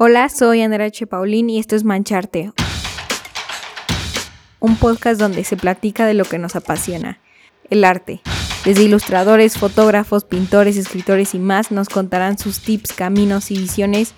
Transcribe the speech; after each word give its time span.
Hola, 0.00 0.28
soy 0.28 0.62
Andrea 0.62 0.86
H. 0.86 1.08
Paulín 1.08 1.50
y 1.50 1.58
esto 1.58 1.74
es 1.74 1.82
Mancharte, 1.82 2.52
un 4.60 4.76
podcast 4.76 5.18
donde 5.18 5.42
se 5.42 5.56
platica 5.56 6.06
de 6.06 6.14
lo 6.14 6.24
que 6.24 6.38
nos 6.38 6.54
apasiona, 6.54 7.18
el 7.68 7.82
arte. 7.82 8.20
Desde 8.64 8.84
ilustradores, 8.84 9.58
fotógrafos, 9.58 10.24
pintores, 10.24 10.76
escritores 10.76 11.34
y 11.34 11.40
más 11.40 11.72
nos 11.72 11.88
contarán 11.88 12.38
sus 12.38 12.60
tips, 12.60 12.92
caminos 12.92 13.50
y 13.50 13.58
visiones 13.58 14.14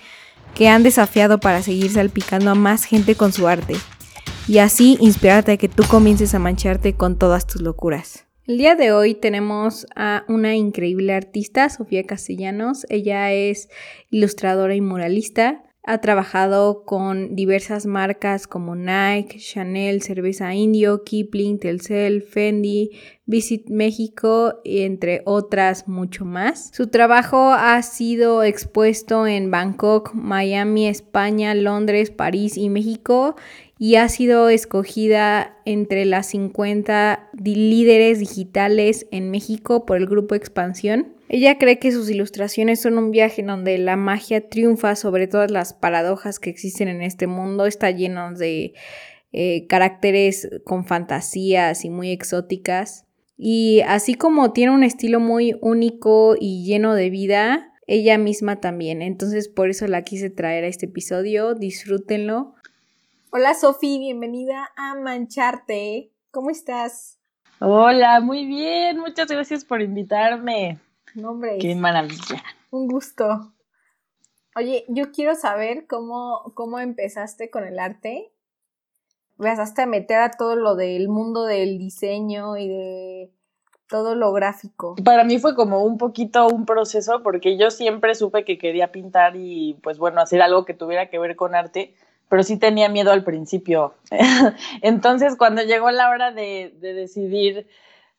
que 0.54 0.68
han 0.68 0.82
desafiado 0.82 1.40
para 1.40 1.62
seguir 1.62 1.90
salpicando 1.90 2.50
a 2.50 2.54
más 2.54 2.84
gente 2.84 3.14
con 3.14 3.32
su 3.32 3.48
arte 3.48 3.72
y 4.46 4.58
así 4.58 4.98
inspirarte 5.00 5.52
a 5.52 5.56
que 5.56 5.70
tú 5.70 5.84
comiences 5.88 6.34
a 6.34 6.38
mancharte 6.38 6.92
con 6.92 7.16
todas 7.16 7.46
tus 7.46 7.62
locuras. 7.62 8.26
El 8.46 8.58
día 8.58 8.74
de 8.74 8.92
hoy 8.92 9.14
tenemos 9.14 9.86
a 9.96 10.24
una 10.28 10.56
increíble 10.56 11.14
artista, 11.14 11.70
Sofía 11.70 12.04
Castellanos. 12.04 12.84
Ella 12.90 13.32
es 13.32 13.70
ilustradora 14.10 14.74
y 14.74 14.82
muralista. 14.82 15.62
Ha 15.90 16.00
trabajado 16.00 16.84
con 16.84 17.34
diversas 17.34 17.84
marcas 17.84 18.46
como 18.46 18.76
Nike, 18.76 19.40
Chanel, 19.40 20.02
Cerveza 20.02 20.54
Indio, 20.54 21.02
Kipling, 21.02 21.58
Telcel, 21.58 22.22
Fendi, 22.22 22.92
Visit 23.26 23.68
México, 23.70 24.60
entre 24.64 25.22
otras 25.24 25.88
mucho 25.88 26.24
más. 26.24 26.70
Su 26.72 26.86
trabajo 26.86 27.52
ha 27.52 27.82
sido 27.82 28.44
expuesto 28.44 29.26
en 29.26 29.50
Bangkok, 29.50 30.14
Miami, 30.14 30.86
España, 30.86 31.56
Londres, 31.56 32.12
París 32.12 32.56
y 32.56 32.68
México 32.68 33.34
y 33.76 33.96
ha 33.96 34.08
sido 34.08 34.48
escogida 34.48 35.56
entre 35.64 36.04
las 36.04 36.26
50 36.26 37.30
líderes 37.32 38.20
digitales 38.20 39.08
en 39.10 39.32
México 39.32 39.86
por 39.86 39.96
el 39.96 40.06
grupo 40.06 40.36
Expansión. 40.36 41.16
Ella 41.32 41.58
cree 41.58 41.78
que 41.78 41.92
sus 41.92 42.10
ilustraciones 42.10 42.82
son 42.82 42.98
un 42.98 43.12
viaje 43.12 43.42
en 43.42 43.46
donde 43.46 43.78
la 43.78 43.94
magia 43.94 44.48
triunfa 44.48 44.96
sobre 44.96 45.28
todas 45.28 45.52
las 45.52 45.72
paradojas 45.72 46.40
que 46.40 46.50
existen 46.50 46.88
en 46.88 47.02
este 47.02 47.28
mundo. 47.28 47.66
Está 47.66 47.92
lleno 47.92 48.34
de 48.34 48.74
eh, 49.30 49.68
caracteres 49.68 50.50
con 50.64 50.86
fantasías 50.86 51.84
y 51.84 51.88
muy 51.88 52.10
exóticas. 52.10 53.06
Y 53.36 53.80
así 53.82 54.16
como 54.16 54.52
tiene 54.52 54.72
un 54.72 54.82
estilo 54.82 55.20
muy 55.20 55.56
único 55.60 56.34
y 56.36 56.64
lleno 56.64 56.96
de 56.96 57.10
vida, 57.10 57.74
ella 57.86 58.18
misma 58.18 58.60
también. 58.60 59.00
Entonces 59.00 59.48
por 59.48 59.70
eso 59.70 59.86
la 59.86 60.02
quise 60.02 60.30
traer 60.30 60.64
a 60.64 60.66
este 60.66 60.86
episodio. 60.86 61.54
Disfrútenlo. 61.54 62.56
Hola 63.30 63.54
Sofi, 63.54 64.00
bienvenida 64.00 64.68
a 64.76 64.96
Mancharte. 64.96 66.10
¿Cómo 66.32 66.50
estás? 66.50 67.20
Hola, 67.60 68.18
muy 68.20 68.46
bien. 68.46 68.98
Muchas 68.98 69.28
gracias 69.28 69.64
por 69.64 69.80
invitarme. 69.80 70.80
No, 71.14 71.30
hombre. 71.30 71.58
Qué 71.58 71.74
maravilla. 71.74 72.42
Un 72.70 72.88
gusto. 72.88 73.52
Oye, 74.56 74.84
yo 74.88 75.12
quiero 75.12 75.34
saber 75.34 75.86
cómo, 75.86 76.52
cómo 76.54 76.78
empezaste 76.80 77.50
con 77.50 77.64
el 77.64 77.78
arte. 77.78 78.32
Empezaste 79.38 79.82
a 79.82 79.86
meter 79.86 80.20
a 80.20 80.30
todo 80.32 80.56
lo 80.56 80.74
del 80.74 81.08
mundo 81.08 81.44
del 81.44 81.78
diseño 81.78 82.56
y 82.56 82.68
de 82.68 83.30
todo 83.88 84.14
lo 84.14 84.32
gráfico. 84.32 84.96
Para 85.04 85.24
mí 85.24 85.38
fue 85.38 85.54
como 85.54 85.82
un 85.84 85.98
poquito 85.98 86.46
un 86.46 86.64
proceso 86.64 87.22
porque 87.22 87.56
yo 87.58 87.70
siempre 87.70 88.14
supe 88.14 88.44
que 88.44 88.58
quería 88.58 88.92
pintar 88.92 89.34
y 89.36 89.74
pues 89.82 89.98
bueno, 89.98 90.20
hacer 90.20 90.42
algo 90.42 90.64
que 90.64 90.74
tuviera 90.74 91.10
que 91.10 91.18
ver 91.18 91.36
con 91.36 91.54
arte, 91.54 91.94
pero 92.28 92.42
sí 92.42 92.56
tenía 92.56 92.88
miedo 92.88 93.10
al 93.10 93.24
principio. 93.24 93.94
Entonces 94.82 95.36
cuando 95.36 95.62
llegó 95.62 95.90
la 95.90 96.10
hora 96.10 96.32
de, 96.32 96.74
de 96.80 96.94
decidir 96.94 97.66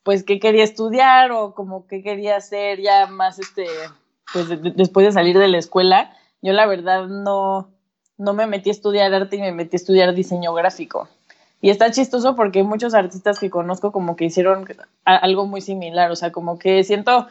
pues 0.04 0.24
qué 0.24 0.40
quería 0.40 0.64
estudiar 0.64 1.32
o 1.32 1.54
como 1.54 1.88
qué 1.88 2.02
quería 2.02 2.38
hacer 2.38 2.82
ya 2.82 3.08
más 3.08 3.40
este 3.40 3.68
pues 4.34 4.48
después 4.76 5.06
de 5.06 5.12
salir 5.12 5.38
de 5.38 5.48
la 5.48 5.58
escuela, 5.58 6.14
yo 6.42 6.54
la 6.54 6.66
verdad 6.66 7.08
no 7.08 7.70
no 8.18 8.34
me 8.34 8.48
metí 8.48 8.70
a 8.70 8.74
estudiar 8.74 9.14
arte 9.14 9.38
y 9.38 9.42
me 9.42 9.52
metí 9.52 9.76
a 9.76 9.78
estudiar 9.78 10.14
diseño 10.14 10.54
gráfico. 10.54 11.10
Y 11.60 11.70
está 11.70 11.92
chistoso 11.92 12.36
porque 12.36 12.60
hay 12.60 12.66
muchos 12.66 12.94
artistas 12.94 13.40
que 13.40 13.50
conozco 13.50 13.92
como 13.92 14.16
que 14.16 14.26
hicieron 14.26 14.68
algo 15.06 15.46
muy 15.46 15.62
similar, 15.62 16.10
o 16.12 16.16
sea, 16.16 16.32
como 16.32 16.58
que 16.58 16.84
siento 16.84 17.28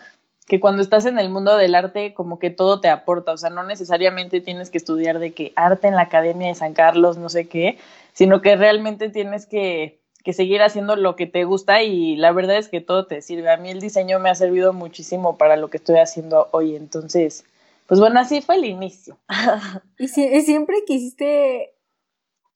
que 0.46 0.60
cuando 0.60 0.82
estás 0.82 1.06
en 1.06 1.18
el 1.18 1.30
mundo 1.30 1.56
del 1.56 1.76
arte 1.76 2.12
como 2.12 2.38
que 2.38 2.50
todo 2.50 2.80
te 2.80 2.88
aporta, 2.88 3.32
o 3.32 3.36
sea, 3.36 3.50
no 3.50 3.62
necesariamente 3.62 4.40
tienes 4.40 4.70
que 4.70 4.78
estudiar 4.78 5.20
de 5.20 5.32
que 5.32 5.52
arte 5.54 5.88
en 5.88 5.94
la 5.94 6.02
Academia 6.02 6.48
de 6.48 6.54
San 6.54 6.74
Carlos, 6.74 7.18
no 7.18 7.28
sé 7.28 7.48
qué, 7.48 7.78
sino 8.12 8.40
que 8.40 8.56
realmente 8.56 9.10
tienes 9.10 9.46
que 9.46 9.99
que 10.22 10.32
seguir 10.32 10.62
haciendo 10.62 10.96
lo 10.96 11.16
que 11.16 11.26
te 11.26 11.44
gusta 11.44 11.82
y 11.82 12.16
la 12.16 12.32
verdad 12.32 12.56
es 12.56 12.68
que 12.68 12.80
todo 12.80 13.06
te 13.06 13.22
sirve. 13.22 13.50
A 13.50 13.56
mí 13.56 13.70
el 13.70 13.80
diseño 13.80 14.18
me 14.18 14.30
ha 14.30 14.34
servido 14.34 14.72
muchísimo 14.72 15.36
para 15.36 15.56
lo 15.56 15.68
que 15.68 15.78
estoy 15.78 15.98
haciendo 15.98 16.48
hoy, 16.52 16.76
entonces, 16.76 17.44
pues 17.86 18.00
bueno, 18.00 18.20
así 18.20 18.40
fue 18.40 18.56
el 18.56 18.64
inicio. 18.64 19.18
¿Y, 19.98 20.08
si, 20.08 20.42
siempre 20.42 20.84
quisiste, 20.86 21.74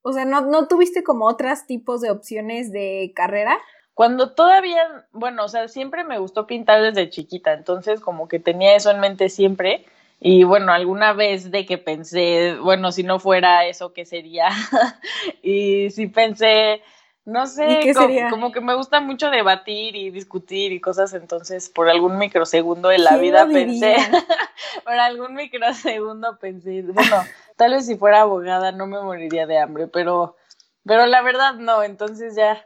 o 0.03 0.12
sea, 0.12 0.24
¿no, 0.24 0.42
no 0.42 0.69
tuviste 0.69 1.03
como 1.03 1.26
otros 1.26 1.66
tipos 1.66 2.00
de 2.00 2.10
opciones 2.10 2.72
de 2.72 3.12
carrera? 3.14 3.58
Cuando 3.94 4.32
todavía, 4.32 5.06
bueno, 5.12 5.44
o 5.44 5.48
sea, 5.48 5.69
siempre 5.69 6.03
me 6.03 6.19
gustó 6.19 6.47
pintar 6.47 6.82
desde 6.82 7.10
chiquita, 7.10 7.53
entonces 7.53 8.00
como 8.00 8.26
que 8.26 8.41
tenía 8.41 8.74
eso 8.74 8.91
en 8.91 9.00
mente 9.00 9.28
siempre. 9.28 9.84
Y 10.20 10.44
bueno, 10.44 10.72
alguna 10.72 11.12
vez 11.12 11.50
de 11.50 11.64
que 11.64 11.78
pensé, 11.78 12.56
bueno, 12.60 12.91
si 12.92 13.03
no 13.03 13.19
fuera 13.20 13.66
eso, 13.66 13.92
¿qué 13.92 14.04
sería? 14.04 14.48
y 15.42 15.91
sí 15.91 16.06
pensé, 16.08 16.82
no 17.24 17.46
sé, 17.46 17.92
como, 18.28 18.52
que 18.52 18.60
me 18.60 18.74
gusta 18.74 19.00
mucho 19.00 19.30
debatir 19.30 19.96
y 19.96 20.10
discutir 20.10 20.72
y 20.72 20.80
cosas, 20.80 21.14
entonces 21.14 21.70
por 21.70 21.88
algún 21.88 22.18
microsegundo 22.18 22.90
de 22.90 22.98
la 22.98 23.16
vida 23.16 23.46
pensé, 23.46 23.96
por 24.84 24.92
algún 24.92 25.34
microsegundo 25.34 26.38
pensé, 26.38 26.82
bueno, 26.82 27.16
tal 27.56 27.72
vez 27.72 27.86
si 27.86 27.96
fuera 27.96 28.20
abogada 28.20 28.72
no 28.72 28.86
me 28.86 29.00
moriría 29.00 29.46
de 29.46 29.58
hambre, 29.58 29.86
pero, 29.86 30.36
pero 30.84 31.06
la 31.06 31.22
verdad 31.22 31.54
no, 31.54 31.82
entonces 31.82 32.36
ya, 32.36 32.62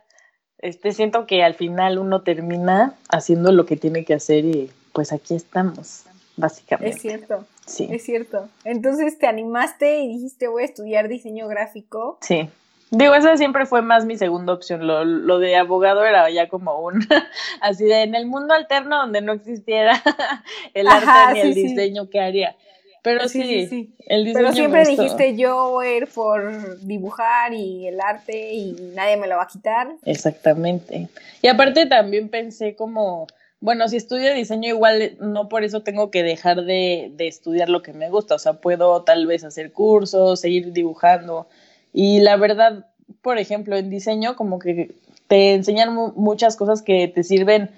este, 0.59 0.91
siento 0.91 1.27
que 1.27 1.45
al 1.45 1.55
final 1.55 1.99
uno 1.99 2.23
termina 2.23 2.95
haciendo 3.11 3.53
lo 3.53 3.65
que 3.65 3.77
tiene 3.77 4.05
que 4.05 4.15
hacer 4.15 4.45
y 4.45 4.73
pues 4.93 5.13
aquí 5.13 5.37
estamos, 5.37 6.03
básicamente. 6.37 6.97
Es 6.97 7.01
cierto. 7.01 7.47
Sí. 7.65 7.87
Es 7.91 8.03
cierto. 8.03 8.49
Entonces 8.65 9.19
te 9.19 9.29
animaste 9.29 10.01
y 10.01 10.09
dijiste 10.09 10.49
voy 10.49 10.63
a 10.63 10.67
estudiar 10.67 11.07
diseño 11.07 11.47
gráfico. 11.47 12.19
Sí. 12.23 12.49
Digo, 12.91 13.15
esa 13.15 13.37
siempre 13.37 13.67
fue 13.67 13.83
más 13.83 14.07
mi 14.07 14.17
segunda 14.17 14.53
opción. 14.55 14.87
Lo, 14.87 15.05
lo 15.05 15.39
de 15.39 15.57
abogado 15.57 16.05
era 16.05 16.31
ya 16.31 16.49
como 16.49 16.79
un, 16.81 17.07
así 17.61 17.85
de 17.85 18.03
en 18.03 18.15
el 18.15 18.27
mundo 18.27 18.55
alterno 18.55 18.97
donde 18.97 19.21
no 19.21 19.33
existiera 19.33 20.03
el 20.75 20.89
arte 20.89 21.35
ni 21.35 21.41
el 21.41 21.55
diseño 21.55 22.09
que 22.09 22.21
haría. 22.21 22.57
Pero 23.03 23.29
sí, 23.29 23.67
sí, 23.69 23.95
el 24.07 24.25
diseño. 24.25 24.49
Pero 24.49 24.55
siempre 24.55 24.85
dijiste 24.85 25.37
yo 25.37 25.71
voy 25.71 25.87
a 25.87 25.97
ir 25.97 26.07
por 26.09 26.81
dibujar 26.81 27.53
y 27.55 27.87
el 27.87 28.01
arte 28.01 28.55
y 28.55 28.73
nadie 28.95 29.17
me 29.17 29.29
lo 29.29 29.37
va 29.37 29.45
a 29.45 29.47
quitar. 29.47 29.89
Exactamente. 30.05 31.09
Y 31.43 31.49
aparte 31.49 31.87
también 31.87 32.29
pensé 32.29 32.75
como, 32.75 33.27
bueno, 33.61 33.87
si 33.89 33.97
estudio 33.97 34.35
diseño 34.35 34.69
igual 34.69 35.17
no 35.21 35.49
por 35.49 35.63
eso 35.63 35.83
tengo 35.83 36.11
que 36.11 36.23
dejar 36.23 36.65
de, 36.65 37.13
de 37.15 37.29
estudiar 37.29 37.69
lo 37.69 37.83
que 37.83 37.93
me 37.93 38.11
gusta. 38.11 38.35
O 38.35 38.39
sea, 38.39 38.55
puedo 38.55 39.03
tal 39.05 39.27
vez 39.27 39.45
hacer 39.45 39.73
cursos, 39.73 40.41
seguir 40.41 40.73
dibujando 40.73 41.47
y 42.01 42.21
la 42.21 42.37
verdad, 42.37 42.87
por 43.23 43.39
ejemplo, 43.39 43.77
en 43.77 43.91
diseño 43.91 44.37
como 44.37 44.61
que 44.61 44.95
te 45.27 45.55
enseñan 45.55 45.93
muchas 46.15 46.55
cosas 46.55 46.81
que 46.81 47.09
te 47.09 47.25
sirven, 47.25 47.73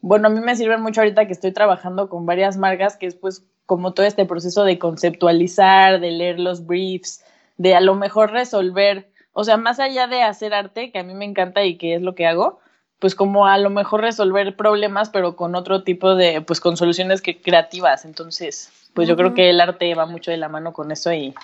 bueno, 0.00 0.26
a 0.26 0.30
mí 0.32 0.40
me 0.40 0.56
sirven 0.56 0.82
mucho 0.82 1.02
ahorita 1.02 1.28
que 1.28 1.32
estoy 1.32 1.52
trabajando 1.52 2.08
con 2.08 2.26
varias 2.26 2.56
marcas, 2.56 2.96
que 2.96 3.06
es 3.06 3.14
pues 3.14 3.44
como 3.66 3.92
todo 3.92 4.06
este 4.06 4.24
proceso 4.24 4.64
de 4.64 4.80
conceptualizar, 4.80 6.00
de 6.00 6.10
leer 6.10 6.40
los 6.40 6.66
briefs, 6.66 7.22
de 7.58 7.76
a 7.76 7.80
lo 7.80 7.94
mejor 7.94 8.32
resolver, 8.32 9.08
o 9.34 9.44
sea, 9.44 9.56
más 9.56 9.78
allá 9.78 10.08
de 10.08 10.24
hacer 10.24 10.52
arte, 10.52 10.90
que 10.90 10.98
a 10.98 11.04
mí 11.04 11.14
me 11.14 11.24
encanta 11.24 11.62
y 11.62 11.76
que 11.78 11.94
es 11.94 12.02
lo 12.02 12.16
que 12.16 12.26
hago, 12.26 12.58
pues 12.98 13.14
como 13.14 13.46
a 13.46 13.56
lo 13.56 13.70
mejor 13.70 14.00
resolver 14.00 14.56
problemas, 14.56 15.10
pero 15.10 15.36
con 15.36 15.54
otro 15.54 15.84
tipo 15.84 16.16
de, 16.16 16.40
pues 16.40 16.60
con 16.60 16.76
soluciones 16.76 17.22
que 17.22 17.40
creativas. 17.40 18.04
Entonces, 18.04 18.72
pues 18.94 19.06
yo 19.06 19.14
creo 19.14 19.32
que 19.32 19.48
el 19.48 19.60
arte 19.60 19.94
va 19.94 20.06
mucho 20.06 20.32
de 20.32 20.38
la 20.38 20.48
mano 20.48 20.72
con 20.72 20.90
eso 20.90 21.12
y 21.12 21.34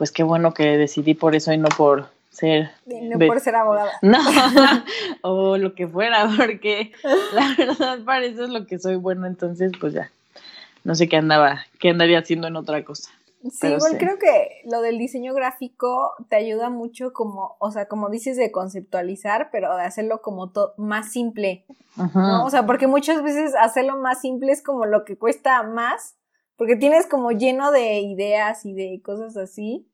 pues 0.00 0.12
qué 0.12 0.22
bueno 0.22 0.54
que 0.54 0.78
decidí 0.78 1.12
por 1.12 1.36
eso 1.36 1.52
y 1.52 1.58
no 1.58 1.68
por 1.76 2.08
ser... 2.30 2.70
No 2.86 3.18
por 3.18 3.38
ser 3.38 3.54
abogada. 3.54 3.92
No, 4.00 4.18
o 5.20 5.58
lo 5.58 5.74
que 5.74 5.86
fuera, 5.86 6.26
porque 6.38 6.92
la 7.34 7.54
verdad 7.58 7.98
para 8.06 8.24
eso 8.24 8.44
es 8.44 8.48
lo 8.48 8.66
que 8.66 8.78
soy 8.78 8.96
bueno, 8.96 9.26
entonces 9.26 9.72
pues 9.78 9.92
ya, 9.92 10.10
no 10.84 10.94
sé 10.94 11.06
qué 11.06 11.18
andaba, 11.18 11.66
qué 11.78 11.90
andaría 11.90 12.18
haciendo 12.18 12.48
en 12.48 12.56
otra 12.56 12.82
cosa. 12.82 13.10
Sí, 13.42 13.66
igual 13.66 13.98
creo 13.98 14.18
que 14.18 14.62
lo 14.64 14.80
del 14.80 14.96
diseño 14.96 15.34
gráfico 15.34 16.14
te 16.30 16.36
ayuda 16.36 16.70
mucho 16.70 17.12
como, 17.12 17.56
o 17.58 17.70
sea, 17.70 17.84
como 17.84 18.08
dices 18.08 18.38
de 18.38 18.50
conceptualizar, 18.50 19.50
pero 19.52 19.76
de 19.76 19.82
hacerlo 19.82 20.22
como 20.22 20.50
más 20.78 21.12
simple, 21.12 21.66
¿no? 22.14 22.46
O 22.46 22.48
sea, 22.48 22.64
porque 22.64 22.86
muchas 22.86 23.22
veces 23.22 23.54
hacerlo 23.54 23.98
más 23.98 24.22
simple 24.22 24.50
es 24.50 24.62
como 24.62 24.86
lo 24.86 25.04
que 25.04 25.18
cuesta 25.18 25.62
más, 25.62 26.16
porque 26.56 26.76
tienes 26.76 27.06
como 27.06 27.32
lleno 27.32 27.70
de 27.70 28.00
ideas 28.00 28.64
y 28.64 28.72
de 28.72 29.02
cosas 29.02 29.36
así, 29.36 29.89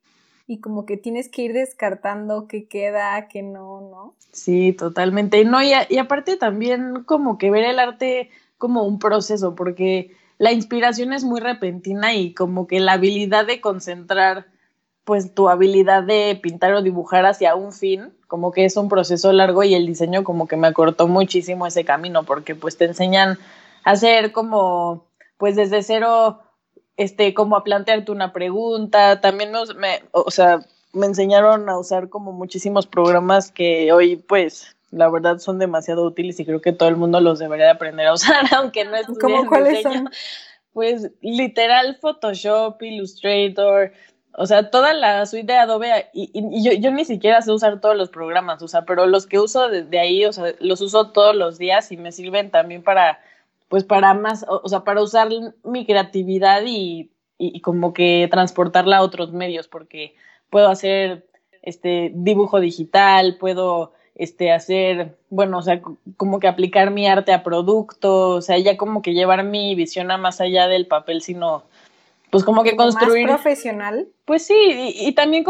y 0.47 0.61
como 0.61 0.87
que 0.87 0.97
tienes 0.97 1.29
que 1.29 1.43
ir 1.43 1.53
descartando 1.53 2.47
qué 2.47 2.67
queda, 2.67 3.29
qué 3.29 3.43
no, 3.43 3.81
¿no? 3.81 4.15
Sí, 4.33 4.73
totalmente. 4.73 5.45
No, 5.45 5.63
y, 5.63 5.73
y 5.89 5.99
aparte 5.99 6.37
también 6.37 7.03
como 7.05 7.39
que 7.39 7.51
ver 7.51 7.65
el 7.65 7.79
arte 7.79 8.31
como 8.59 8.85
un 8.85 8.99
proceso, 8.99 9.55
porque 9.55 10.13
la 10.39 10.53
inspiración 10.53 11.13
es 11.13 11.25
muy 11.25 11.41
repentina 11.41 12.15
y 12.15 12.33
como 12.33 12.67
que 12.67 12.81
la 12.81 12.93
habilidad 12.93 13.47
de 13.47 13.61
concentrar 13.61 14.47
pues 15.05 15.35
tu 15.35 15.49
habilidad 15.49 16.03
de 16.03 16.39
pintar 16.43 16.75
o 16.75 16.83
dibujar 16.83 17.27
hacia 17.27 17.55
un 17.55 17.73
fin, 17.73 18.13
como 18.27 18.51
que 18.51 18.65
es 18.65 18.77
un 18.77 18.89
proceso 18.89 19.33
largo 19.33 19.63
y 19.63 19.75
el 19.75 19.87
diseño 19.87 20.25
como 20.25 20.49
que 20.49 20.57
me 20.57 20.67
acortó 20.67 21.07
muchísimo 21.07 21.65
ese 21.65 21.85
camino 21.85 22.25
porque 22.25 22.57
pues 22.57 22.77
te 22.77 22.87
enseñan 22.87 23.39
a 23.85 23.93
hacer 23.93 24.33
como 24.33 25.07
pues 25.39 25.55
desde 25.55 25.85
cero 25.85 26.41
este 26.97 27.35
como 27.35 27.57
a 27.57 27.65
plantearte 27.65 28.13
una 28.13 28.33
pregunta, 28.33 29.21
también 29.21 29.53
me, 29.77 30.03
o 30.13 30.31
sea, 30.31 30.61
me 30.93 31.07
enseñaron 31.07 31.69
a 31.69 31.79
usar 31.79 32.09
como 32.09 32.33
muchísimos 32.33 32.87
programas 32.87 33.51
que 33.51 33.93
hoy 33.93 34.17
pues 34.17 34.77
la 34.91 35.11
verdad 35.11 35.39
son 35.39 35.59
demasiado 35.59 36.05
útiles 36.05 36.41
y 36.41 36.47
creo 36.47 36.61
que 36.61 36.73
todo 36.73 36.89
el 36.89 36.97
mundo 36.97 37.21
los 37.21 37.39
debería 37.39 37.67
de 37.67 37.73
aprender 37.73 38.07
a 38.07 38.15
usar, 38.15 38.47
aunque 38.57 38.85
no 38.85 38.97
es 38.97 39.07
¿Cómo 39.21 39.47
cuáles 39.47 39.83
son? 39.83 40.11
Pues 40.73 41.11
literal 41.21 41.97
Photoshop, 42.01 42.83
Illustrator, 42.83 43.93
o 44.39 44.47
sea, 44.47 44.71
toda 44.71 44.93
la 44.93 45.25
suite 45.25 45.53
de 45.53 45.59
Adobe, 45.59 46.11
y, 46.13 46.31
y 46.35 46.63
yo, 46.63 46.73
yo, 46.73 46.91
ni 46.91 47.07
siquiera 47.07 47.41
sé 47.41 47.51
usar 47.51 47.81
todos 47.81 47.97
los 47.97 48.11
programas, 48.11 48.63
o 48.63 48.69
sea, 48.69 48.83
pero 48.83 49.07
los 49.07 49.27
que 49.27 49.39
uso 49.39 49.69
de, 49.69 49.99
ahí, 49.99 50.27
o 50.27 50.33
sea, 50.33 50.55
los 50.61 50.83
uso 50.83 51.11
todos 51.13 51.35
los 51.35 51.57
días 51.57 51.91
y 51.91 51.97
me 51.97 52.13
sirven 52.13 52.51
también 52.51 52.83
para, 52.83 53.19
pues 53.69 53.85
para 53.85 54.15
más, 54.15 54.45
o, 54.49 54.69
sea, 54.69 54.85
para 54.85 55.03
usar 55.03 55.29
mi 55.65 55.87
creatividad 55.87 56.63
y, 56.67 57.11
y, 57.39 57.61
como 57.61 57.93
que 57.93 58.29
transportarla 58.31 58.99
a 58.99 59.03
otros 59.03 59.33
medios, 59.33 59.69
porque 59.69 60.15
puedo 60.51 60.69
hacer 60.69 61.27
este 61.63 62.13
dibujo 62.15 62.61
digital, 62.61 63.37
puedo 63.39 63.93
este 64.15 64.51
hacer, 64.51 65.19
bueno, 65.29 65.59
o 65.59 65.63
sea, 65.63 65.83
como 66.17 66.41
que 66.41 66.49
aplicar 66.49 66.91
mi 66.91 67.07
arte 67.07 67.33
a 67.33 67.43
productos, 67.43 68.39
o 68.39 68.41
sea, 68.41 68.59
ya 68.59 68.77
como 68.77 69.03
que 69.03 69.13
llevar 69.13 69.45
mi 69.45 69.75
visión 69.75 70.11
a 70.11 70.17
más 70.17 70.41
allá 70.41 70.69
del 70.69 70.87
papel, 70.87 71.21
sino 71.21 71.65
pues 72.31 72.45
como 72.45 72.63
que 72.63 72.77
construir. 72.77 73.27
Más 73.27 73.41
profesional. 73.41 74.09
Pues 74.25 74.47
sí, 74.47 74.95
y, 74.95 75.13
también 75.13 75.45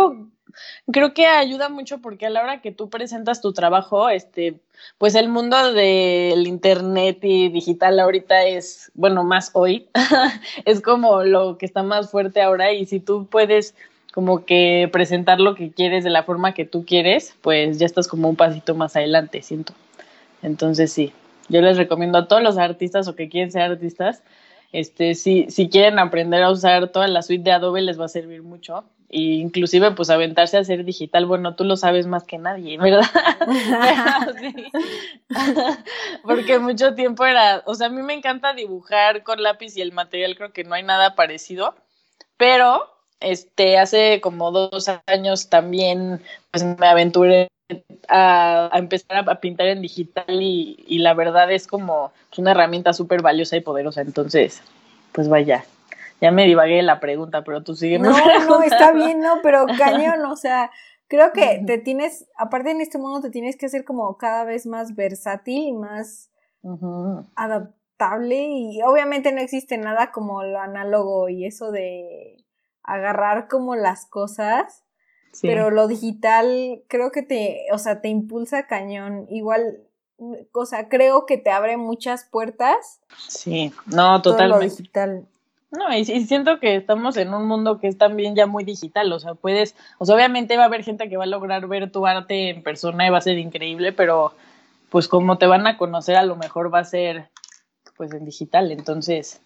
creo 0.92 1.14
que 1.14 1.26
ayuda 1.26 1.68
mucho 1.68 1.98
porque 1.98 2.26
a 2.26 2.30
la 2.30 2.42
hora 2.42 2.60
que 2.60 2.72
tú 2.72 2.88
presentas 2.90 3.40
tu 3.40 3.52
trabajo, 3.52 4.08
este, 4.08 4.60
pues 4.98 5.14
el 5.14 5.28
mundo 5.28 5.72
del 5.72 6.46
internet 6.46 7.18
y 7.22 7.48
digital 7.48 7.98
ahorita 8.00 8.44
es, 8.44 8.90
bueno, 8.94 9.24
más 9.24 9.50
hoy, 9.54 9.88
es 10.64 10.80
como 10.80 11.22
lo 11.22 11.58
que 11.58 11.66
está 11.66 11.82
más 11.82 12.10
fuerte 12.10 12.42
ahora 12.42 12.72
y 12.72 12.86
si 12.86 13.00
tú 13.00 13.26
puedes 13.26 13.74
como 14.12 14.46
que 14.46 14.88
presentar 14.92 15.40
lo 15.40 15.54
que 15.54 15.72
quieres 15.72 16.02
de 16.02 16.08
la 16.10 16.22
forma 16.22 16.54
que 16.54 16.64
tú 16.64 16.86
quieres, 16.86 17.34
pues 17.42 17.78
ya 17.78 17.84
estás 17.84 18.08
como 18.08 18.30
un 18.30 18.36
pasito 18.36 18.74
más 18.74 18.96
adelante, 18.96 19.42
siento. 19.42 19.74
Entonces 20.42 20.90
sí, 20.90 21.12
yo 21.48 21.60
les 21.60 21.76
recomiendo 21.76 22.18
a 22.18 22.28
todos 22.28 22.42
los 22.42 22.56
artistas 22.56 23.08
o 23.08 23.14
que 23.14 23.28
quieren 23.28 23.52
ser 23.52 23.62
artistas, 23.62 24.22
este, 24.76 25.14
si, 25.14 25.46
si 25.49 25.70
quieren 25.70 25.99
aprender 25.99 26.43
a 26.43 26.50
usar 26.50 26.88
toda 26.88 27.08
la 27.08 27.23
suite 27.23 27.44
de 27.44 27.52
Adobe 27.52 27.81
les 27.81 27.99
va 27.99 28.05
a 28.05 28.08
servir 28.08 28.43
mucho. 28.43 28.84
E 29.08 29.20
inclusive 29.20 29.93
pues 29.93 30.11
aventarse 30.11 30.58
a 30.58 30.61
hacer 30.61 30.84
digital, 30.84 31.25
bueno, 31.25 31.55
tú 31.55 31.64
lo 31.64 31.76
sabes 31.76 32.06
más 32.06 32.25
que 32.25 32.37
nadie, 32.37 32.76
¿verdad? 32.76 33.06
Porque 36.25 36.58
mucho 36.58 36.94
tiempo 36.94 37.25
era, 37.25 37.62
o 37.64 37.75
sea, 37.75 37.87
a 37.87 37.90
mí 37.90 38.02
me 38.02 38.12
encanta 38.12 38.52
dibujar 38.52 39.23
con 39.23 39.43
lápiz 39.43 39.78
y 39.78 39.81
el 39.81 39.93
material 39.93 40.37
creo 40.37 40.52
que 40.52 40.64
no 40.64 40.75
hay 40.75 40.82
nada 40.82 41.14
parecido, 41.14 41.75
pero 42.37 42.82
este, 43.20 43.78
hace 43.78 44.20
como 44.20 44.50
dos 44.50 44.90
años 45.06 45.49
también 45.49 46.20
pues 46.50 46.64
me 46.64 46.87
aventuré 46.87 47.49
a, 48.08 48.70
empezar 48.74 49.28
a, 49.28 49.40
pintar 49.40 49.66
en 49.66 49.82
digital 49.82 50.24
y, 50.28 50.84
y, 50.86 50.98
la 50.98 51.14
verdad 51.14 51.50
es 51.50 51.66
como 51.66 52.12
una 52.38 52.52
herramienta 52.52 52.92
súper 52.92 53.22
valiosa 53.22 53.56
y 53.56 53.60
poderosa. 53.60 54.02
Entonces, 54.02 54.62
pues 55.12 55.28
vaya, 55.28 55.64
ya 56.20 56.30
me 56.30 56.46
divagué 56.46 56.82
la 56.82 57.00
pregunta, 57.00 57.42
pero 57.44 57.62
tú 57.62 57.74
sigues. 57.74 58.00
No, 58.00 58.10
no, 58.46 58.62
está 58.62 58.92
bien, 58.92 59.20
no, 59.20 59.40
pero 59.42 59.66
cañón, 59.78 60.24
o 60.26 60.36
sea, 60.36 60.70
creo 61.08 61.32
que 61.32 61.62
te 61.66 61.78
tienes, 61.78 62.28
aparte 62.36 62.70
en 62.70 62.80
este 62.80 62.98
mundo 62.98 63.20
te 63.20 63.30
tienes 63.30 63.56
que 63.56 63.66
hacer 63.66 63.84
como 63.84 64.16
cada 64.16 64.44
vez 64.44 64.66
más 64.66 64.94
versátil 64.94 65.68
y 65.68 65.72
más 65.72 66.30
adaptable 67.36 68.46
y 68.48 68.82
obviamente 68.82 69.30
no 69.32 69.40
existe 69.40 69.78
nada 69.78 70.10
como 70.10 70.42
lo 70.42 70.58
análogo 70.58 71.28
y 71.28 71.46
eso 71.46 71.70
de 71.70 72.44
agarrar 72.82 73.46
como 73.48 73.76
las 73.76 74.06
cosas 74.06 74.85
pero 75.42 75.70
lo 75.70 75.88
digital 75.88 76.82
creo 76.88 77.10
que 77.10 77.22
te, 77.22 77.66
o 77.72 77.78
sea, 77.78 78.00
te 78.00 78.08
impulsa 78.08 78.66
cañón. 78.66 79.26
Igual, 79.30 79.78
o 80.52 80.66
sea, 80.66 80.88
creo 80.88 81.26
que 81.26 81.38
te 81.38 81.50
abre 81.50 81.76
muchas 81.76 82.24
puertas. 82.24 83.00
Sí, 83.28 83.72
no, 83.86 84.22
totalmente. 84.22 84.54
Todo 84.54 84.62
lo 84.62 84.76
digital. 84.76 85.26
No, 85.70 85.94
y, 85.96 86.04
siento 86.04 86.60
que 86.60 86.76
estamos 86.76 87.16
en 87.16 87.34
un 87.34 87.46
mundo 87.46 87.78
que 87.78 87.88
es 87.88 87.98
también 87.98 88.36
ya 88.36 88.46
muy 88.46 88.64
digital, 88.64 89.12
o 89.12 89.18
sea, 89.18 89.34
puedes, 89.34 89.74
o 89.98 90.06
sea, 90.06 90.14
obviamente 90.14 90.56
va 90.56 90.62
a 90.62 90.66
haber 90.66 90.84
gente 90.84 91.08
que 91.08 91.16
va 91.16 91.24
a 91.24 91.28
lograr 91.28 91.66
ver 91.66 91.90
tu 91.90 92.06
arte 92.06 92.50
en 92.50 92.62
persona 92.62 93.06
y 93.06 93.10
va 93.10 93.18
a 93.18 93.22
ser 93.22 93.36
increíble, 93.36 93.92
pero 93.92 94.32
pues 94.90 95.08
como 95.08 95.38
te 95.38 95.46
van 95.46 95.66
a 95.66 95.76
conocer 95.76 96.16
a 96.16 96.22
lo 96.22 96.36
mejor 96.36 96.72
va 96.72 96.78
a 96.80 96.84
ser 96.84 97.28
pues 97.96 98.12
en 98.12 98.24
digital, 98.24 98.70
entonces, 98.70 99.40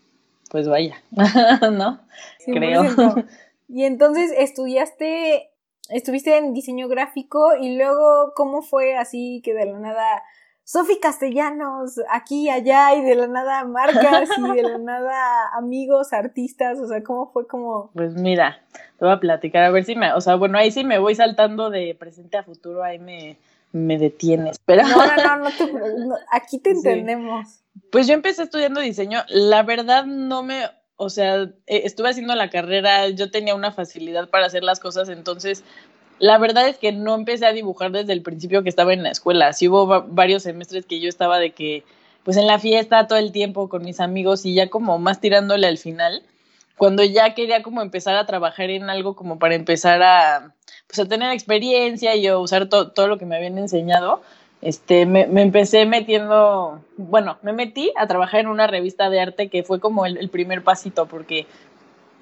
pues 0.50 0.69
vaya, 0.69 1.02
¿no? 1.72 2.00
Creo. 2.44 2.84
Y 3.72 3.84
entonces 3.84 4.32
estudiaste 4.36 5.50
estuviste 5.90 6.37
en 6.37 6.54
diseño 6.54 6.88
gráfico 6.88 7.56
y 7.60 7.76
luego, 7.76 8.32
¿cómo 8.34 8.62
fue 8.62 8.96
así 8.96 9.40
que 9.44 9.54
de 9.54 9.66
la 9.66 9.78
nada, 9.78 10.22
Sofi 10.64 10.98
Castellanos, 11.00 12.00
aquí, 12.10 12.48
allá, 12.48 12.94
y 12.94 13.02
de 13.02 13.16
la 13.16 13.26
nada 13.26 13.64
marcas 13.64 14.28
y 14.38 14.56
de 14.56 14.62
la 14.62 14.78
nada 14.78 15.48
amigos, 15.56 16.12
artistas, 16.12 16.78
o 16.78 16.87
sea, 16.87 17.02
¿cómo 17.02 17.31
fue 17.32 17.46
como? 17.46 17.90
Pues 17.94 18.14
mira, 18.14 18.60
te 18.98 19.04
voy 19.04 19.12
a 19.12 19.20
platicar, 19.20 19.64
a 19.64 19.70
ver 19.70 19.84
si 19.84 19.96
me, 19.96 20.12
o 20.12 20.20
sea, 20.20 20.37
bueno, 20.37 20.58
ahí 20.58 20.70
sí 20.70 20.84
me 20.84 20.98
voy 20.98 21.14
saltando 21.14 21.70
de 21.70 21.96
presente 21.98 22.36
a 22.36 22.44
futuro, 22.44 22.84
ahí 22.84 22.98
me, 22.98 23.36
me 23.72 23.98
detienes, 23.98 24.60
pero... 24.64 24.82
No, 24.84 24.96
no, 24.96 25.38
no, 25.38 26.06
no, 26.06 26.14
aquí 26.31 26.58
te 26.58 26.70
entendemos. 26.70 27.62
Pues 27.90 28.06
yo 28.06 28.14
empecé 28.14 28.44
estudiando 28.44 28.81
diseño, 28.81 29.20
la 29.28 29.62
verdad 29.62 30.04
no 30.04 30.43
me, 30.43 30.62
o 31.00 31.08
sea, 31.08 31.44
eh, 31.67 31.82
estuve 31.85 32.11
haciendo 32.11 32.35
la 32.35 32.50
carrera, 32.50 33.08
yo 33.08 33.31
tenía 33.31 33.55
una 33.55 33.73
facilidad 33.73 34.29
para 34.29 34.44
hacer 34.44 34.62
las 34.62 34.81
cosas, 34.81 35.08
entonces 35.08 35.64
la 36.19 36.37
verdad 36.37 36.69
es 36.69 36.76
que 36.76 36.93
no 36.93 37.14
empecé 37.14 37.47
a 37.47 37.55
dibujar 37.55 37.91
desde 37.91 38.12
el 38.12 38.20
principio 38.20 38.62
que 38.62 38.69
estaba 38.69 38.93
en 38.93 39.02
la 39.02 39.11
escuela. 39.11 39.55
Sí 39.55 39.67
hubo 39.67 40.05
varios 40.08 40.43
semestres 40.43 40.85
que 40.85 41.00
yo 41.00 41.08
estaba 41.08 41.38
de 41.38 41.52
que, 41.52 41.85
pues 42.23 42.37
en 42.37 42.47
la 42.47 42.58
fiesta 42.58 43.06
todo 43.06 43.19
el 43.19 43.32
tiempo 43.32 43.70
con 43.70 43.82
mis 43.82 43.99
amigos 43.99 44.44
y 44.44 44.52
ya 44.52 44.69
como 44.69 44.99
más 44.99 45.23
tirándole 45.23 45.67
al 45.67 45.79
final, 45.79 46.23
cuando 46.76 47.03
ya 47.03 47.32
quería 47.32 47.62
como 47.62 47.81
empezar 47.81 48.17
a 48.17 48.26
trabajar 48.26 48.69
en 48.69 48.91
algo 48.91 49.17
como 49.17 49.38
para 49.38 49.55
empezar 49.55 50.03
a, 50.03 50.55
pues 50.87 50.99
a 50.99 51.06
tener 51.06 51.32
experiencia 51.32 52.15
y 52.15 52.27
a 52.27 52.36
usar 52.36 52.69
todo 52.69 53.08
lo 53.08 53.17
que 53.17 53.24
me 53.24 53.36
habían 53.36 53.56
enseñado, 53.56 54.20
este, 54.62 55.06
me, 55.06 55.26
me, 55.26 55.43
empecé 55.43 55.86
metiendo, 55.86 56.81
bueno, 56.96 57.38
me 57.43 57.52
metí 57.52 57.93
a 57.96 58.06
trabajar 58.06 58.40
en 58.40 58.48
una 58.48 58.67
revista 58.67 59.08
de 59.08 59.20
arte 59.20 59.48
que 59.48 59.62
fue 59.62 59.81
como 59.81 60.05
el, 60.05 60.29
primer 60.29 60.62
pasito, 60.62 61.06
porque 61.06 61.46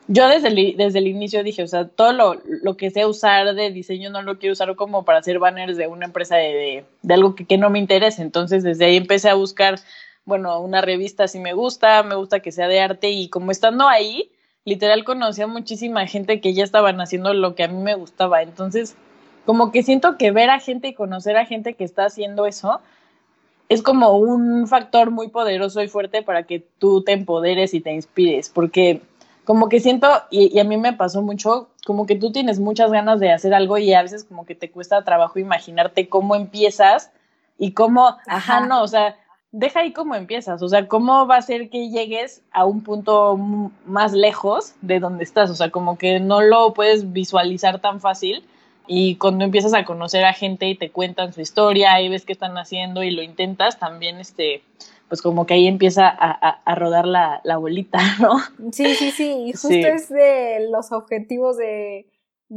yo 0.07 0.28
desde 0.28 0.49
el, 0.49 0.76
desde 0.76 1.00
el 1.00 1.09
inicio 1.09 1.42
dije, 1.42 1.62
o 1.64 1.66
sea, 1.66 1.88
todo 1.88 2.12
lo, 2.12 2.37
lo, 2.45 2.76
que 2.76 2.90
sé 2.90 3.07
usar 3.07 3.54
de 3.54 3.73
diseño 3.73 4.11
no 4.11 4.23
lo 4.23 4.38
quiero 4.38 4.52
usar 4.52 4.75
como 4.76 5.04
para 5.04 5.18
hacer 5.18 5.40
banners 5.40 5.76
de 5.76 5.88
una 5.88 6.07
empresa 6.07 6.37
de, 6.37 6.85
de, 7.02 7.14
algo 7.14 7.35
que, 7.35 7.45
que, 7.45 7.59
no 7.59 7.71
me 7.71 7.80
interese. 7.80 8.23
Entonces, 8.23 8.62
desde 8.62 8.85
ahí 8.85 8.97
empecé 8.97 9.28
a 9.28 9.35
buscar, 9.35 9.80
bueno, 10.25 10.61
una 10.61 10.80
revista 10.80 11.26
si 11.26 11.40
me 11.40 11.54
gusta, 11.54 12.04
me 12.04 12.14
gusta 12.14 12.40
que 12.40 12.52
sea 12.52 12.68
de 12.68 12.80
arte 12.80 13.11
y 13.11 13.28
como 13.28 13.50
estando 13.50 13.88
ahí, 13.88 14.30
literal 14.64 15.02
conocí 15.02 15.42
a 15.42 15.49
muchísima 15.49 16.07
gente 16.07 16.40
que 16.40 16.54
ya 16.54 16.62
estaban 16.62 17.00
haciendo 17.00 17.35
lo 17.35 17.57
que 17.57 17.64
a 17.64 17.68
mí 17.68 17.83
me 17.83 17.97
gustaba. 17.97 18.42
Entonces, 18.42 18.97
como 19.49 19.73
que 19.73 19.83
siento 19.83 20.19
que 20.19 20.31
ver 20.31 20.50
a 20.50 20.61
gente 20.61 20.88
y 20.88 20.95
conocer 20.95 21.38
a 21.38 21.47
gente 21.47 21.73
que 21.73 21.83
está 21.83 22.05
haciendo 22.05 22.45
eso 22.45 22.83
es 23.71 23.81
como 23.81 24.11
un 24.19 24.67
factor 24.67 25.11
muy 25.11 25.28
poderoso 25.28 25.81
y 25.81 25.88
fuerte 25.88 26.23
para 26.23 26.43
que 26.43 26.67
tú 26.76 27.02
te 27.02 27.12
empoderes 27.12 27.73
y 27.73 27.81
te 27.81 27.90
inspires, 27.90 28.50
porque 28.50 29.00
como 29.45 29.71
que 29.71 29.81
siento, 29.81 30.07
y, 30.31 30.59
a 30.59 30.64
mí 30.64 30.76
me 30.76 30.93
pasó 30.93 31.23
mucho, 31.23 31.71
como 31.87 32.05
que 32.05 32.14
tú 32.14 32.31
tienes 32.31 32.61
muchas 32.61 32.93
ganas 32.93 33.21
de 33.21 33.33
hacer 33.33 33.55
algo 33.55 33.78
y 33.78 33.95
a 33.95 34.02
veces 34.02 34.25
como 34.25 34.45
que 34.45 34.55
te 34.55 34.71
cuesta 34.71 35.02
trabajo 35.02 35.38
imaginarte 35.38 36.11
cómo 36.11 36.37
empiezas 36.37 37.11
y 37.57 37.73
cómo, 37.73 38.19
ajá, 38.26 38.67
no, 38.67 38.83
o 38.83 38.87
sea, 38.87 39.17
deja 39.50 39.81
ahí 39.81 39.95
cómo 39.95 40.14
empiezas, 40.14 40.61
o 40.61 40.69
sea, 40.69 40.88
cómo 40.88 41.26
va 41.26 41.37
a 41.37 41.43
ser 41.43 41.71
que 41.71 41.88
llegues 41.88 42.43
a 42.52 42.67
un 42.67 42.83
punto 42.83 43.38
más 43.87 44.12
lejos 44.12 44.75
de 44.83 45.00
donde 45.00 45.25
estás, 45.25 45.49
o 45.49 45.55
sea, 45.55 45.71
como 45.71 45.97
que 45.97 46.21
no 46.21 46.43
lo 46.43 46.75
puedes 46.75 47.14
visualizar 47.14 47.81
tan 47.81 48.02
fácil 48.02 48.45
y 48.88 49.16
cuando 49.16 49.45
empiezas 49.45 49.75
a 49.75 49.85
conocer 49.85 50.25
a 50.25 50.33
gente 50.33 50.66
y 50.66 50.75
te 50.75 50.90
cuentan 50.90 51.35
su 51.35 51.42
historia 51.42 52.00
y 52.00 52.09
ves 52.09 52.25
qué 52.25 52.33
están 52.33 52.57
haciendo 52.57 53.02
y 53.02 53.11
lo 53.11 53.23
intentas, 53.23 53.78
también 53.78 54.16
este, 54.18 54.62
pues 55.09 55.21
como 55.21 55.45
que 55.45 55.54
ahí 55.54 55.66
empieza 55.66 56.09
a, 56.09 56.75
rodar 56.75 57.07
la, 57.07 57.57
bolita, 57.59 57.99
¿no? 58.21 58.38
Sí, 58.73 58.95
sí, 58.95 59.11
sí, 59.11 59.45
y 59.47 59.52
justo 59.52 59.68
es 59.68 60.09
de 60.09 60.68
los 60.71 60.90
objetivos 60.90 61.59
de, 61.59 62.07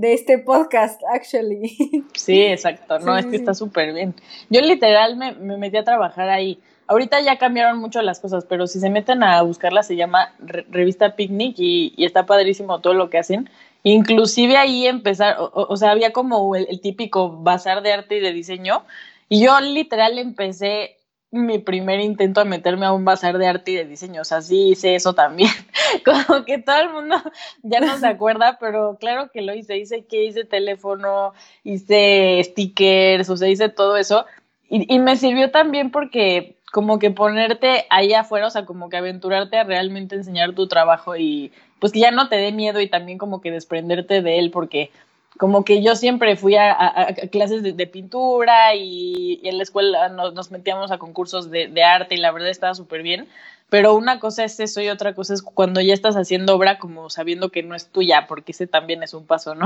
este 0.02 0.38
podcast, 0.38 1.02
actually. 1.14 2.06
Sí, 2.14 2.42
exacto, 2.44 3.00
no, 3.00 3.18
es 3.18 3.26
que 3.26 3.36
está 3.36 3.54
súper 3.54 3.94
bien. 3.94 4.16
Yo 4.50 4.62
literal 4.62 5.18
me, 5.18 5.34
me, 5.34 5.58
metí 5.58 5.76
a 5.76 5.84
trabajar 5.84 6.30
ahí. 6.30 6.62
Ahorita 6.88 7.20
ya 7.20 7.38
cambiaron 7.38 7.78
mucho 7.78 8.02
las 8.02 8.22
cosas, 8.22 8.46
pero 8.46 8.68
si 8.68 8.80
se 8.80 8.90
meten 8.90 9.22
a 9.24 9.42
buscarla 9.42 9.84
se 9.84 9.98
llama 9.98 10.34
Revista 10.40 11.16
Picnic 11.16 11.56
y, 11.58 11.94
y 11.98 12.06
está 12.06 12.26
padrísimo 12.26 12.80
todo 12.80 12.94
lo 12.94 13.10
que 13.10 13.18
hacen 13.18 13.50
Inclusive 13.84 14.58
ahí 14.58 14.86
empezar, 14.86 15.38
o, 15.40 15.76
sea, 15.76 15.92
había 15.92 16.14
como 16.14 16.56
el, 16.56 16.82
típico 16.82 17.32
bazar 17.42 17.82
de 17.82 17.94
arte 17.94 18.18
y 18.18 18.20
de 18.20 18.32
diseño, 18.32 18.84
y 19.28 19.44
yo 19.44 19.60
literal 19.60 20.20
empecé 20.20 20.98
mi 21.32 21.60
primer 21.60 22.00
intento 22.02 22.42
a 22.42 22.46
meterme 22.46 22.86
a 22.86 22.92
un 22.92 23.06
bazar 23.06 23.38
de 23.38 23.48
arte 23.48 23.72
y 23.72 23.76
de 23.76 23.86
diseño, 23.86 24.22
o 24.22 24.26
sea, 24.26 24.42
sí 24.42 24.70
hice 24.70 24.96
eso 24.96 25.14
también, 25.14 25.50
como 26.06 26.46
que 26.46 26.60
todo 26.60 26.80
el 26.80 26.90
mundo 26.90 27.16
ya 27.64 27.80
no 27.80 27.98
se 27.98 28.06
acuerda, 28.06 28.58
pero 28.60 28.98
claro 29.00 29.32
que 29.32 29.42
lo 29.42 29.56
hice, 29.56 29.78
hice 29.78 30.06
que 30.06 30.26
hice 30.26 30.44
teléfono, 30.44 31.34
hice 31.64 32.42
stickers, 32.44 33.30
o 33.30 33.38
sea, 33.38 33.48
hice 33.48 33.70
todo 33.70 33.98
eso, 33.98 34.26
y, 34.70 34.94
y 34.94 35.00
me 35.00 35.16
sirvió 35.18 35.50
también 35.50 35.90
porque 35.90 36.58
como 36.72 37.00
que 37.00 37.12
ponerte 37.12 37.86
ahí 37.90 38.14
afuera, 38.14 38.48
o 38.48 38.50
sea, 38.50 38.66
como 38.66 38.90
que 38.90 38.98
aventurarte 38.98 39.58
a 39.58 39.64
realmente 39.64 40.16
enseñar 40.16 40.54
tu 40.54 40.68
trabajo 40.68 41.18
y 41.18 41.52
pues 41.82 41.92
que 41.92 42.00
ya 42.00 42.12
no 42.12 42.30
te 42.30 42.36
dé 42.36 42.52
miedo 42.52 42.80
y 42.80 42.88
también 42.88 43.18
como 43.18 43.42
que 43.42 43.50
desprenderte 43.50 44.22
de 44.22 44.38
él, 44.38 44.52
porque 44.52 44.92
como 45.40 45.66
que 45.66 45.82
yo 45.82 45.96
siempre 45.96 46.36
fui 46.36 46.56
a, 46.56 47.16
clases 47.32 47.64
de, 47.64 47.88
pintura 47.88 48.76
y, 48.76 49.42
en 49.44 49.58
la 49.58 49.64
escuela 49.64 50.08
nos, 50.10 50.52
metíamos 50.52 50.92
a 50.92 51.00
concursos 51.00 51.50
de, 51.50 51.68
de, 51.68 51.84
arte 51.84 52.14
y 52.14 52.20
la 52.20 52.32
verdad 52.32 52.50
estaba 52.50 52.76
súper 52.76 53.02
bien, 53.02 53.28
pero 53.68 53.96
una 53.96 54.20
cosa 54.20 54.44
es 54.44 54.60
eso 54.60 54.80
y 54.82 54.90
otra 54.90 55.16
cosa 55.16 55.34
es 55.34 55.42
cuando 55.42 55.82
ya 55.82 55.96
estás 55.96 56.16
haciendo 56.16 56.56
obra 56.56 56.78
como 56.78 57.10
sabiendo 57.10 57.50
que 57.50 57.64
no 57.64 57.74
es 57.74 57.88
tuya, 57.88 58.28
porque 58.28 58.52
ese 58.52 58.68
también 58.68 59.02
es 59.02 59.16
un 59.16 59.26
paso, 59.26 59.56
¿no? 59.56 59.66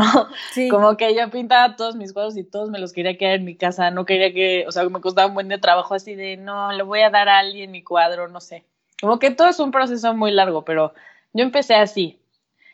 Sí. 0.53 0.69
Como 0.69 0.95
que 0.95 1.13
yo 1.13 1.29
pintaba 1.29 1.75
todos 1.75 1.97
mis 1.97 2.13
cuadros 2.13 2.37
y 2.37 2.45
todos 2.45 2.69
me 2.69 2.79
los 2.79 2.93
quería 2.93 3.17
quedar 3.17 3.33
en 3.33 3.43
mi 3.43 3.55
casa, 3.55 3.91
no 3.91 4.05
quería 4.05 4.31
que, 4.31 4.63
o 4.69 4.71
sea, 4.71 4.87
me 4.87 5.01
costaba 5.01 5.27
un 5.27 5.33
buen 5.33 5.49
de 5.49 5.57
trabajo 5.57 5.93
así 5.93 6.15
de, 6.15 6.37
no, 6.37 6.71
le 6.71 6.83
voy 6.83 7.01
a 7.01 7.09
dar 7.09 7.27
a 7.27 7.39
alguien 7.39 7.71
mi 7.71 7.83
cuadro, 7.83 8.29
no 8.29 8.39
sé. 8.39 8.63
Como 9.01 9.19
que 9.19 9.31
todo 9.31 9.49
es 9.49 9.59
un 9.59 9.71
proceso 9.71 10.13
muy 10.13 10.31
largo, 10.31 10.63
pero 10.63 10.93
yo 11.35 11.43
empecé 11.43 11.75
así. 11.75 12.17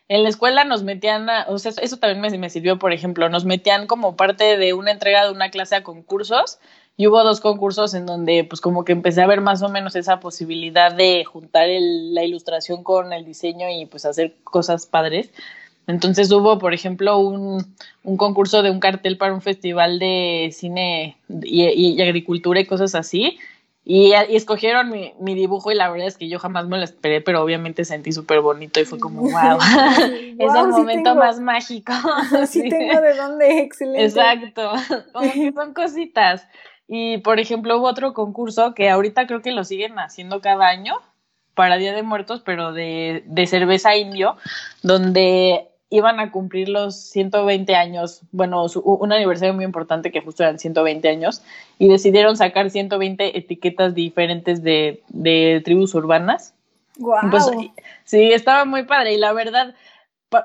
En 0.08 0.22
la 0.22 0.28
escuela 0.28 0.64
nos 0.64 0.84
metían, 0.84 1.26
o 1.48 1.58
sea, 1.58 1.72
eso 1.82 1.96
también 1.96 2.20
me, 2.20 2.38
me 2.38 2.48
sirvió, 2.48 2.78
por 2.78 2.92
ejemplo, 2.92 3.28
nos 3.28 3.44
metían 3.44 3.86
como 3.86 4.16
parte 4.16 4.56
de 4.56 4.72
una 4.72 4.92
entrega 4.92 5.24
de 5.24 5.32
una 5.32 5.50
clase 5.50 5.74
a 5.74 5.82
concursos 5.82 6.58
y 6.96 7.08
hubo 7.08 7.24
dos 7.24 7.40
concursos 7.40 7.94
en 7.94 8.06
donde 8.06 8.44
pues 8.44 8.60
como 8.60 8.84
que 8.84 8.92
empecé 8.92 9.22
a 9.22 9.26
ver 9.26 9.40
más 9.40 9.62
o 9.62 9.68
menos 9.68 9.96
esa 9.96 10.20
posibilidad 10.20 10.94
de 10.94 11.24
juntar 11.24 11.66
la 11.68 12.22
ilustración 12.22 12.84
con 12.84 13.12
el 13.12 13.24
diseño 13.24 13.68
y 13.68 13.86
pues 13.86 14.04
hacer 14.04 14.36
cosas 14.44 14.86
padres. 14.86 15.30
Entonces 15.88 16.30
hubo, 16.30 16.58
por 16.60 16.72
ejemplo, 16.72 17.18
un, 17.18 17.74
un 18.04 18.16
concurso 18.16 18.62
de 18.62 18.70
un 18.70 18.78
cartel 18.78 19.18
para 19.18 19.34
un 19.34 19.42
festival 19.42 19.98
de 19.98 20.50
cine 20.52 21.16
y, 21.42 22.00
agricultura 22.00 22.60
y 22.60 22.66
cosas 22.66 22.94
así. 22.94 23.38
Y, 23.84 24.12
y 24.14 24.36
escogieron 24.36 24.90
mi, 24.90 25.12
mi, 25.18 25.34
dibujo 25.34 25.72
y 25.72 25.74
la 25.74 25.90
verdad 25.90 26.06
es 26.06 26.16
que 26.16 26.28
yo 26.28 26.38
jamás 26.38 26.68
me 26.68 26.78
lo 26.78 26.84
esperé, 26.84 27.20
pero 27.20 27.42
obviamente 27.42 27.84
sentí 27.84 28.12
súper 28.12 28.40
bonito 28.40 28.78
y 28.78 28.84
fue 28.84 29.00
como, 29.00 29.22
wow, 29.22 29.58
es 30.38 30.54
el 30.54 30.68
momento 30.68 31.16
más 31.16 31.40
mágico. 31.40 31.92
sí, 32.46 32.68
tengo 32.68 33.00
de 33.00 33.14
dónde, 33.16 33.60
excelente. 33.60 34.04
Exacto, 34.04 34.70
como 35.12 35.32
que 35.32 35.52
son 35.52 35.74
cositas. 35.74 36.46
Y 36.86 37.18
por 37.18 37.40
ejemplo, 37.40 37.76
hubo 37.78 37.88
otro 37.88 38.14
concurso 38.14 38.72
que 38.74 38.88
ahorita 38.88 39.26
creo 39.26 39.42
que 39.42 39.50
lo 39.50 39.64
siguen 39.64 39.98
haciendo 39.98 40.40
cada 40.40 40.68
año 40.68 40.94
para 41.54 41.76
Día 41.76 41.92
de 41.92 42.04
Muertos, 42.04 42.40
pero 42.44 42.72
de, 42.72 43.24
de 43.26 43.46
cerveza 43.48 43.96
indio, 43.96 44.36
donde 44.82 45.71
iban 45.92 46.20
a 46.20 46.30
cumplir 46.32 46.70
los 46.70 46.96
120 46.96 47.74
años, 47.74 48.22
bueno, 48.32 48.64
un 48.82 49.12
aniversario 49.12 49.52
muy 49.52 49.64
importante 49.64 50.10
que 50.10 50.22
justo 50.22 50.42
eran 50.42 50.58
120 50.58 51.06
años, 51.06 51.42
y 51.78 51.88
decidieron 51.88 52.36
sacar 52.36 52.70
120 52.70 53.36
etiquetas 53.38 53.94
diferentes 53.94 54.62
de, 54.62 55.02
de 55.08 55.60
tribus 55.64 55.94
urbanas. 55.94 56.54
Wow. 56.96 57.30
Pues, 57.30 57.50
sí, 58.04 58.32
estaba 58.32 58.64
muy 58.64 58.84
padre 58.84 59.12
y 59.12 59.18
la 59.18 59.34
verdad, 59.34 59.74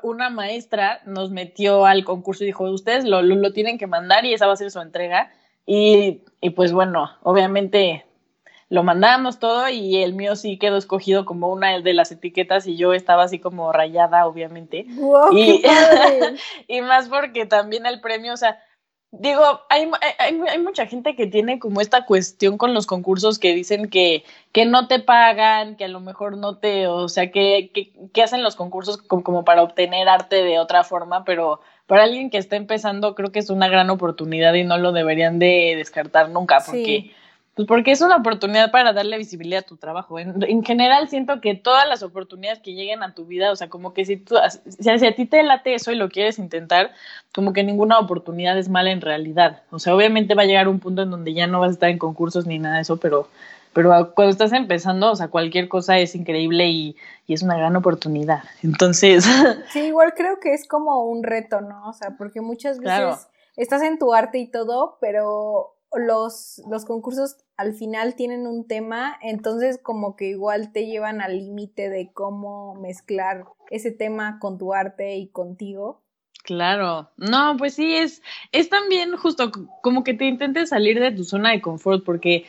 una 0.03 0.29
maestra 0.29 0.99
nos 1.05 1.31
metió 1.31 1.85
al 1.85 2.03
concurso 2.03 2.43
y 2.43 2.47
dijo, 2.47 2.69
ustedes 2.69 3.05
lo, 3.05 3.21
lo, 3.21 3.35
lo 3.35 3.53
tienen 3.53 3.77
que 3.77 3.87
mandar 3.87 4.25
y 4.25 4.33
esa 4.33 4.47
va 4.47 4.53
a 4.53 4.57
ser 4.57 4.69
su 4.69 4.81
entrega 4.81 5.31
y, 5.65 6.23
y 6.41 6.49
pues 6.49 6.73
bueno, 6.73 7.09
obviamente 7.23 8.05
lo 8.69 8.83
mandamos 8.83 9.39
todo 9.39 9.69
y 9.69 10.03
el 10.03 10.13
mío 10.13 10.35
sí 10.35 10.57
quedó 10.57 10.77
escogido 10.77 11.25
como 11.25 11.49
una 11.49 11.79
de 11.79 11.93
las 11.93 12.11
etiquetas 12.11 12.67
y 12.67 12.75
yo 12.75 12.93
estaba 12.93 13.23
así 13.23 13.39
como 13.39 13.71
rayada, 13.71 14.25
obviamente. 14.25 14.85
y, 15.31 15.63
y 16.67 16.81
más 16.81 17.07
porque 17.07 17.45
también 17.45 17.85
el 17.85 18.01
premio, 18.01 18.33
o 18.33 18.37
sea, 18.37 18.59
digo, 19.11 19.61
hay, 19.69 19.89
hay, 20.19 20.41
hay, 20.49 20.59
mucha 20.59 20.85
gente 20.85 21.15
que 21.15 21.27
tiene 21.27 21.59
como 21.59 21.79
esta 21.79 22.05
cuestión 22.05 22.57
con 22.57 22.73
los 22.73 22.85
concursos 22.85 23.39
que 23.39 23.53
dicen 23.55 23.89
que, 23.89 24.25
que 24.51 24.65
no 24.65 24.87
te 24.87 24.99
pagan, 24.99 25.77
que 25.77 25.85
a 25.85 25.89
lo 25.89 26.01
mejor 26.01 26.37
no 26.37 26.57
te, 26.57 26.87
o 26.87 27.07
sea, 27.07 27.31
que, 27.31 27.71
que, 27.73 27.93
que 28.13 28.23
hacen 28.23 28.43
los 28.43 28.57
concursos 28.57 28.97
como, 28.97 29.23
como 29.23 29.45
para 29.45 29.63
obtener 29.63 30.09
arte 30.09 30.43
de 30.43 30.59
otra 30.59 30.83
forma, 30.83 31.23
pero 31.23 31.61
para 31.85 32.03
alguien 32.03 32.29
que 32.29 32.37
está 32.37 32.57
empezando 32.57 33.15
creo 33.15 33.31
que 33.31 33.39
es 33.39 33.49
una 33.49 33.69
gran 33.69 33.89
oportunidad 33.89 34.53
y 34.55 34.65
no 34.65 34.77
lo 34.77 34.91
deberían 34.91 35.39
de 35.39 35.75
descartar 35.77 36.29
nunca 36.29 36.57
porque 36.65 37.13
pues 37.57 37.67
porque 37.67 37.89
es 37.89 38.01
una 38.01 38.17
oportunidad 38.17 38.69
para 38.69 38.93
darle 38.93 39.17
visibilidad 39.17 39.63
a 39.63 39.65
tu 39.65 39.77
trabajo. 39.77 40.19
En, 40.19 40.63
general 40.63 41.09
siento 41.09 41.41
que 41.41 41.55
todas 41.55 41.87
las 41.89 42.03
oportunidades 42.03 42.59
que 42.59 42.75
lleguen 42.75 43.01
a 43.01 43.15
tu 43.15 43.25
vida, 43.25 43.51
o 43.51 43.55
sea, 43.55 43.67
como 43.67 43.95
que 43.95 44.05
si 44.05 44.17
tú 44.17 44.35
si, 44.79 44.89
a 44.91 45.15
ti 45.15 45.25
te 45.25 45.41
late 45.41 45.73
eso 45.73 45.91
y 45.91 45.95
lo 45.95 46.07
quieres 46.07 46.37
intentar, 46.37 46.91
como 47.33 47.53
que 47.53 47.63
ninguna 47.63 47.97
oportunidad 47.97 48.59
es 48.59 48.69
mala 48.69 48.91
en 48.91 49.01
realidad. 49.01 49.63
O 49.71 49.79
sea, 49.79 49.95
obviamente 49.95 50.35
va 50.35 50.43
a 50.43 50.45
llegar 50.45 50.67
un 50.67 50.79
punto 50.79 51.01
en 51.01 51.09
donde 51.09 51.33
ya 51.33 51.47
no 51.47 51.59
vas 51.59 51.69
a 51.69 51.73
estar 51.73 51.89
en 51.89 51.97
concursos 51.97 52.45
ni 52.45 52.59
nada 52.59 52.75
de 52.75 52.81
eso, 52.83 52.97
pero 52.97 53.27
pero 53.73 54.13
cuando 54.13 54.31
estás 54.31 54.53
empezando, 54.53 55.11
o 55.11 55.15
sea, 55.15 55.29
cualquier 55.29 55.67
cosa 55.67 55.97
es 55.97 56.13
increíble 56.13 56.67
y, 56.67 56.95
y, 57.25 57.33
es 57.33 57.41
una 57.41 57.57
gran 57.57 57.75
oportunidad. 57.75 58.43
Entonces. 58.61 59.25
Sí, 59.71 59.79
igual 59.79 60.13
creo 60.15 60.39
que 60.39 60.53
es 60.53 60.67
como 60.67 61.05
un 61.05 61.23
reto, 61.23 61.61
¿no? 61.61 61.89
O 61.89 61.93
sea, 61.93 62.15
porque 62.17 62.41
muchas 62.41 62.79
veces 62.79 63.27
estás 63.55 63.81
en 63.81 63.97
tu 63.97 64.13
arte 64.13 64.37
y 64.37 64.47
todo, 64.47 64.97
pero 65.01 65.76
los, 65.97 66.61
los 66.69 66.85
concursos 66.85 67.37
al 67.55 67.73
final 67.73 68.15
tienen 68.15 68.47
un 68.47 68.67
tema, 68.67 69.17
entonces 69.21 69.79
como 69.81 70.15
que 70.15 70.29
igual 70.29 70.71
te 70.71 70.85
llevan 70.85 71.21
al 71.21 71.37
límite 71.37 71.89
de 71.89 72.11
cómo 72.13 72.75
mezclar 72.75 73.45
ese 73.69 73.91
tema 73.91 74.39
con 74.39 74.57
tu 74.57 74.73
arte 74.73 75.15
y 75.17 75.27
contigo. 75.27 76.01
Claro, 76.43 77.09
no, 77.17 77.55
pues 77.57 77.73
sí, 77.73 77.95
es, 77.95 78.21
es 78.51 78.69
también 78.69 79.17
justo 79.17 79.51
como 79.81 80.03
que 80.03 80.13
te 80.13 80.25
intentes 80.25 80.69
salir 80.69 80.99
de 80.99 81.11
tu 81.11 81.23
zona 81.23 81.51
de 81.51 81.61
confort, 81.61 82.05
porque 82.05 82.45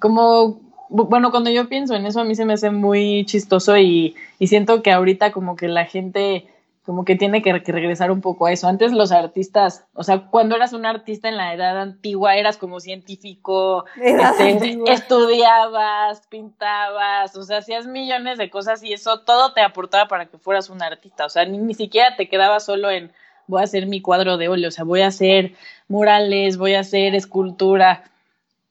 como, 0.00 0.60
bueno, 0.90 1.30
cuando 1.30 1.50
yo 1.50 1.68
pienso 1.68 1.94
en 1.94 2.04
eso 2.04 2.20
a 2.20 2.24
mí 2.24 2.34
se 2.34 2.44
me 2.44 2.54
hace 2.54 2.70
muy 2.70 3.24
chistoso 3.24 3.78
y, 3.78 4.16
y 4.38 4.48
siento 4.48 4.82
que 4.82 4.92
ahorita 4.92 5.32
como 5.32 5.56
que 5.56 5.68
la 5.68 5.86
gente 5.86 6.46
como 6.84 7.04
que 7.04 7.14
tiene 7.14 7.42
que, 7.42 7.52
regresar 7.52 8.10
un 8.10 8.20
poco 8.20 8.46
a 8.46 8.52
eso. 8.52 8.66
Antes 8.66 8.92
los 8.92 9.12
artistas, 9.12 9.84
o 9.94 10.02
sea, 10.02 10.26
cuando 10.30 10.56
eras 10.56 10.72
un 10.72 10.84
artista 10.84 11.28
en 11.28 11.36
la 11.36 11.54
edad 11.54 11.80
antigua, 11.80 12.36
eras 12.36 12.56
como 12.56 12.80
científico, 12.80 13.84
este, 14.00 14.78
estudiabas, 14.88 16.26
pintabas, 16.28 17.36
o 17.36 17.42
sea, 17.44 17.58
hacías 17.58 17.86
millones 17.86 18.38
de 18.38 18.50
cosas 18.50 18.82
y 18.82 18.92
eso 18.92 19.20
todo 19.20 19.52
te 19.52 19.60
aportaba 19.60 20.08
para 20.08 20.26
que 20.26 20.38
fueras 20.38 20.70
un 20.70 20.82
artista. 20.82 21.24
O 21.26 21.28
sea, 21.28 21.44
ni, 21.44 21.58
ni 21.58 21.74
siquiera 21.74 22.16
te 22.16 22.28
quedabas 22.28 22.64
solo 22.64 22.90
en 22.90 23.12
voy 23.46 23.60
a 23.60 23.64
hacer 23.64 23.86
mi 23.86 24.00
cuadro 24.00 24.36
de 24.36 24.48
óleo, 24.48 24.68
o 24.68 24.72
sea, 24.72 24.84
voy 24.84 25.02
a 25.02 25.08
hacer 25.08 25.52
murales, 25.88 26.56
voy 26.56 26.74
a 26.74 26.80
hacer 26.80 27.14
escultura. 27.14 28.04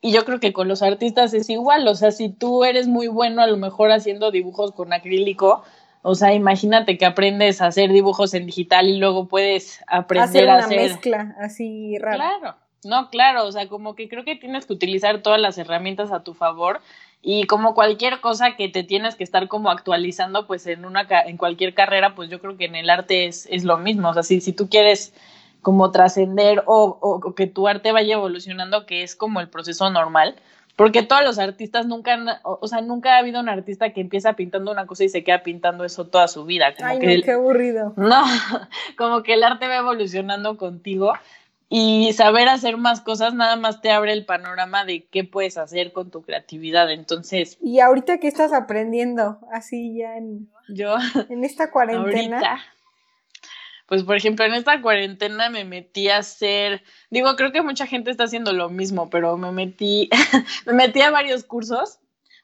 Y 0.02 0.12
yo 0.12 0.26
creo 0.26 0.40
que 0.40 0.52
con 0.52 0.68
los 0.68 0.82
artistas 0.82 1.34
es 1.34 1.50
igual, 1.50 1.88
o 1.88 1.96
sea, 1.96 2.12
si 2.12 2.30
tú 2.30 2.64
eres 2.64 2.88
muy 2.88 3.08
bueno 3.08 3.42
a 3.42 3.48
lo 3.48 3.58
mejor 3.58 3.92
haciendo 3.92 4.32
dibujos 4.32 4.72
con 4.72 4.92
acrílico, 4.94 5.64
o 6.04 6.16
sea, 6.16 6.34
imagínate 6.34 6.98
que 6.98 7.06
aprendes 7.06 7.62
a 7.62 7.68
hacer 7.68 7.92
dibujos 7.92 8.34
en 8.34 8.46
digital 8.46 8.88
y 8.88 8.98
luego 8.98 9.28
puedes 9.28 9.82
aprender 9.88 10.50
a 10.50 10.56
hacer 10.58 10.78
una 10.78 10.84
mezcla 10.84 11.36
así 11.40 11.98
rara. 12.00 12.16
Claro. 12.16 12.56
No, 12.84 13.10
claro, 13.12 13.46
o 13.46 13.52
sea, 13.52 13.68
como 13.68 13.94
que 13.94 14.10
creo 14.10 14.26
que 14.26 14.36
tienes 14.36 14.66
que 14.66 14.74
utilizar 14.74 15.22
todas 15.22 15.40
las 15.40 15.58
herramientas 15.60 16.12
a 16.12 16.24
tu 16.24 16.34
favor 16.34 16.82
y 17.22 17.46
como 17.46 17.76
cualquier 17.76 18.20
cosa 18.22 18.56
que 18.56 18.70
te 18.70 18.84
tienes 18.84 19.16
que 19.16 19.24
estar 19.24 19.48
como 19.48 19.70
actualizando, 19.70 20.48
pues 20.48 20.66
en 20.66 20.86
una 20.86 21.06
en 21.28 21.38
cualquier 21.38 21.76
carrera, 21.76 22.16
pues 22.16 22.32
yo 22.32 22.42
creo 22.42 22.58
que 22.58 22.66
en 22.66 22.76
el 22.76 22.90
arte 22.90 23.28
es, 23.28 23.48
es 23.52 23.64
lo 23.64 23.78
mismo, 23.78 24.10
o 24.10 24.14
sea, 24.14 24.24
si, 24.24 24.42
si 24.42 24.54
tú 24.54 24.68
quieres 24.68 25.14
como 25.62 25.92
trascender 25.92 26.64
o, 26.66 26.98
o, 27.00 27.36
que 27.36 27.46
tu 27.46 27.68
arte 27.68 27.92
vaya 27.92 28.16
evolucionando, 28.16 28.88
que 28.88 29.04
es 29.04 29.16
como 29.16 29.40
el 29.40 29.50
proceso 29.50 29.92
normal, 29.92 30.36
porque 30.82 31.04
todos 31.04 31.24
los 31.24 31.38
artistas 31.38 31.86
nunca 31.86 32.16
han, 32.16 32.26
o, 32.42 32.68
sea, 32.68 32.82
nunca 32.82 33.14
ha 33.14 33.20
habido 33.20 33.40
un 33.40 33.50
artista 33.50 33.94
que 33.94 34.02
empieza 34.02 34.34
pintando 34.34 34.72
una 34.72 34.88
cosa 34.88 35.04
y 35.04 35.10
se 35.10 35.24
queda 35.24 35.44
pintando 35.44 35.86
eso 35.86 36.08
toda 36.08 36.28
su 36.28 36.44
vida. 36.44 36.74
Como 36.76 36.90
Ay, 36.90 36.98
que 36.98 37.22
qué 37.22 37.34
aburrido. 37.34 37.94
No, 37.98 38.24
como 38.98 39.22
que 39.22 39.36
el 39.36 39.44
arte 39.44 39.68
va 39.68 39.78
evolucionando 39.78 40.58
contigo 40.58 41.14
y 41.70 42.14
saber 42.14 42.50
hacer 42.50 42.78
más 42.78 43.00
cosas 43.00 43.36
nada 43.36 43.58
más 43.58 43.80
te 43.82 43.92
abre 43.92 44.14
el 44.14 44.26
panorama 44.26 44.84
de 44.84 45.06
qué 45.06 45.24
puedes 45.24 45.60
hacer 45.60 45.94
con 45.94 46.10
tu 46.10 46.24
creatividad. 46.24 46.90
Entonces. 46.90 47.60
¿Y 47.62 47.80
ahorita 47.80 48.18
qué 48.18 48.28
estás 48.28 48.52
aprendiendo? 48.52 49.38
Así 49.54 50.00
ya 50.00 50.18
en. 50.18 50.50
Yo. 50.68 50.96
En 51.30 51.44
esta 51.44 51.70
cuarentena. 51.70 52.38
Ahorita, 52.38 52.60
pues 53.92 54.04
por 54.04 54.16
ejemplo 54.16 54.46
en 54.46 54.54
esta 54.54 54.82
cuarentena 54.82 55.50
me 55.50 55.66
metí 55.66 56.08
a 56.08 56.20
hacer, 56.20 56.82
digo, 57.10 57.36
creo 57.36 57.52
que 57.52 57.62
mucha 57.62 57.86
gente 57.86 58.10
está 58.10 58.24
haciendo 58.24 58.54
lo 58.54 58.70
mismo, 58.70 59.10
pero 59.10 59.36
me 59.36 59.52
metí, 59.52 60.10
me 60.66 60.72
metí 60.72 61.02
a 61.02 61.12
varios 61.12 61.44
cursos. 61.44 62.00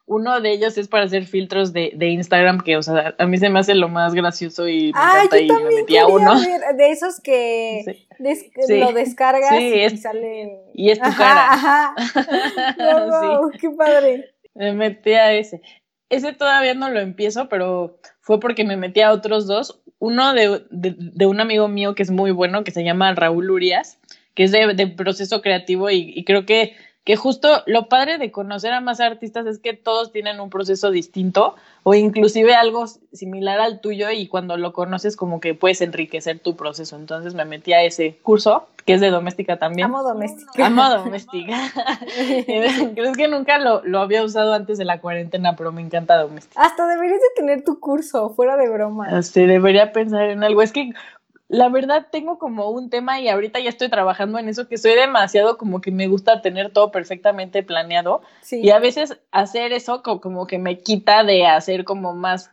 Uno 0.06 0.42
de 0.42 0.52
ellos 0.52 0.78
es 0.78 0.90
para 0.90 1.06
hacer 1.06 1.26
filtros 1.26 1.72
de, 1.72 1.92
de 1.96 2.08
Instagram, 2.08 2.60
que, 2.60 2.76
o 2.76 2.84
sea, 2.84 3.16
a 3.18 3.26
mí 3.28 3.38
se 3.38 3.50
me 3.50 3.60
hace 3.60 3.76
lo 3.76 3.88
más 3.88 4.14
gracioso 4.14 4.68
y 4.68 4.92
me 4.92 5.00
Ah, 5.00 5.22
encanta 5.24 5.38
yo 5.38 5.44
y 5.44 5.48
me 5.48 5.54
también 5.54 5.76
metí 5.82 5.98
a 5.98 6.08
uno. 6.08 6.34
ver 6.38 6.76
de 6.76 6.92
esos 6.92 7.22
que 7.22 7.82
Sí. 7.86 8.08
des- 8.20 8.46
Sí. 8.68 8.80
lo 8.80 8.92
descargas 8.92 9.50
Sí, 9.58 9.68
y 9.74 9.80
es- 9.80 10.02
sale... 10.02 10.50
Y 10.74 10.90
es 10.92 11.00
tu 11.00 11.06
Ajá, 11.08 11.18
cara. 11.18 11.54
ajá. 11.54 11.96
Wow, 13.40 13.52
qué 13.58 13.70
padre. 13.70 14.34
Me 14.54 14.74
metí 14.74 15.14
a 15.14 15.32
ese. 15.34 15.62
Ese 16.10 16.34
todavía 16.34 16.74
no 16.74 16.90
lo 16.90 17.00
empiezo, 17.00 17.50
pero 17.50 18.00
fue 18.22 18.40
porque 18.40 18.64
me 18.64 18.78
metí 18.78 19.02
a 19.02 19.12
otros 19.12 19.48
dos. 19.48 19.80
Uno 20.00 20.34
de, 20.34 20.64
de, 20.70 21.26
un 21.26 21.40
amigo 21.42 21.68
mío 21.68 21.96
que 21.96 22.04
es 22.04 22.12
muy 22.12 22.32
bueno, 22.32 22.64
que 22.64 22.72
se 22.72 22.84
llama 22.84 23.14
Raúl 23.16 23.50
Urias, 23.50 24.00
que 24.36 24.44
es 24.44 24.52
de, 24.52 24.74
de 24.74 24.88
proceso 24.88 25.42
creativo 25.42 25.90
y 25.90 26.24
creo 26.24 26.46
que, 26.46 26.76
que 27.08 27.16
justo 27.16 27.64
lo 27.68 27.88
padre 27.88 28.18
de 28.18 28.34
conocer 28.34 28.74
a 28.74 28.82
más 28.82 29.00
artistas 29.00 29.46
es 29.46 29.60
que 29.60 29.72
todos 29.72 30.12
tienen 30.12 30.42
un 30.42 30.50
proceso 30.50 30.92
distinto 30.92 31.56
o 31.84 31.94
inclusive 31.94 32.54
algo 32.54 32.86
similar 33.14 33.62
al 33.62 33.80
tuyo 33.80 34.12
y 34.12 34.28
cuando 34.28 34.58
lo 34.58 34.74
conoces 34.74 35.16
como 35.16 35.40
que 35.40 35.54
puedes 35.54 35.80
enriquecer 35.80 36.40
tu 36.40 36.58
proceso. 36.58 36.98
Entonces 36.98 37.34
me 37.34 37.46
metí 37.46 37.72
a 37.72 37.82
ese 37.82 38.18
curso, 38.22 38.68
que 38.84 38.96
es 38.96 39.00
de 39.00 39.10
doméstica 39.10 39.56
también. 39.58 39.86
Amo 39.86 40.04
doméstica. 40.04 40.66
Amo 40.66 40.90
doméstica. 40.90 41.72
Creo 42.94 43.14
que 43.14 43.30
nunca 43.30 43.58
lo, 43.58 43.82
lo 43.86 44.02
había 44.02 44.22
usado 44.22 44.54
antes 44.54 44.78
de 44.78 44.84
la 44.84 45.00
cuarentena, 45.00 45.56
pero 45.56 45.72
me 45.72 45.82
encanta 45.82 46.18
doméstica. 46.18 46.62
Hasta 46.62 46.88
deberías 46.88 47.22
de 47.22 47.42
tener 47.42 47.64
tu 47.64 47.80
curso, 47.80 48.32
fuera 48.32 48.58
de 48.58 48.68
broma. 48.68 49.18
Este, 49.18 49.48
debería 49.48 49.94
pensar 49.94 50.24
en 50.24 50.44
algo. 50.44 50.62
Es 50.62 50.74
que 50.74 50.92
la 51.50 51.70
verdad 51.70 52.08
tengo 52.12 52.38
como 52.40 52.70
un 52.70 52.90
tema 52.90 53.20
y 53.20 53.30
ahorita 53.30 53.60
ya 53.60 53.70
estoy 53.70 53.90
trabajando 53.90 54.38
en 54.40 54.50
eso, 54.50 54.68
que 54.68 54.78
soy 54.78 54.96
demasiado 54.96 55.58
como 55.58 55.80
que 55.82 55.92
me 55.92 56.08
gusta 56.08 56.42
tener 56.42 56.72
todo 56.72 56.92
perfectamente 56.92 57.64
planeado. 57.64 58.22
Sí. 58.42 58.60
Y 58.62 58.72
a 58.72 58.80
veces 58.80 59.20
hacer 59.32 59.72
eso 59.72 60.04
co- 60.04 60.20
como 60.20 60.46
que 60.48 60.58
me 60.58 60.80
quita 60.80 61.24
de 61.24 61.46
hacer 61.48 61.86
como 61.86 62.14
más 62.14 62.52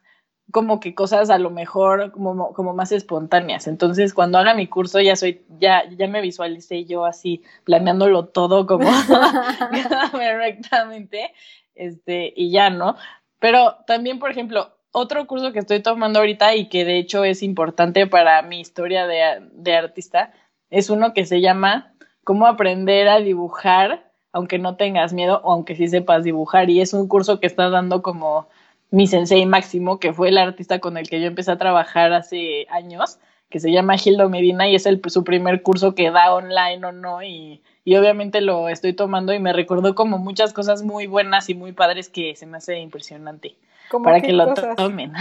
como 0.53 0.79
que 0.79 0.95
cosas 0.95 1.31
a 1.31 1.39
lo 1.39 1.51
mejor 1.51 2.13
como, 2.13 2.53
como 2.53 2.75
más 2.75 2.93
espontáneas. 2.93 3.67
Entonces, 3.67 4.13
cuando 4.13 4.39
haga 4.39 4.55
mi 4.55 4.67
curso 4.69 5.01
ya 5.01 5.17
soy, 5.17 5.43
ya, 5.59 5.85
ya 5.91 6.07
me 6.07 6.21
visualicé 6.21 6.85
yo 6.85 7.07
así, 7.07 7.43
planeándolo 7.65 8.27
todo 8.27 8.67
como 8.67 8.89
correctamente, 10.13 11.33
este, 11.75 12.33
y 12.37 12.51
ya, 12.53 12.71
¿no? 12.71 12.97
Pero 13.39 13.77
también, 13.87 14.19
por 14.19 14.31
ejemplo, 14.31 14.74
otro 14.95 15.27
curso 15.27 15.53
que 15.53 15.59
estoy 15.59 15.81
tomando 15.81 16.21
ahorita 16.21 16.55
y 16.55 16.69
que 16.69 16.85
de 16.85 16.99
hecho 16.99 17.25
es 17.25 17.43
importante 17.43 18.07
para 18.07 18.41
mi 18.43 18.61
historia 18.61 19.07
de, 19.07 19.49
de 19.53 19.77
artista, 19.77 20.33
es 20.71 20.89
uno 20.89 21.13
que 21.13 21.27
se 21.27 21.41
llama 21.41 21.95
Cómo 22.23 22.47
aprender 22.47 23.09
a 23.09 23.19
dibujar 23.19 24.11
aunque 24.35 24.59
no 24.59 24.77
tengas 24.77 25.13
miedo 25.13 25.41
o 25.45 25.53
aunque 25.53 25.77
sí 25.77 25.87
sepas 25.87 26.25
dibujar. 26.25 26.69
Y 26.69 26.81
es 26.81 26.93
un 26.93 27.07
curso 27.07 27.39
que 27.39 27.47
está 27.47 27.71
dando 27.71 28.03
como 28.03 28.49
mi 28.91 29.07
sensei 29.07 29.47
máximo, 29.47 30.01
que 30.01 30.13
fue 30.13 30.29
el 30.29 30.39
artista 30.39 30.81
con 30.81 30.97
el 30.97 31.09
que 31.09 31.21
yo 31.21 31.29
empecé 31.29 31.53
a 31.53 31.57
trabajar 31.57 32.13
hace 32.13 32.67
años, 32.69 33.21
que 33.49 33.61
se 33.61 33.71
llama 33.71 33.97
Gildo 33.97 34.29
Medina 34.29 34.69
y 34.69 34.75
es 34.75 34.87
el, 34.87 35.01
su 35.07 35.23
primer 35.23 35.63
curso 35.63 35.95
que 35.95 36.11
da 36.11 36.35
online 36.35 36.85
o 36.85 36.91
no. 36.91 37.23
Y, 37.23 37.63
y 37.85 37.95
obviamente 37.95 38.41
lo 38.41 38.69
estoy 38.69 38.93
tomando 38.93 39.33
y 39.33 39.39
me 39.39 39.53
recordó 39.53 39.95
como 39.95 40.19
muchas 40.19 40.53
cosas 40.53 40.83
muy 40.83 41.07
buenas 41.07 41.49
y 41.49 41.55
muy 41.55 41.71
padres 41.71 42.09
que 42.09 42.35
se 42.35 42.47
me 42.47 42.57
hace 42.57 42.81
impresionante 42.81 43.57
¿Cómo 43.91 44.05
para 44.05 44.21
que 44.21 44.33
lo 44.33 44.49
cosas? 44.49 44.77
tomen. 44.77 45.13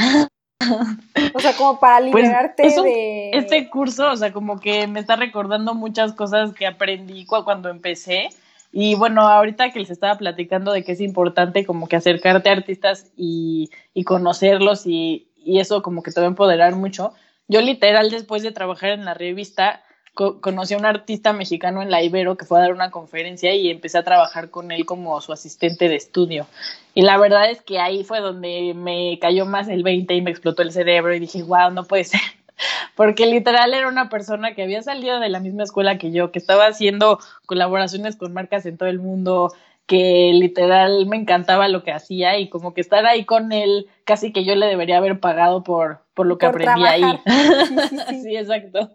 O 1.33 1.39
sea, 1.39 1.53
como 1.57 1.79
para 1.79 1.99
Pues, 2.11 2.23
liberarte 2.23 2.63
de... 2.81 3.31
Este 3.33 3.69
curso, 3.69 4.11
o 4.11 4.15
sea, 4.15 4.31
como 4.31 4.59
que 4.59 4.87
me 4.87 4.99
está 4.99 5.15
recordando 5.15 5.73
muchas 5.73 6.13
cosas 6.13 6.53
que 6.53 6.65
aprendí 6.67 7.25
cu- 7.25 7.43
cuando 7.43 7.69
empecé. 7.69 8.29
Y 8.71 8.95
bueno, 8.95 9.21
ahorita 9.27 9.71
que 9.71 9.79
les 9.79 9.91
estaba 9.91 10.17
platicando 10.17 10.71
de 10.71 10.83
que 10.83 10.93
es 10.93 11.01
importante 11.01 11.65
como 11.65 11.87
que 11.87 11.95
acercarte 11.95 12.49
a 12.49 12.53
artistas 12.53 13.11
y, 13.15 13.69
y 13.93 14.03
conocerlos 14.03 14.87
y, 14.87 15.27
y 15.37 15.59
eso 15.59 15.81
como 15.83 16.01
que 16.01 16.11
te 16.11 16.19
va 16.19 16.25
a 16.25 16.29
empoderar 16.29 16.75
mucho. 16.75 17.13
Yo 17.47 17.61
literal 17.61 18.09
después 18.09 18.41
de 18.41 18.51
trabajar 18.51 18.91
en 18.91 19.05
la 19.05 19.13
revista 19.13 19.83
co- 20.13 20.39
conocí 20.41 20.73
a 20.73 20.77
un 20.77 20.85
artista 20.85 21.33
mexicano 21.33 21.81
en 21.81 21.91
la 21.91 22.01
Ibero 22.03 22.37
que 22.37 22.45
fue 22.45 22.57
a 22.59 22.61
dar 22.61 22.73
una 22.73 22.91
conferencia 22.91 23.53
y 23.55 23.69
empecé 23.69 23.97
a 23.97 24.03
trabajar 24.03 24.49
con 24.49 24.71
él 24.71 24.85
como 24.85 25.19
su 25.21 25.33
asistente 25.33 25.89
de 25.89 25.95
estudio. 25.95 26.47
Y 26.93 27.01
la 27.01 27.17
verdad 27.17 27.49
es 27.49 27.61
que 27.61 27.79
ahí 27.79 28.03
fue 28.03 28.19
donde 28.19 28.73
me 28.75 29.17
cayó 29.19 29.45
más 29.45 29.67
el 29.67 29.83
20 29.83 30.13
y 30.15 30.21
me 30.21 30.31
explotó 30.31 30.61
el 30.61 30.71
cerebro 30.71 31.13
y 31.13 31.19
dije, 31.19 31.43
wow, 31.43 31.71
no 31.71 31.83
puede 31.85 32.03
ser. 32.03 32.21
Porque 32.95 33.25
literal 33.25 33.73
era 33.73 33.87
una 33.87 34.09
persona 34.09 34.53
que 34.53 34.63
había 34.63 34.81
salido 34.83 35.19
de 35.19 35.29
la 35.29 35.39
misma 35.39 35.63
escuela 35.63 35.97
que 35.97 36.11
yo, 36.11 36.31
que 36.31 36.39
estaba 36.39 36.67
haciendo 36.67 37.19
colaboraciones 37.47 38.15
con 38.15 38.33
marcas 38.33 38.65
en 38.67 38.77
todo 38.77 38.89
el 38.89 38.99
mundo, 38.99 39.51
que 39.87 40.31
literal 40.33 41.05
me 41.07 41.17
encantaba 41.17 41.67
lo 41.67 41.83
que 41.83 41.91
hacía 41.91 42.37
y 42.37 42.49
como 42.49 42.73
que 42.73 42.81
estar 42.81 43.05
ahí 43.05 43.25
con 43.25 43.51
él, 43.51 43.87
casi 44.05 44.31
que 44.31 44.45
yo 44.45 44.55
le 44.55 44.67
debería 44.67 44.97
haber 44.97 45.19
pagado 45.19 45.63
por, 45.63 45.99
por 46.13 46.27
lo 46.27 46.37
que 46.37 46.45
Por 46.45 46.55
aprendí 46.61 46.85
ahí. 46.85 47.01
trabajar. 47.01 47.65
Sí, 47.69 47.87
sí, 47.89 47.97
sí. 48.07 48.21
sí, 48.23 48.37
exacto. 48.37 48.91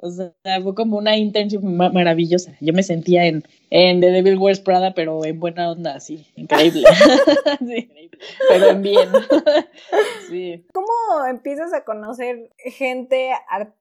O 0.00 0.10
sea, 0.10 0.32
fue 0.62 0.74
como 0.74 0.96
una 0.96 1.16
internship 1.16 1.60
ma- 1.60 1.90
maravillosa. 1.90 2.56
Yo 2.60 2.72
me 2.72 2.82
sentía 2.84 3.26
en, 3.26 3.42
en 3.70 4.00
The 4.00 4.10
Devil 4.12 4.38
Wears 4.38 4.60
Prada, 4.60 4.94
pero 4.94 5.24
en 5.24 5.40
buena 5.40 5.70
onda, 5.72 5.94
así, 5.96 6.26
increíble. 6.36 6.84
sí, 7.58 7.90
pero 8.48 8.68
en 8.70 8.82
bien. 8.82 9.08
sí. 10.28 10.64
¿Cómo 10.72 10.86
empiezas 11.28 11.72
a 11.72 11.84
conocer 11.84 12.50
gente 12.58 13.30
artística? 13.48 13.77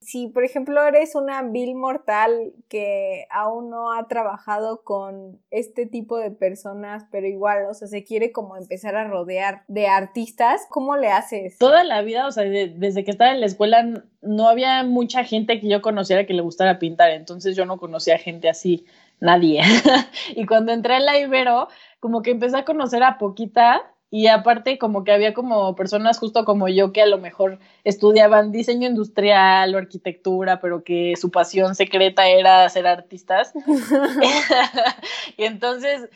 Si, 0.00 0.26
por 0.28 0.44
ejemplo, 0.44 0.84
eres 0.84 1.14
una 1.14 1.42
vil 1.42 1.76
mortal 1.76 2.52
que 2.68 3.26
aún 3.30 3.70
no 3.70 3.92
ha 3.92 4.08
trabajado 4.08 4.82
con 4.82 5.40
este 5.52 5.86
tipo 5.86 6.18
de 6.18 6.32
personas, 6.32 7.04
pero 7.12 7.26
igual, 7.28 7.66
o 7.70 7.74
sea, 7.74 7.86
se 7.86 8.02
quiere 8.02 8.32
como 8.32 8.56
empezar 8.56 8.96
a 8.96 9.06
rodear 9.06 9.62
de 9.68 9.86
artistas, 9.86 10.66
¿cómo 10.70 10.96
le 10.96 11.08
haces? 11.12 11.56
Toda 11.58 11.84
la 11.84 12.02
vida, 12.02 12.26
o 12.26 12.32
sea, 12.32 12.42
de- 12.44 12.68
desde 12.68 13.04
que 13.04 13.12
estaba 13.12 13.30
en 13.32 13.40
la 13.40 13.46
escuela, 13.46 13.86
no 14.22 14.48
había 14.48 14.82
mucha 14.82 15.22
gente 15.22 15.60
que 15.60 15.68
yo 15.68 15.80
conociera 15.82 16.26
que 16.26 16.34
le 16.34 16.42
gustara 16.42 16.78
pintar, 16.80 17.10
entonces 17.10 17.54
yo 17.54 17.64
no 17.64 17.78
conocía 17.78 18.18
gente 18.18 18.48
así, 18.48 18.86
nadie. 19.20 19.60
y 20.34 20.46
cuando 20.46 20.72
entré 20.72 20.94
a 20.96 21.00
la 21.00 21.18
Ibero, 21.18 21.68
como 22.00 22.22
que 22.22 22.32
empecé 22.32 22.56
a 22.56 22.64
conocer 22.64 23.02
a 23.04 23.18
poquita 23.18 23.82
y 24.10 24.28
aparte 24.28 24.78
como 24.78 25.04
que 25.04 25.12
había 25.12 25.34
como 25.34 25.74
personas 25.74 26.18
justo 26.18 26.44
como 26.44 26.68
yo 26.68 26.92
que 26.92 27.02
a 27.02 27.06
lo 27.06 27.18
mejor 27.18 27.58
estudiaban 27.84 28.52
diseño 28.52 28.88
industrial 28.88 29.74
o 29.74 29.78
arquitectura, 29.78 30.60
pero 30.60 30.84
que 30.84 31.14
su 31.16 31.30
pasión 31.30 31.74
secreta 31.74 32.28
era 32.28 32.68
ser 32.68 32.86
artistas. 32.86 33.52
y 35.36 35.44
entonces, 35.44 36.08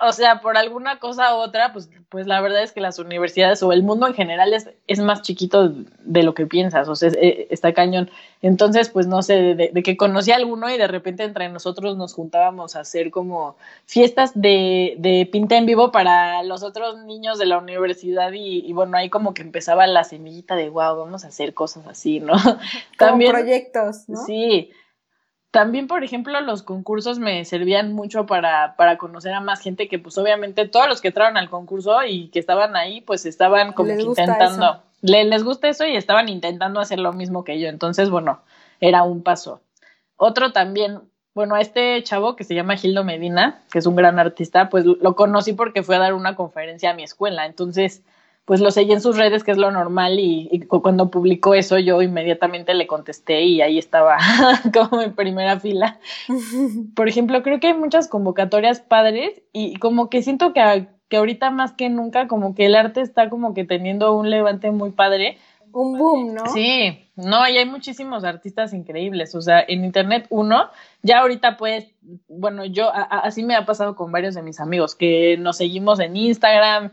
o 0.00 0.12
sea, 0.12 0.40
por 0.40 0.56
alguna 0.58 0.98
cosa 0.98 1.34
u 1.36 1.38
otra, 1.38 1.72
pues, 1.72 1.88
pues 2.08 2.26
la 2.26 2.40
verdad 2.40 2.62
es 2.62 2.72
que 2.72 2.80
las 2.80 2.98
universidades 2.98 3.62
o 3.62 3.72
el 3.72 3.82
mundo 3.82 4.06
en 4.06 4.14
general 4.14 4.52
es, 4.52 4.68
es 4.86 4.98
más 5.00 5.22
chiquito 5.22 5.68
de 6.00 6.22
lo 6.22 6.34
que 6.34 6.46
piensas, 6.46 6.88
o 6.88 6.96
sea, 6.96 7.08
es- 7.08 7.16
eh, 7.20 7.46
está 7.50 7.72
cañón. 7.72 8.10
Entonces, 8.42 8.90
pues 8.90 9.06
no 9.06 9.22
sé, 9.22 9.54
de, 9.54 9.70
de 9.72 9.82
que 9.82 9.96
conocí 9.96 10.30
a 10.32 10.36
alguno 10.36 10.68
y 10.68 10.76
de 10.76 10.86
repente 10.88 11.22
entre 11.24 11.48
nosotros 11.48 11.96
nos 11.96 12.12
juntábamos 12.12 12.76
a 12.76 12.80
hacer 12.80 13.10
como 13.10 13.56
fiestas 13.86 14.32
de, 14.34 14.96
de 14.98 15.26
pinta 15.30 15.56
en 15.56 15.64
vivo 15.66 15.92
para 15.92 16.42
los 16.42 16.62
otros 16.62 16.98
niños 17.04 17.38
de 17.38 17.46
la 17.46 17.58
universidad 17.58 18.32
y, 18.32 18.58
y 18.66 18.72
bueno, 18.72 18.96
ahí 18.98 19.08
como 19.10 19.32
que 19.32 19.42
empezaba 19.42 19.86
la 19.86 20.04
semillita 20.04 20.56
de, 20.56 20.68
wow, 20.70 20.96
vamos 20.96 21.24
a 21.24 21.28
hacer 21.28 21.54
cosas 21.54 21.86
así, 21.86 22.20
¿no? 22.20 22.34
Como 22.98 23.12
proyectos, 23.32 24.08
¿no? 24.08 24.18
Sí. 24.26 24.70
También, 25.54 25.86
por 25.86 26.02
ejemplo, 26.02 26.40
los 26.40 26.64
concursos 26.64 27.20
me 27.20 27.44
servían 27.44 27.92
mucho 27.92 28.26
para, 28.26 28.74
para 28.74 28.98
conocer 28.98 29.32
a 29.34 29.38
más 29.40 29.60
gente 29.60 29.86
que, 29.86 30.00
pues, 30.00 30.18
obviamente, 30.18 30.66
todos 30.66 30.88
los 30.88 31.00
que 31.00 31.08
entraron 31.08 31.36
al 31.36 31.48
concurso 31.48 31.96
y 32.04 32.26
que 32.30 32.40
estaban 32.40 32.74
ahí, 32.74 33.02
pues, 33.02 33.24
estaban 33.24 33.72
como 33.72 33.90
Les 33.90 33.98
que 33.98 34.02
intentando. 34.02 34.64
eso. 34.64 34.82
Le- 35.02 35.22
les 35.26 35.44
gusta 35.44 35.68
eso 35.68 35.86
y 35.86 35.94
estaban 35.94 36.28
intentando 36.28 36.80
hacer 36.80 36.98
lo 36.98 37.12
mismo 37.12 37.44
que 37.44 37.60
yo. 37.60 37.68
Entonces, 37.68 38.10
bueno, 38.10 38.40
era 38.80 39.04
un 39.04 39.22
paso. 39.22 39.60
Otro 40.16 40.50
también, 40.50 40.98
bueno, 41.34 41.54
a 41.54 41.60
este 41.60 42.02
chavo 42.02 42.34
que 42.34 42.42
se 42.42 42.56
llama 42.56 42.74
Gildo 42.74 43.04
Medina, 43.04 43.62
que 43.70 43.78
es 43.78 43.86
un 43.86 43.94
gran 43.94 44.18
artista, 44.18 44.68
pues 44.68 44.84
lo 44.84 45.14
conocí 45.14 45.52
porque 45.52 45.84
fue 45.84 45.94
a 45.94 46.00
dar 46.00 46.14
una 46.14 46.34
conferencia 46.34 46.90
a 46.90 46.94
mi 46.94 47.04
escuela. 47.04 47.46
Entonces, 47.46 48.02
pues 48.44 48.60
lo 48.60 48.70
seguí 48.70 48.92
en 48.92 49.00
sus 49.00 49.16
redes, 49.16 49.42
que 49.42 49.52
es 49.52 49.56
lo 49.58 49.70
normal, 49.70 50.18
y, 50.18 50.48
y 50.52 50.60
cu- 50.60 50.82
cuando 50.82 51.10
publicó 51.10 51.54
eso 51.54 51.78
yo 51.78 52.02
inmediatamente 52.02 52.74
le 52.74 52.86
contesté 52.86 53.42
y 53.42 53.62
ahí 53.62 53.78
estaba 53.78 54.18
como 54.74 55.00
en 55.02 55.14
primera 55.14 55.58
fila. 55.60 55.98
Por 56.94 57.08
ejemplo, 57.08 57.42
creo 57.42 57.60
que 57.60 57.68
hay 57.68 57.74
muchas 57.74 58.08
convocatorias 58.08 58.80
padres 58.80 59.42
y 59.52 59.76
como 59.76 60.10
que 60.10 60.22
siento 60.22 60.52
que, 60.52 60.88
que 61.08 61.16
ahorita 61.16 61.50
más 61.50 61.72
que 61.72 61.88
nunca 61.88 62.28
como 62.28 62.54
que 62.54 62.66
el 62.66 62.74
arte 62.74 63.00
está 63.00 63.28
como 63.30 63.54
que 63.54 63.64
teniendo 63.64 64.14
un 64.14 64.30
levante 64.30 64.70
muy 64.70 64.90
padre. 64.90 65.38
Un 65.72 65.98
boom, 65.98 66.34
¿no? 66.34 66.46
Sí, 66.52 67.10
no, 67.16 67.48
y 67.48 67.56
hay 67.56 67.66
muchísimos 67.66 68.22
artistas 68.22 68.72
increíbles, 68.72 69.34
o 69.34 69.40
sea, 69.40 69.64
en 69.66 69.84
internet 69.84 70.26
uno, 70.30 70.68
ya 71.02 71.18
ahorita 71.20 71.56
pues, 71.56 71.88
bueno, 72.28 72.64
yo 72.64 72.90
a- 72.94 73.02
a- 73.02 73.18
así 73.20 73.42
me 73.42 73.56
ha 73.56 73.66
pasado 73.66 73.96
con 73.96 74.12
varios 74.12 74.36
de 74.36 74.42
mis 74.42 74.60
amigos, 74.60 74.94
que 74.94 75.36
nos 75.36 75.56
seguimos 75.56 75.98
en 75.98 76.16
Instagram, 76.16 76.92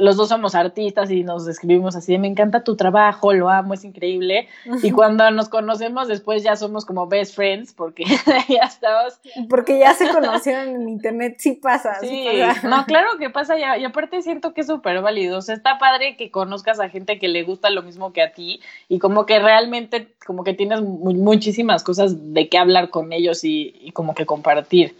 los 0.00 0.16
dos 0.16 0.28
somos 0.28 0.54
artistas 0.54 1.10
y 1.10 1.22
nos 1.22 1.46
escribimos 1.46 1.96
así, 1.96 2.16
me 2.18 2.28
encanta 2.28 2.64
tu 2.64 2.76
trabajo, 2.76 3.32
lo 3.32 3.50
amo, 3.50 3.74
es 3.74 3.84
increíble. 3.84 4.48
Y 4.82 4.90
cuando 4.90 5.30
nos 5.30 5.48
conocemos 5.48 6.08
después 6.08 6.42
ya 6.42 6.56
somos 6.56 6.84
como 6.84 7.06
best 7.06 7.34
friends 7.34 7.72
porque 7.72 8.04
ya 8.48 8.62
estamos... 8.62 9.20
Porque 9.48 9.78
ya 9.78 9.94
se 9.94 10.08
conocieron 10.08 10.68
en 10.68 10.88
internet, 10.88 11.36
sí 11.38 11.52
pasa. 11.52 11.98
Sí, 12.00 12.26
no, 12.64 12.84
claro 12.86 13.18
que 13.18 13.30
pasa 13.30 13.58
y, 13.58 13.82
y 13.82 13.84
aparte 13.84 14.22
siento 14.22 14.54
que 14.54 14.62
es 14.62 14.66
súper 14.66 15.00
válido, 15.02 15.38
o 15.38 15.42
sea, 15.42 15.54
está 15.54 15.78
padre 15.78 16.16
que 16.16 16.30
conozcas 16.30 16.80
a 16.80 16.88
gente 16.88 17.18
que 17.18 17.28
le 17.28 17.42
gusta 17.42 17.70
lo 17.70 17.82
mismo 17.82 18.12
que 18.12 18.22
a 18.22 18.32
ti 18.32 18.60
y 18.88 18.98
como 18.98 19.26
que 19.26 19.38
realmente 19.38 20.08
como 20.26 20.44
que 20.44 20.54
tienes 20.54 20.80
muchísimas 20.80 21.82
cosas 21.82 22.32
de 22.32 22.48
qué 22.48 22.58
hablar 22.58 22.90
con 22.90 23.12
ellos 23.12 23.44
y, 23.44 23.74
y 23.80 23.92
como 23.92 24.14
que 24.14 24.26
compartir. 24.26 24.94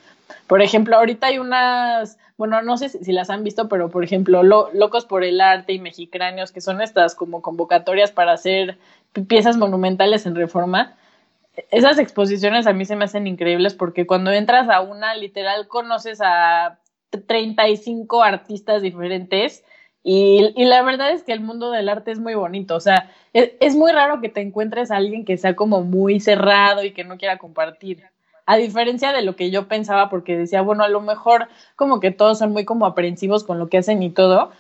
Por 0.47 0.63
ejemplo, 0.63 0.97
ahorita 0.97 1.29
hay 1.29 1.39
unas 1.39 2.19
bueno, 2.43 2.61
no 2.61 2.77
sé 2.77 2.89
si, 2.89 3.13
las 3.13 3.31
han 3.31 3.45
visto, 3.45 3.69
pero 3.69 3.89
por 3.89 4.03
ejemplo, 4.03 4.43
Locos 4.43 5.07
por 5.07 5.23
el 5.23 5.41
Arte 5.41 5.75
y 5.75 5.79
Mexicráneos, 5.79 6.51
que 6.51 6.61
son 6.61 6.83
estas 6.83 7.15
como 7.15 7.41
convocatorias 7.41 8.11
para 8.11 8.33
hacer 8.33 8.79
piezas 9.29 9.57
monumentales 9.57 10.27
en 10.27 10.35
reforma. 10.35 10.97
Esas 11.71 12.01
exposiciones 12.01 12.67
a 12.67 12.73
mí 12.73 12.85
se 12.85 12.97
me 12.97 13.05
hacen 13.05 13.29
increíbles 13.29 13.75
porque 13.75 14.09
cuando 14.09 14.33
entras 14.33 14.69
a 14.71 14.81
una, 14.81 15.15
literal, 15.15 15.69
conoces 15.69 16.21
a 16.21 16.81
35 17.11 18.25
artistas 18.25 18.83
diferentes 18.83 19.63
y, 20.03 20.53
y, 20.57 20.65
la 20.65 20.83
verdad 20.83 21.13
es 21.13 21.23
que 21.23 21.33
el 21.33 21.43
mundo 21.43 21.71
del 21.71 21.89
arte 21.89 22.11
es 22.11 22.19
muy 22.19 22.35
bonito, 22.35 22.75
o 22.75 22.81
sea, 22.81 23.13
es, 23.33 23.53
es, 23.61 23.77
muy 23.77 23.93
raro 23.93 24.21
que 24.21 24.29
te 24.29 24.41
encuentres 24.41 24.91
a 24.91 24.97
alguien 24.97 25.25
que 25.25 25.37
sea 25.37 25.55
como 25.55 25.83
muy 25.83 26.19
cerrado 26.19 26.83
y 26.83 26.93
que 26.93 27.05
no 27.05 27.19
quiera 27.19 27.39
compartir 27.39 28.03
a 28.47 28.57
diferencia 28.57 29.13
de 29.13 29.23
lo 29.23 29.37
que 29.37 29.51
yo 29.51 29.69
pensaba, 29.69 30.11
porque 30.11 30.37
decía, 30.37 30.63
bueno, 30.63 30.85
a 30.85 30.89
lo 30.89 31.01
mejor 31.01 31.49
como 31.77 32.01
que 32.01 32.11
todos 32.11 32.39
son 32.39 32.53
muy 32.53 32.65
como 32.65 32.87
aprensivos 32.87 33.45
con 33.45 33.59
lo 33.59 33.69
que 33.69 33.79
hacen 33.79 34.03
y 34.03 34.11
todo, 34.11 34.51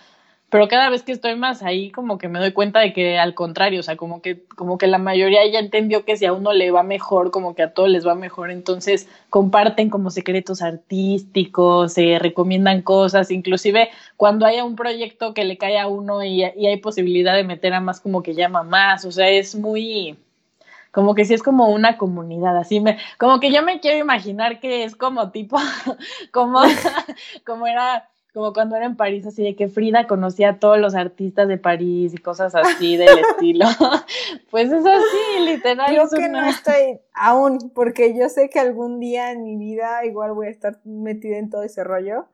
pero 0.52 0.68
cada 0.68 0.90
vez 0.90 1.02
que 1.02 1.12
estoy 1.12 1.34
más 1.34 1.62
ahí 1.62 1.90
como 1.90 2.18
que 2.18 2.28
me 2.28 2.38
doy 2.38 2.52
cuenta 2.52 2.80
de 2.80 2.92
que 2.92 3.18
al 3.18 3.32
contrario, 3.32 3.80
o 3.80 3.82
sea, 3.82 3.96
como 3.96 4.20
que 4.20 4.44
como 4.54 4.76
que 4.76 4.86
la 4.86 4.98
mayoría 4.98 5.40
ya 5.50 5.58
entendió 5.58 6.04
que 6.04 6.18
si 6.18 6.26
a 6.26 6.34
uno 6.34 6.52
le 6.52 6.70
va 6.70 6.82
mejor, 6.82 7.30
como 7.30 7.54
que 7.54 7.62
a 7.62 7.72
todos 7.72 7.88
les 7.88 8.06
va 8.06 8.14
mejor, 8.14 8.50
entonces 8.50 9.08
comparten 9.30 9.88
como 9.88 10.10
secretos 10.10 10.60
artísticos, 10.60 11.94
se 11.94 12.18
recomiendan 12.18 12.82
cosas, 12.82 13.30
inclusive 13.30 13.88
cuando 14.18 14.44
haya 14.44 14.62
un 14.62 14.76
proyecto 14.76 15.32
que 15.32 15.44
le 15.44 15.56
cae 15.56 15.78
a 15.78 15.86
uno 15.88 16.22
y, 16.22 16.44
y 16.44 16.66
hay 16.66 16.76
posibilidad 16.76 17.34
de 17.34 17.44
meter 17.44 17.72
a 17.72 17.80
más 17.80 18.00
como 18.00 18.22
que 18.22 18.34
llama 18.34 18.62
más, 18.62 19.06
o 19.06 19.10
sea, 19.10 19.30
es 19.30 19.54
muy 19.54 20.18
como 20.92 21.14
que 21.14 21.24
sí 21.24 21.34
es 21.34 21.42
como 21.42 21.68
una 21.70 21.96
comunidad, 21.96 22.56
así 22.56 22.80
me, 22.80 22.98
como 23.18 23.40
que 23.40 23.50
yo 23.50 23.62
me 23.62 23.80
quiero 23.80 23.98
imaginar 23.98 24.60
que 24.60 24.84
es 24.84 24.94
como 24.94 25.32
tipo, 25.32 25.56
como, 26.32 26.60
como 27.44 27.66
era, 27.66 28.08
como 28.32 28.52
cuando 28.52 28.76
era 28.76 28.84
en 28.84 28.96
París, 28.96 29.26
así 29.26 29.42
de 29.42 29.56
que 29.56 29.68
Frida 29.68 30.06
conocía 30.06 30.50
a 30.50 30.58
todos 30.58 30.78
los 30.78 30.94
artistas 30.94 31.48
de 31.48 31.56
París 31.56 32.12
y 32.14 32.18
cosas 32.18 32.54
así 32.54 32.98
del 32.98 33.08
estilo. 33.30 33.66
pues 34.50 34.70
es 34.70 34.84
así, 34.84 35.44
literal. 35.44 35.94
Yo 35.94 36.08
que 36.10 36.28
no 36.28 36.46
estoy 36.46 37.00
aún, 37.14 37.72
porque 37.74 38.16
yo 38.16 38.28
sé 38.28 38.50
que 38.50 38.60
algún 38.60 39.00
día 39.00 39.32
en 39.32 39.42
mi 39.44 39.56
vida 39.56 40.04
igual 40.04 40.32
voy 40.32 40.48
a 40.48 40.50
estar 40.50 40.78
metida 40.84 41.38
en 41.38 41.50
todo 41.50 41.62
ese 41.62 41.82
rollo. 41.84 42.26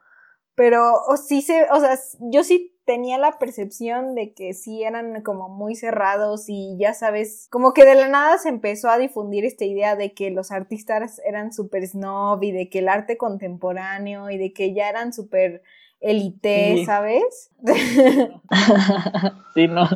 Pero 0.57 0.95
o 1.07 1.17
sí 1.17 1.41
se, 1.41 1.71
o 1.71 1.79
sea, 1.79 1.97
yo 2.19 2.43
sí 2.43 2.77
tenía 2.89 3.19
la 3.19 3.33
percepción 3.33 4.15
de 4.15 4.33
que 4.33 4.55
sí 4.55 4.83
eran 4.83 5.21
como 5.21 5.51
muy 5.51 5.75
cerrados 5.75 6.47
y 6.49 6.75
ya 6.79 6.95
sabes, 6.95 7.47
como 7.51 7.75
que 7.75 7.85
de 7.85 7.95
la 7.95 8.09
nada 8.09 8.39
se 8.39 8.49
empezó 8.49 8.89
a 8.89 8.97
difundir 8.97 9.45
esta 9.45 9.67
idea 9.67 9.95
de 9.95 10.15
que 10.15 10.31
los 10.31 10.51
artistas 10.51 11.21
eran 11.27 11.53
súper 11.53 11.87
snob 11.87 12.43
y 12.43 12.51
de 12.51 12.71
que 12.71 12.79
el 12.79 12.89
arte 12.89 13.19
contemporáneo 13.19 14.31
y 14.31 14.39
de 14.39 14.55
que 14.55 14.73
ya 14.73 14.89
eran 14.89 15.13
súper 15.13 15.63
elite, 16.01 16.83
¿sabes? 16.87 17.51
sí, 19.55 19.69
no. 19.69 19.87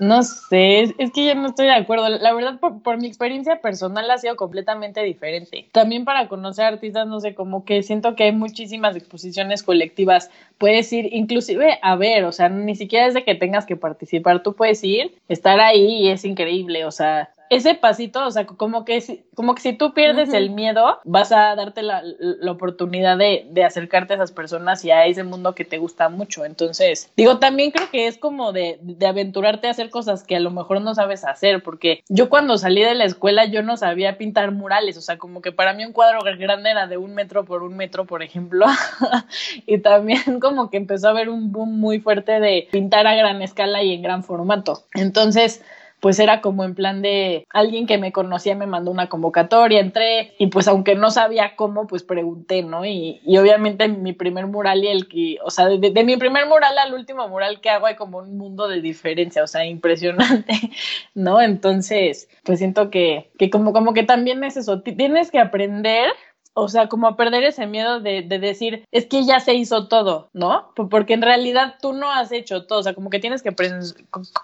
No 0.00 0.22
sé, 0.22 0.94
es, 0.96 1.12
que 1.12 1.26
yo 1.26 1.34
no 1.34 1.48
estoy 1.48 1.66
de 1.66 1.74
acuerdo. 1.74 2.08
La 2.08 2.32
verdad, 2.32 2.58
por, 2.58 2.96
mi 2.96 3.06
experiencia 3.06 3.60
personal 3.60 4.10
ha 4.10 4.16
sido 4.16 4.34
completamente 4.34 5.02
diferente. 5.02 5.68
También 5.72 6.06
para 6.06 6.26
conocer 6.26 6.64
artistas, 6.64 7.06
no 7.06 7.20
sé, 7.20 7.34
como 7.34 7.66
que 7.66 7.82
siento 7.82 8.16
que 8.16 8.24
hay 8.24 8.32
muchísimas 8.32 8.96
exposiciones 8.96 9.62
colectivas. 9.62 10.30
Puedes 10.56 10.90
ir 10.94 11.12
inclusive 11.12 11.78
a 11.82 11.96
ver, 11.96 12.24
o 12.24 12.32
sea, 12.32 12.48
ni 12.48 12.76
siquiera 12.76 13.08
es 13.08 13.12
de 13.14 13.24
que 13.24 13.34
tengas 13.34 13.66
que 13.66 13.76
participar, 13.76 14.42
tú 14.42 14.54
puedes 14.54 14.82
ir, 14.84 15.14
estar 15.28 15.60
ahí 15.60 16.04
y 16.04 16.08
es 16.08 16.24
increíble, 16.24 16.86
o 16.86 16.90
sea, 16.90 17.28
ese 17.50 17.74
pasito, 17.74 18.24
o 18.24 18.30
sea, 18.30 18.46
como 18.46 18.84
que 18.84 19.00
si, 19.00 19.24
como 19.34 19.56
que 19.56 19.62
si 19.62 19.72
tú 19.72 19.92
pierdes 19.92 20.32
el 20.32 20.50
miedo, 20.50 21.00
vas 21.04 21.32
a 21.32 21.56
darte 21.56 21.82
la, 21.82 22.00
la 22.20 22.52
oportunidad 22.52 23.18
de, 23.18 23.46
de, 23.50 23.64
acercarte 23.64 24.12
a 24.12 24.16
esas 24.16 24.30
personas 24.30 24.84
y 24.84 24.92
a 24.92 25.04
ese 25.06 25.24
mundo 25.24 25.54
que 25.56 25.64
te 25.64 25.78
gusta 25.78 26.08
mucho. 26.08 26.44
Entonces, 26.44 27.10
digo, 27.16 27.38
también 27.38 27.72
creo 27.72 27.90
que 27.90 28.06
es 28.06 28.18
como 28.18 28.52
de, 28.52 28.78
de 28.80 29.06
aventurarte 29.06 29.66
a 29.66 29.72
hacer 29.72 29.90
cosas 29.90 30.22
que 30.22 30.36
a 30.36 30.40
lo 30.40 30.52
mejor 30.52 30.80
no 30.80 30.94
sabes 30.94 31.24
hacer, 31.24 31.62
porque 31.64 32.04
yo 32.08 32.30
cuando 32.30 32.56
salí 32.56 32.82
de 32.82 32.94
la 32.94 33.04
escuela 33.04 33.44
yo 33.46 33.62
no 33.62 33.76
sabía 33.76 34.16
pintar 34.16 34.52
murales, 34.52 34.96
o 34.96 35.00
sea, 35.00 35.18
como 35.18 35.42
que 35.42 35.50
para 35.50 35.74
mí 35.74 35.84
un 35.84 35.92
cuadro 35.92 36.20
grande 36.22 36.70
era 36.70 36.86
de 36.86 36.98
un 36.98 37.14
metro 37.14 37.44
por 37.44 37.64
un 37.64 37.76
metro, 37.76 38.06
por 38.06 38.22
ejemplo, 38.22 38.66
y 39.66 39.78
también 39.78 40.20
como 40.40 40.70
que 40.70 40.76
empezó 40.76 41.08
a 41.08 41.10
haber 41.10 41.28
un 41.28 41.50
boom 41.50 41.80
muy 41.80 41.98
fuerte 41.98 42.38
de 42.38 42.68
pintar 42.70 43.08
a 43.08 43.14
gran 43.16 43.42
escala 43.42 43.82
y 43.82 43.92
en 43.92 44.02
gran 44.02 44.22
formato. 44.22 44.84
Entonces, 44.94 45.62
pues 46.00 46.18
era 46.18 46.40
como 46.40 46.64
en 46.64 46.74
plan 46.74 47.02
de 47.02 47.46
alguien 47.50 47.86
que 47.86 47.98
me 47.98 48.12
conocía 48.12 48.54
me 48.54 48.66
mandó 48.66 48.90
una 48.90 49.08
convocatoria, 49.08 49.80
entré 49.80 50.34
y 50.38 50.48
pues 50.48 50.66
aunque 50.68 50.94
no 50.94 51.10
sabía 51.10 51.54
cómo, 51.56 51.86
pues 51.86 52.02
pregunté, 52.02 52.62
¿no? 52.62 52.84
Y, 52.84 53.20
y 53.24 53.38
obviamente 53.38 53.88
mi 53.88 54.12
primer 54.12 54.46
mural 54.46 54.82
y 54.82 54.88
el 54.88 55.08
que, 55.08 55.36
o 55.44 55.50
sea, 55.50 55.66
de, 55.66 56.04
mi 56.04 56.16
primer 56.16 56.46
mural 56.46 56.76
al 56.78 56.94
último 56.94 57.28
mural 57.28 57.60
que 57.60 57.70
hago 57.70 57.86
hay 57.86 57.96
como 57.96 58.18
un 58.18 58.36
mundo 58.36 58.66
de 58.68 58.80
diferencia, 58.80 59.44
o 59.44 59.46
sea, 59.46 59.64
impresionante, 59.66 60.54
¿no? 61.14 61.40
Entonces, 61.40 62.28
pues 62.44 62.58
siento 62.58 62.90
que, 62.90 63.30
que 63.38 63.50
como, 63.50 63.72
como 63.72 63.92
que 63.92 64.02
también 64.02 64.42
es 64.44 64.56
eso, 64.56 64.80
tienes 64.80 65.30
que 65.30 65.38
aprender 65.38 66.10
o 66.54 66.68
sea, 66.68 66.88
como 66.88 67.06
a 67.06 67.16
perder 67.16 67.44
ese 67.44 67.66
miedo 67.66 68.00
de, 68.00 68.22
de, 68.22 68.38
decir, 68.38 68.84
es 68.90 69.06
que 69.06 69.24
ya 69.24 69.40
se 69.40 69.54
hizo 69.54 69.88
todo, 69.88 70.30
¿no? 70.32 70.72
Porque 70.74 71.14
en 71.14 71.22
realidad 71.22 71.76
tú 71.80 71.92
no 71.92 72.10
has 72.10 72.32
hecho 72.32 72.66
todo, 72.66 72.80
o 72.80 72.82
sea, 72.82 72.94
como 72.94 73.10
que 73.10 73.20
tienes 73.20 73.42
que, 73.42 73.54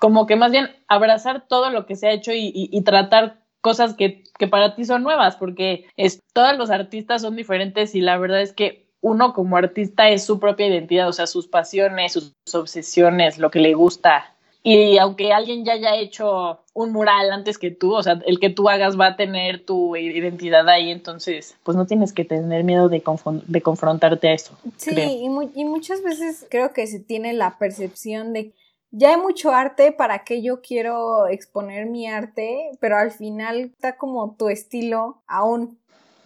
como 0.01 0.27
que 0.27 0.37
más 0.37 0.53
bien 0.53 0.71
abrazar 0.89 1.47
todo 1.49 1.71
lo 1.71 1.87
que 1.87 1.97
se 1.97 2.07
ha 2.07 2.13
hecho 2.13 2.33
y, 2.33 2.51
y, 2.55 2.83
tratar 2.83 3.41
cosas 3.61 3.95
que, 3.95 4.23
que, 4.39 4.47
para 4.47 4.75
ti 4.77 4.85
son 4.85 5.03
nuevas, 5.03 5.37
porque 5.37 5.87
es, 5.97 6.21
todos 6.33 6.57
los 6.57 6.71
artistas 6.71 7.23
son 7.23 7.35
diferentes 7.35 7.95
y 7.95 8.01
la 8.01 8.19
verdad 8.19 8.41
es 8.41 8.53
que 8.53 8.87
uno 9.01 9.33
como 9.35 9.57
artista 9.57 10.09
es 10.09 10.25
su 10.25 10.39
propia 10.39 10.67
identidad, 10.67 11.09
o 11.09 11.13
sea, 11.13 11.27
sus 11.27 11.49
pasiones, 11.49 12.13
sus 12.13 12.35
obsesiones, 12.55 13.39
lo 13.39 13.51
que 13.51 13.61
le 13.61 13.75
gusta, 13.75 14.36
y 14.69 14.99
aunque 14.99 15.33
alguien 15.33 15.65
ya 15.65 15.75
haya 15.75 15.95
hecho 15.95 16.59
un 16.75 16.91
mural 16.91 17.31
antes 17.31 17.57
que 17.57 17.71
tú, 17.71 17.95
o 17.95 18.03
sea, 18.03 18.21
el 18.27 18.41
que 18.41 18.51
tú 18.51 18.69
hagas 18.69 18.99
va 18.99 19.07
a 19.07 19.17
tener 19.17 19.65
tu 19.65 19.95
identidad 19.95 20.69
ahí, 20.69 20.91
entonces, 20.91 21.57
pues 21.63 21.77
no 21.77 21.87
tienes 21.87 22.13
que 22.13 22.25
tener 22.25 22.65
miedo 22.65 22.89
de, 22.89 23.01
de 23.47 23.63
confrontarte 23.63 24.29
a 24.29 24.33
eso. 24.33 24.59
Sí, 24.77 24.91
y, 24.97 25.27
y, 25.55 25.65
muchas 25.65 26.03
veces 26.03 26.49
creo 26.51 26.73
que 26.73 26.89
se 26.89 26.99
tiene 26.99 27.33
la 27.33 27.59
percepción 27.59 28.33
de 28.33 28.55
ya 28.91 29.11
hay 29.11 29.21
mucho 29.21 29.53
arte, 29.53 29.93
¿para 29.93 30.25
qué 30.25 30.43
yo 30.43 30.61
quiero 30.63 31.29
exponer 31.29 31.87
mi 31.87 32.09
arte? 32.09 32.73
Pero 32.81 32.97
al 32.97 33.13
final 33.13 33.61
está 33.61 33.97
como 33.97 34.35
tu 34.37 34.49
estilo 34.49 35.23
aún, 35.29 35.79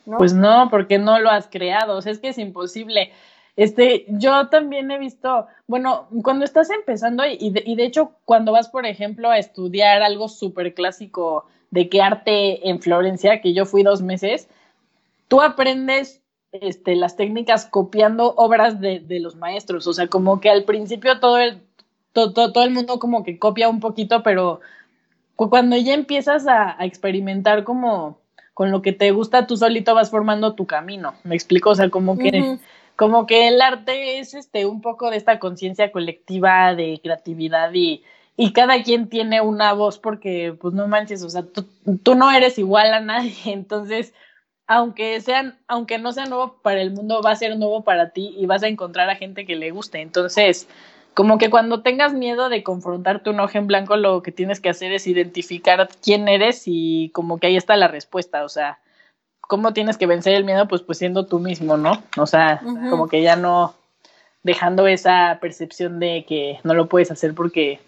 ¿no? 0.06 0.16
Pues 0.16 0.32
no, 0.32 0.68
porque 0.70 0.98
no 0.98 1.18
lo 1.18 1.28
has 1.28 1.46
creado, 1.46 1.98
o 1.98 2.00
sea, 2.00 2.12
es 2.12 2.20
que 2.20 2.28
es 2.28 2.38
imposible. 2.38 3.12
Este, 3.60 4.06
yo 4.08 4.48
también 4.48 4.90
he 4.90 4.98
visto, 4.98 5.46
bueno, 5.66 6.08
cuando 6.22 6.46
estás 6.46 6.70
empezando 6.70 7.24
y 7.26 7.50
de, 7.50 7.62
y 7.66 7.76
de 7.76 7.84
hecho 7.84 8.12
cuando 8.24 8.52
vas, 8.52 8.70
por 8.70 8.86
ejemplo, 8.86 9.28
a 9.28 9.36
estudiar 9.36 10.00
algo 10.00 10.30
súper 10.30 10.72
clásico 10.72 11.44
de 11.70 11.90
qué 11.90 12.00
arte 12.00 12.70
en 12.70 12.80
Florencia, 12.80 13.42
que 13.42 13.52
yo 13.52 13.66
fui 13.66 13.82
dos 13.82 14.00
meses, 14.00 14.48
tú 15.28 15.42
aprendes 15.42 16.22
este, 16.52 16.96
las 16.96 17.16
técnicas 17.16 17.66
copiando 17.66 18.32
obras 18.36 18.80
de, 18.80 19.00
de 19.00 19.20
los 19.20 19.36
maestros, 19.36 19.86
o 19.86 19.92
sea, 19.92 20.06
como 20.06 20.40
que 20.40 20.48
al 20.48 20.64
principio 20.64 21.20
todo 21.20 21.36
el, 21.36 21.60
todo, 22.14 22.32
todo, 22.32 22.64
el 22.64 22.70
mundo 22.70 22.98
como 22.98 23.22
que 23.24 23.38
copia 23.38 23.68
un 23.68 23.80
poquito, 23.80 24.22
pero 24.22 24.60
cuando 25.36 25.76
ya 25.76 25.92
empiezas 25.92 26.46
a, 26.48 26.78
experimentar 26.80 27.64
como 27.64 28.20
con 28.54 28.70
lo 28.70 28.80
que 28.80 28.94
te 28.94 29.10
gusta, 29.10 29.46
tú 29.46 29.58
solito 29.58 29.94
vas 29.94 30.08
formando 30.08 30.54
tu 30.54 30.66
camino, 30.66 31.12
me 31.24 31.34
explico, 31.34 31.68
o 31.68 31.74
sea, 31.74 31.90
como 31.90 32.16
que 32.16 32.58
como 33.00 33.26
que 33.26 33.48
el 33.48 33.62
arte 33.62 34.18
es 34.18 34.34
este 34.34 34.66
un 34.66 34.82
poco 34.82 35.10
de 35.10 35.16
esta 35.16 35.38
conciencia 35.38 35.90
colectiva 35.90 36.74
de 36.74 37.00
creatividad 37.02 37.72
y, 37.72 38.04
y 38.36 38.52
cada 38.52 38.82
quien 38.82 39.08
tiene 39.08 39.40
una 39.40 39.72
voz 39.72 39.98
porque 39.98 40.54
pues 40.60 40.74
no 40.74 40.86
manches, 40.86 41.22
o 41.22 41.30
sea, 41.30 41.42
tú, 41.42 41.66
tú 42.02 42.14
no 42.14 42.30
eres 42.30 42.58
igual 42.58 42.92
a 42.92 43.00
nadie, 43.00 43.32
entonces 43.46 44.12
aunque 44.66 45.18
sean, 45.22 45.58
aunque 45.66 45.96
no 45.96 46.12
sea 46.12 46.26
nuevo 46.26 46.58
para 46.60 46.82
el 46.82 46.90
mundo, 46.90 47.22
va 47.22 47.30
a 47.30 47.36
ser 47.36 47.56
nuevo 47.56 47.84
para 47.84 48.10
ti 48.10 48.34
y 48.36 48.44
vas 48.44 48.62
a 48.64 48.68
encontrar 48.68 49.08
a 49.08 49.16
gente 49.16 49.46
que 49.46 49.56
le 49.56 49.70
guste. 49.70 50.02
Entonces, 50.02 50.68
como 51.14 51.38
que 51.38 51.48
cuando 51.48 51.80
tengas 51.80 52.12
miedo 52.12 52.50
de 52.50 52.62
confrontarte 52.62 53.30
un 53.30 53.40
ojo 53.40 53.56
en 53.56 53.66
blanco, 53.66 53.96
lo 53.96 54.22
que 54.22 54.30
tienes 54.30 54.60
que 54.60 54.68
hacer 54.68 54.92
es 54.92 55.06
identificar 55.06 55.88
quién 56.02 56.28
eres 56.28 56.64
y 56.66 57.08
como 57.14 57.38
que 57.38 57.46
ahí 57.46 57.56
está 57.56 57.76
la 57.76 57.88
respuesta. 57.88 58.44
O 58.44 58.50
sea, 58.50 58.78
¿cómo 59.50 59.72
tienes 59.72 59.98
que 59.98 60.06
vencer 60.06 60.34
el 60.34 60.44
miedo? 60.44 60.68
Pues, 60.68 60.80
pues 60.80 60.96
siendo 60.96 61.26
tú 61.26 61.40
mismo, 61.40 61.76
¿no? 61.76 62.04
O 62.16 62.26
sea, 62.26 62.60
como 62.88 63.08
que 63.08 63.20
ya 63.20 63.34
no, 63.34 63.74
dejando 64.44 64.86
esa 64.86 65.38
percepción 65.40 65.98
de 65.98 66.24
que 66.26 66.60
no 66.62 66.72
lo 66.72 66.88
puedes 66.88 67.10
hacer 67.10 67.34
porque 67.34 67.80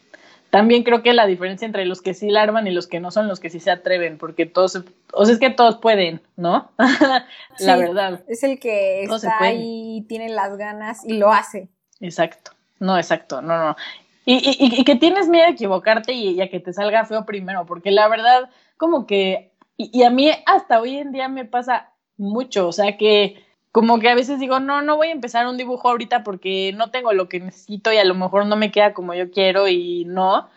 también 0.50 0.82
creo 0.82 1.04
que 1.04 1.14
la 1.14 1.24
diferencia 1.24 1.64
entre 1.64 1.86
los 1.86 2.02
que 2.02 2.14
sí 2.14 2.30
la 2.30 2.42
arman 2.42 2.66
y 2.66 2.72
los 2.72 2.88
que 2.88 2.98
no 2.98 3.12
son 3.12 3.28
los 3.28 3.38
que 3.38 3.48
sí 3.48 3.60
se 3.60 3.70
atreven, 3.70 4.18
porque 4.18 4.44
todos, 4.44 4.82
o 5.12 5.24
sea, 5.24 5.34
es 5.34 5.40
que 5.40 5.50
todos 5.50 5.76
pueden, 5.78 6.20
¿no? 6.36 6.72
la 7.60 7.76
verdad. 7.76 8.24
Es 8.26 8.42
el 8.42 8.58
que 8.58 9.04
está 9.04 9.38
ahí 9.40 10.04
tiene 10.08 10.30
las 10.30 10.58
ganas 10.58 11.04
y 11.06 11.16
lo 11.16 11.32
hace. 11.32 11.68
Exacto. 12.00 12.50
No, 12.80 12.98
exacto, 12.98 13.40
no, 13.40 13.56
no. 13.56 13.76
Y, 14.24 14.34
y, 14.34 14.80
y 14.80 14.84
que 14.84 14.96
tienes 14.96 15.28
miedo 15.28 15.46
a 15.46 15.50
equivocarte 15.50 16.12
y, 16.12 16.40
a 16.40 16.50
que 16.50 16.58
te 16.58 16.72
salga 16.72 17.04
feo 17.04 17.24
primero, 17.24 17.66
porque 17.66 17.92
la 17.92 18.08
verdad, 18.08 18.50
como 18.76 19.06
que, 19.06 19.51
y, 19.92 20.02
a 20.02 20.10
mí 20.10 20.30
hasta 20.46 20.80
hoy 20.80 20.98
en 20.98 21.12
día 21.12 21.28
me 21.28 21.44
pasa 21.44 21.90
mucho, 22.16 22.68
o 22.68 22.72
sea 22.72 22.96
que 22.96 23.42
como 23.72 23.98
que 23.98 24.10
a 24.10 24.14
veces 24.14 24.38
digo, 24.38 24.60
no, 24.60 24.82
no 24.82 24.96
voy 24.96 25.08
a 25.08 25.12
empezar 25.12 25.46
un 25.46 25.56
dibujo 25.56 25.88
ahorita 25.88 26.22
porque 26.24 26.72
no 26.76 26.90
tengo 26.90 27.12
lo 27.14 27.28
que 27.28 27.40
necesito 27.40 27.90
y 27.92 27.96
a 27.96 28.04
lo 28.04 28.14
mejor 28.14 28.44
no 28.44 28.54
me 28.54 28.70
queda 28.70 28.92
como 28.92 29.14
yo 29.14 29.30
quiero 29.30 29.66
y 29.66 30.04
no. 30.04 30.50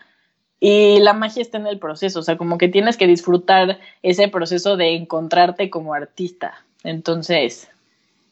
Y 0.60 1.00
la 1.00 1.14
magia 1.14 1.42
está 1.42 1.58
en 1.58 1.66
el 1.66 1.78
proceso, 1.78 2.20
o 2.20 2.22
sea, 2.22 2.36
como 2.36 2.58
que 2.58 2.68
tienes 2.68 2.96
que 2.96 3.06
disfrutar 3.06 3.78
ese 4.02 4.28
proceso 4.28 4.76
de 4.76 4.94
encontrarte 4.94 5.70
como 5.70 5.94
artista. 5.94 6.64
Entonces, 6.84 7.68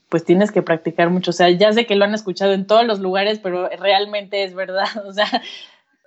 pues 0.09 0.25
tienes 0.25 0.53
que 0.53 0.63
practicar 0.63 1.11
mucho. 1.11 1.31
O 1.31 1.35
sea, 1.35 1.51
ya 1.51 1.73
sé 1.73 1.87
que 1.87 1.97
lo 1.97 2.05
han 2.05 2.15
escuchado 2.15 2.53
en 2.53 2.67
todos 2.67 2.85
los 2.87 3.01
lugares, 3.01 3.41
pero 3.41 3.69
realmente 3.69 4.45
es 4.45 4.55
verdad. 4.55 4.87
O 5.07 5.13
sea, 5.13 5.27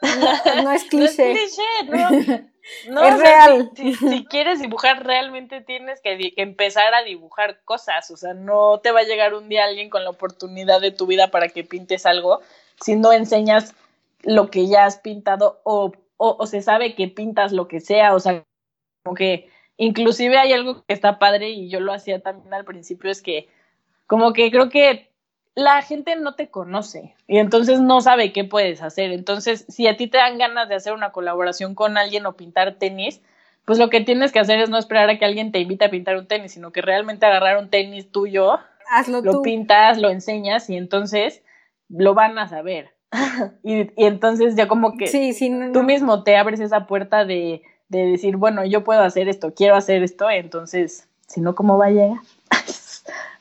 no, 0.64 0.72
es 0.72 0.84
cliché. 0.86 1.34
No 1.34 1.40
es 1.40 1.56
cliché, 1.56 2.48
no. 2.90 3.04
es 3.08 3.20
real. 3.20 3.72
Si, 3.76 4.26
quieres 4.26 4.60
dibujar, 4.62 5.06
realmente 5.06 5.62
tienes 5.62 6.02
que, 6.02 6.34
empezar 6.38 6.94
a 6.94 7.04
dibujar 7.04 7.62
cosas. 7.64 8.12
O 8.12 8.18
sea, 8.18 8.34
no 8.34 8.80
te 8.80 8.92
va 8.92 9.02
a 9.02 9.04
llegar 9.04 9.34
un 9.34 9.50
día 9.50 9.66
alguien 9.66 9.90
con 9.90 10.04
la 10.04 10.10
oportunidad 10.10 10.82
de 10.82 10.92
tu 10.92 11.08
vida 11.08 11.32
para 11.32 11.50
que 11.50 11.64
pintes 11.64 12.06
algo 12.06 12.42
si 12.82 12.96
no 12.96 13.12
enseñas 13.12 13.74
lo 14.22 14.50
que 14.52 14.68
ya 14.68 14.86
has 14.86 14.98
pintado 14.98 15.62
o, 15.64 15.94
o, 16.18 16.36
o 16.40 16.46
se 16.48 16.62
sabe 16.62 16.96
que 16.96 17.08
pintas 17.08 17.52
lo 17.52 17.68
que 17.68 17.80
sea. 17.80 18.14
O 18.14 18.20
sea, 18.20 18.44
como 19.04 19.16
que 19.16 19.50
inclusive 19.78 20.38
hay 20.38 20.54
algo 20.54 20.84
que 20.86 20.94
está 20.94 21.20
padre 21.20 21.50
y 21.50 21.70
yo 21.70 21.80
lo 21.80 21.94
hacía 21.94 22.22
también 22.22 22.54
al 22.54 22.66
principio, 22.66 23.10
es 23.10 23.22
que 23.22 23.48
como 24.08 24.34
que 24.34 24.52
creo 24.52 24.70
que 24.70 25.12
la 25.58 25.82
gente 25.82 26.16
no 26.16 26.36
te 26.36 26.50
conoce 26.50 27.16
y 27.26 27.40
entonces 27.40 27.82
no 27.82 28.00
sabe 28.00 28.32
qué 28.32 28.44
puedes 28.44 28.84
hacer. 28.84 29.12
Entonces, 29.12 29.66
si 29.68 29.88
a 29.88 29.98
ti 29.98 30.06
te 30.06 30.20
dan 30.20 30.38
ganas 30.38 30.70
de 30.70 30.76
hacer 30.76 30.94
una 30.94 31.12
colaboración 31.12 31.74
con 31.74 31.98
alguien 31.98 32.28
o 32.28 32.34
pintar 32.34 32.76
tenis, 32.76 33.24
pues 33.66 33.80
lo 33.80 33.90
que 33.90 34.02
tienes 34.02 34.32
que 34.32 34.40
hacer 34.40 34.60
es 34.60 34.70
no 34.70 34.78
esperar 34.78 35.10
a 35.10 35.18
que 35.18 35.26
alguien 35.26 35.52
te 35.52 35.60
invite 35.60 35.86
a 35.86 35.90
pintar 35.90 36.16
un 36.16 36.28
tenis, 36.28 36.52
sino 36.52 36.72
que 36.72 36.84
realmente 36.84 37.26
agarrar 37.26 37.58
un 37.58 37.72
tenis 37.72 38.12
tuyo, 38.12 38.60
Hazlo 38.88 39.22
lo 39.22 39.42
pintas, 39.42 39.98
lo 39.98 40.12
enseñas 40.12 40.70
y 40.70 40.78
entonces 40.78 41.42
lo 41.90 42.14
van 42.14 42.38
a 42.38 42.48
saber. 42.48 42.94
y, 43.64 43.90
entonces 43.98 44.56
ya 44.56 44.68
como 44.68 44.96
que 44.96 45.10
tú 45.74 45.82
mismo 45.82 46.22
te 46.22 46.38
abres 46.38 46.60
esa 46.60 46.86
puerta 46.86 47.26
de, 47.26 47.64
de 47.90 48.06
decir, 48.06 48.38
bueno, 48.38 48.64
yo 48.64 48.84
puedo 48.84 49.02
hacer 49.02 49.28
esto, 49.28 49.56
quiero 49.56 49.76
hacer 49.76 50.04
esto, 50.04 50.30
entonces, 50.30 51.10
si 51.26 51.42
no, 51.42 51.56
¿cómo 51.56 51.80
va 51.80 51.88
a 51.88 51.90
llegar? 51.90 52.20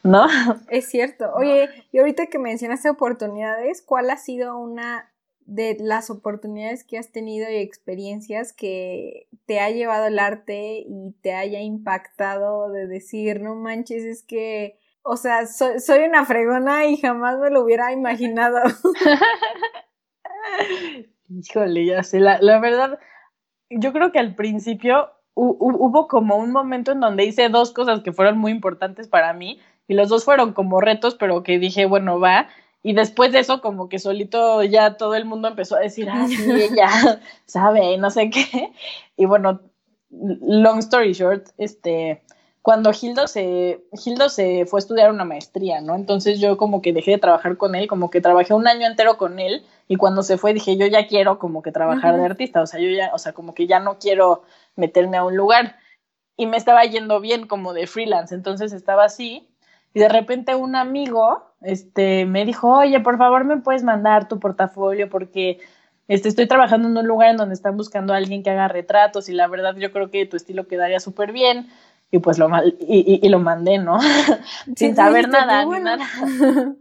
¿no? 0.02 0.26
Es 0.68 0.88
cierto. 0.88 1.32
Oye, 1.34 1.68
y 1.92 1.98
ahorita 1.98 2.26
que 2.26 2.38
mencionaste 2.38 2.88
oportunidades, 2.90 3.82
¿cuál 3.82 4.10
ha 4.10 4.16
sido 4.16 4.58
una 4.58 5.10
de 5.46 5.76
las 5.80 6.10
oportunidades 6.10 6.84
que 6.84 6.98
has 6.98 7.12
tenido 7.12 7.48
y 7.50 7.56
experiencias 7.56 8.52
que 8.52 9.28
te 9.46 9.60
ha 9.60 9.70
llevado 9.70 10.06
el 10.06 10.18
arte 10.18 10.84
y 10.86 11.12
te 11.22 11.34
haya 11.34 11.60
impactado 11.60 12.70
de 12.70 12.86
decir, 12.86 13.40
no 13.40 13.54
manches, 13.54 14.04
es 14.04 14.22
que, 14.24 14.78
o 15.02 15.16
sea, 15.16 15.46
soy, 15.46 16.00
una 16.00 16.24
fregona 16.24 16.86
y 16.86 16.96
jamás 16.96 17.38
me 17.38 17.50
lo 17.50 17.62
hubiera 17.62 17.92
imaginado? 17.92 18.58
Híjole, 21.28 21.86
ya 21.86 22.02
sé, 22.02 22.18
la, 22.18 22.38
la 22.40 22.58
verdad, 22.58 22.98
yo 23.70 23.92
creo 23.92 24.10
que 24.10 24.18
al 24.18 24.34
principio 24.34 25.10
hubo 25.36 26.08
como 26.08 26.36
un 26.36 26.50
momento 26.50 26.92
en 26.92 27.00
donde 27.00 27.24
hice 27.24 27.48
dos 27.48 27.72
cosas 27.72 28.00
que 28.00 28.12
fueron 28.12 28.38
muy 28.38 28.50
importantes 28.50 29.06
para 29.06 29.32
mí 29.34 29.60
y 29.86 29.94
los 29.94 30.08
dos 30.08 30.24
fueron 30.24 30.52
como 30.52 30.80
retos, 30.80 31.14
pero 31.14 31.42
que 31.42 31.58
dije, 31.58 31.86
bueno, 31.86 32.18
va. 32.18 32.48
Y 32.82 32.94
después 32.94 33.32
de 33.32 33.40
eso, 33.40 33.60
como 33.60 33.88
que 33.88 33.98
solito 33.98 34.62
ya 34.62 34.96
todo 34.96 35.14
el 35.14 35.24
mundo 35.24 35.48
empezó 35.48 35.76
a 35.76 35.80
decir, 35.80 36.08
ah, 36.10 36.26
sí, 36.26 36.36
ella 36.50 37.20
sabe, 37.44 37.98
no 37.98 38.10
sé 38.10 38.30
qué. 38.30 38.72
Y 39.16 39.26
bueno, 39.26 39.60
long 40.10 40.78
story 40.78 41.12
short, 41.12 41.48
este, 41.58 42.22
cuando 42.62 42.92
Gildo 42.92 43.28
se, 43.28 43.84
Gildo 43.92 44.28
se 44.28 44.66
fue 44.66 44.78
a 44.78 44.80
estudiar 44.80 45.10
una 45.10 45.24
maestría, 45.24 45.80
¿no? 45.80 45.94
Entonces 45.94 46.40
yo 46.40 46.56
como 46.56 46.80
que 46.80 46.92
dejé 46.92 47.12
de 47.12 47.18
trabajar 47.18 47.56
con 47.56 47.74
él, 47.74 47.86
como 47.86 48.10
que 48.10 48.20
trabajé 48.20 48.54
un 48.54 48.66
año 48.66 48.86
entero 48.86 49.18
con 49.18 49.38
él 49.38 49.64
y 49.86 49.96
cuando 49.96 50.22
se 50.22 50.38
fue 50.38 50.54
dije, 50.54 50.76
yo 50.76 50.86
ya 50.86 51.06
quiero 51.06 51.38
como 51.38 51.62
que 51.62 51.70
trabajar 51.70 52.16
de 52.16 52.24
artista, 52.24 52.62
o 52.62 52.66
sea, 52.66 52.80
yo 52.80 52.88
ya, 52.88 53.10
o 53.14 53.18
sea, 53.18 53.34
como 53.34 53.54
que 53.54 53.66
ya 53.66 53.78
no 53.78 53.98
quiero 53.98 54.42
meterme 54.76 55.16
a 55.16 55.24
un 55.24 55.36
lugar. 55.36 55.76
Y 56.36 56.46
me 56.46 56.56
estaba 56.56 56.84
yendo 56.84 57.20
bien 57.20 57.46
como 57.46 57.72
de 57.72 57.86
freelance, 57.86 58.34
entonces 58.34 58.72
estaba 58.72 59.04
así 59.04 59.48
y 59.96 59.98
de 59.98 60.10
repente 60.10 60.54
un 60.54 60.76
amigo 60.76 61.54
este, 61.62 62.26
me 62.26 62.44
dijo, 62.44 62.70
oye, 62.70 63.00
por 63.00 63.16
favor 63.16 63.44
me 63.44 63.56
puedes 63.56 63.82
mandar 63.82 64.28
tu 64.28 64.38
portafolio 64.38 65.08
porque 65.08 65.58
este, 66.06 66.28
estoy 66.28 66.46
trabajando 66.46 66.88
en 66.88 66.98
un 66.98 67.06
lugar 67.06 67.30
en 67.30 67.38
donde 67.38 67.54
están 67.54 67.78
buscando 67.78 68.12
a 68.12 68.18
alguien 68.18 68.42
que 68.42 68.50
haga 68.50 68.68
retratos 68.68 69.30
y 69.30 69.32
la 69.32 69.48
verdad 69.48 69.74
yo 69.76 69.92
creo 69.92 70.10
que 70.10 70.26
tu 70.26 70.36
estilo 70.36 70.68
quedaría 70.68 71.00
súper 71.00 71.32
bien. 71.32 71.70
Y 72.10 72.18
pues 72.18 72.38
lo, 72.38 72.46
y, 72.78 73.20
y, 73.22 73.28
lo 73.30 73.38
mandé, 73.38 73.78
¿no? 73.78 73.98
Sin 74.76 74.94
saber 74.94 75.30
nada, 75.30 75.64
nada. 75.64 76.06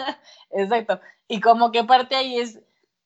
Exacto. 0.52 1.00
Y 1.26 1.40
como 1.40 1.72
que 1.72 1.82
parte 1.82 2.14
ahí 2.14 2.38
es, 2.38 2.60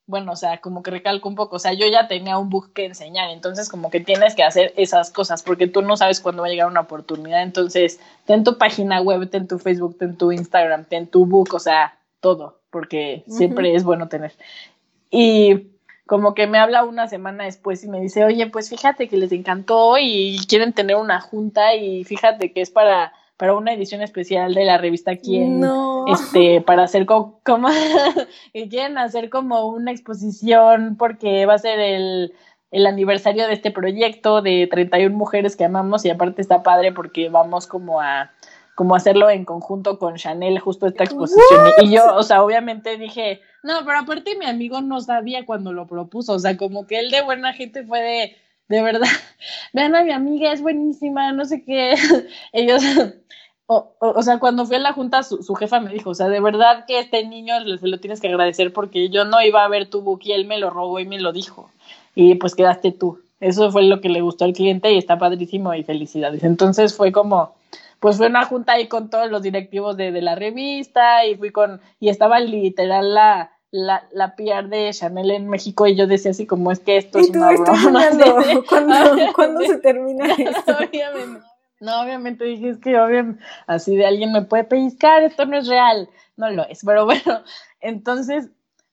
bueno, 0.06 0.32
o 0.32 0.36
sea, 0.36 0.58
como 0.58 0.82
que 0.82 0.92
recalco 0.92 1.28
un 1.28 1.34
poco, 1.34 1.56
o 1.56 1.58
sea, 1.58 1.72
yo 1.72 1.86
ya 1.88 2.06
tenía 2.06 2.38
un 2.38 2.48
book 2.48 2.72
que 2.72 2.84
enseñar, 2.84 3.30
entonces 3.30 3.68
como 3.68 3.90
que 3.90 4.00
tienes 4.00 4.36
que 4.36 4.44
hacer 4.44 4.72
esas 4.76 5.10
cosas, 5.10 5.42
porque 5.42 5.66
tú 5.66 5.82
no 5.82 5.96
sabes 5.96 6.20
cuándo 6.20 6.42
va 6.42 6.48
a 6.48 6.50
llegar 6.50 6.68
una 6.68 6.82
oportunidad, 6.82 7.42
entonces 7.42 7.98
ten 8.24 8.44
tu 8.44 8.56
página 8.56 9.00
web, 9.00 9.28
ten 9.28 9.48
tu 9.48 9.58
Facebook, 9.58 9.98
ten 9.98 10.16
tu 10.16 10.30
Instagram, 10.30 10.84
ten 10.84 11.08
tu 11.08 11.26
book, 11.26 11.54
o 11.54 11.58
sea, 11.58 11.98
todo, 12.20 12.60
porque 12.70 13.24
siempre 13.28 13.74
es 13.74 13.82
bueno 13.82 14.08
tener. 14.08 14.32
Y 15.10 15.70
como 16.06 16.34
que 16.34 16.46
me 16.46 16.58
habla 16.58 16.84
una 16.84 17.08
semana 17.08 17.44
después 17.44 17.82
y 17.82 17.88
me 17.88 18.00
dice, 18.00 18.24
oye, 18.24 18.46
pues 18.46 18.70
fíjate 18.70 19.08
que 19.08 19.16
les 19.16 19.32
encantó 19.32 19.98
y 19.98 20.38
quieren 20.48 20.72
tener 20.72 20.96
una 20.96 21.20
junta 21.20 21.74
y 21.74 22.04
fíjate 22.04 22.52
que 22.52 22.60
es 22.60 22.70
para 22.70 23.12
para 23.36 23.54
una 23.54 23.72
edición 23.72 24.02
especial 24.02 24.54
de 24.54 24.64
la 24.64 24.78
revista 24.78 25.16
Quién, 25.16 25.62
este, 26.08 26.60
para 26.60 26.84
hacer 26.84 27.06
como, 27.06 27.40
como 27.44 27.68
quieren 28.52 28.98
hacer 28.98 29.30
como 29.30 29.68
una 29.68 29.92
exposición 29.92 30.96
porque 30.98 31.46
va 31.46 31.54
a 31.54 31.58
ser 31.58 31.78
el, 31.78 32.32
el 32.70 32.86
aniversario 32.86 33.46
de 33.46 33.52
este 33.52 33.70
proyecto 33.70 34.42
de 34.42 34.68
31 34.70 35.16
mujeres 35.16 35.56
que 35.56 35.64
amamos 35.64 36.04
y 36.04 36.10
aparte 36.10 36.42
está 36.42 36.62
padre 36.62 36.92
porque 36.92 37.28
vamos 37.28 37.66
como 37.66 38.00
a 38.00 38.30
como 38.76 38.94
hacerlo 38.94 39.30
en 39.30 39.46
conjunto 39.46 39.98
con 39.98 40.16
Chanel 40.16 40.58
justo 40.58 40.86
esta 40.86 41.04
exposición. 41.04 41.72
Y 41.80 41.90
yo, 41.90 42.14
o 42.14 42.22
sea, 42.22 42.42
obviamente 42.44 42.98
dije, 42.98 43.40
no, 43.62 43.72
pero 43.86 44.00
aparte 44.00 44.36
mi 44.36 44.44
amigo 44.44 44.82
no 44.82 45.00
sabía 45.00 45.46
cuando 45.46 45.72
lo 45.72 45.86
propuso, 45.86 46.34
o 46.34 46.38
sea, 46.38 46.58
como 46.58 46.86
que 46.86 46.98
él 46.98 47.10
de 47.10 47.22
buena 47.22 47.54
gente 47.54 47.84
fue 47.84 48.00
de 48.02 48.36
de 48.68 48.82
verdad, 48.82 49.08
vean 49.72 49.94
a 49.94 50.04
mi 50.04 50.12
amiga, 50.12 50.52
es 50.52 50.62
buenísima, 50.62 51.32
no 51.32 51.44
sé 51.44 51.62
qué. 51.64 51.94
Ellos, 52.52 52.82
o, 53.66 53.94
o, 53.98 54.22
sea, 54.22 54.38
cuando 54.38 54.66
fui 54.66 54.76
a 54.76 54.80
la 54.80 54.92
junta, 54.92 55.22
su, 55.22 55.42
su, 55.42 55.54
jefa 55.54 55.80
me 55.80 55.92
dijo, 55.92 56.10
o 56.10 56.14
sea, 56.14 56.28
de 56.28 56.40
verdad 56.40 56.84
que 56.86 56.98
este 56.98 57.26
niño 57.26 57.54
se 57.78 57.88
lo 57.88 57.98
tienes 57.98 58.20
que 58.20 58.28
agradecer 58.28 58.72
porque 58.72 59.08
yo 59.08 59.24
no 59.24 59.42
iba 59.42 59.64
a 59.64 59.68
ver 59.68 59.88
tu 59.88 60.02
book 60.02 60.20
y 60.24 60.32
él 60.32 60.46
me 60.46 60.58
lo 60.58 60.70
robó 60.70 60.98
y 60.98 61.06
me 61.06 61.20
lo 61.20 61.32
dijo. 61.32 61.70
Y 62.14 62.36
pues 62.36 62.54
quedaste 62.54 62.92
tú. 62.92 63.20
Eso 63.40 63.70
fue 63.70 63.82
lo 63.82 64.00
que 64.00 64.08
le 64.08 64.22
gustó 64.22 64.46
al 64.46 64.54
cliente 64.54 64.90
y 64.92 64.98
está 64.98 65.18
padrísimo 65.18 65.74
y 65.74 65.82
felicidades. 65.82 66.42
Entonces 66.42 66.96
fue 66.96 67.12
como, 67.12 67.54
pues 68.00 68.16
fue 68.16 68.28
una 68.28 68.46
junta 68.46 68.72
ahí 68.72 68.88
con 68.88 69.10
todos 69.10 69.30
los 69.30 69.42
directivos 69.42 69.96
de, 69.98 70.10
de 70.10 70.22
la 70.22 70.34
revista 70.34 71.26
y 71.26 71.36
fui 71.36 71.50
con, 71.50 71.80
y 72.00 72.08
estaba 72.08 72.40
literal 72.40 73.12
la, 73.12 73.55
la, 73.76 74.08
la 74.12 74.34
PR 74.34 74.68
de 74.68 74.90
Chanel 74.92 75.30
en 75.30 75.48
México 75.48 75.86
y 75.86 75.94
yo 75.94 76.06
decía 76.06 76.30
así 76.30 76.46
como 76.46 76.72
es 76.72 76.80
que 76.80 76.96
esto 76.96 77.18
es 77.18 77.30
una 77.30 77.52
broma. 77.52 78.04
¿Cuándo, 79.34 79.60
se 79.60 79.78
termina 79.78 80.26
esto? 80.38 80.72
Obviamente. 80.72 81.46
No, 81.78 82.00
obviamente 82.00 82.44
dije, 82.44 82.70
es 82.70 82.78
que 82.78 82.98
obviamente, 82.98 83.42
así 83.66 83.94
de 83.96 84.06
alguien 84.06 84.32
me 84.32 84.42
puede 84.42 84.64
pellizcar, 84.64 85.22
esto 85.22 85.44
no 85.44 85.58
es 85.58 85.68
real. 85.68 86.08
No 86.36 86.50
lo 86.50 86.66
es, 86.66 86.82
pero 86.84 87.04
bueno, 87.04 87.42
entonces 87.80 88.48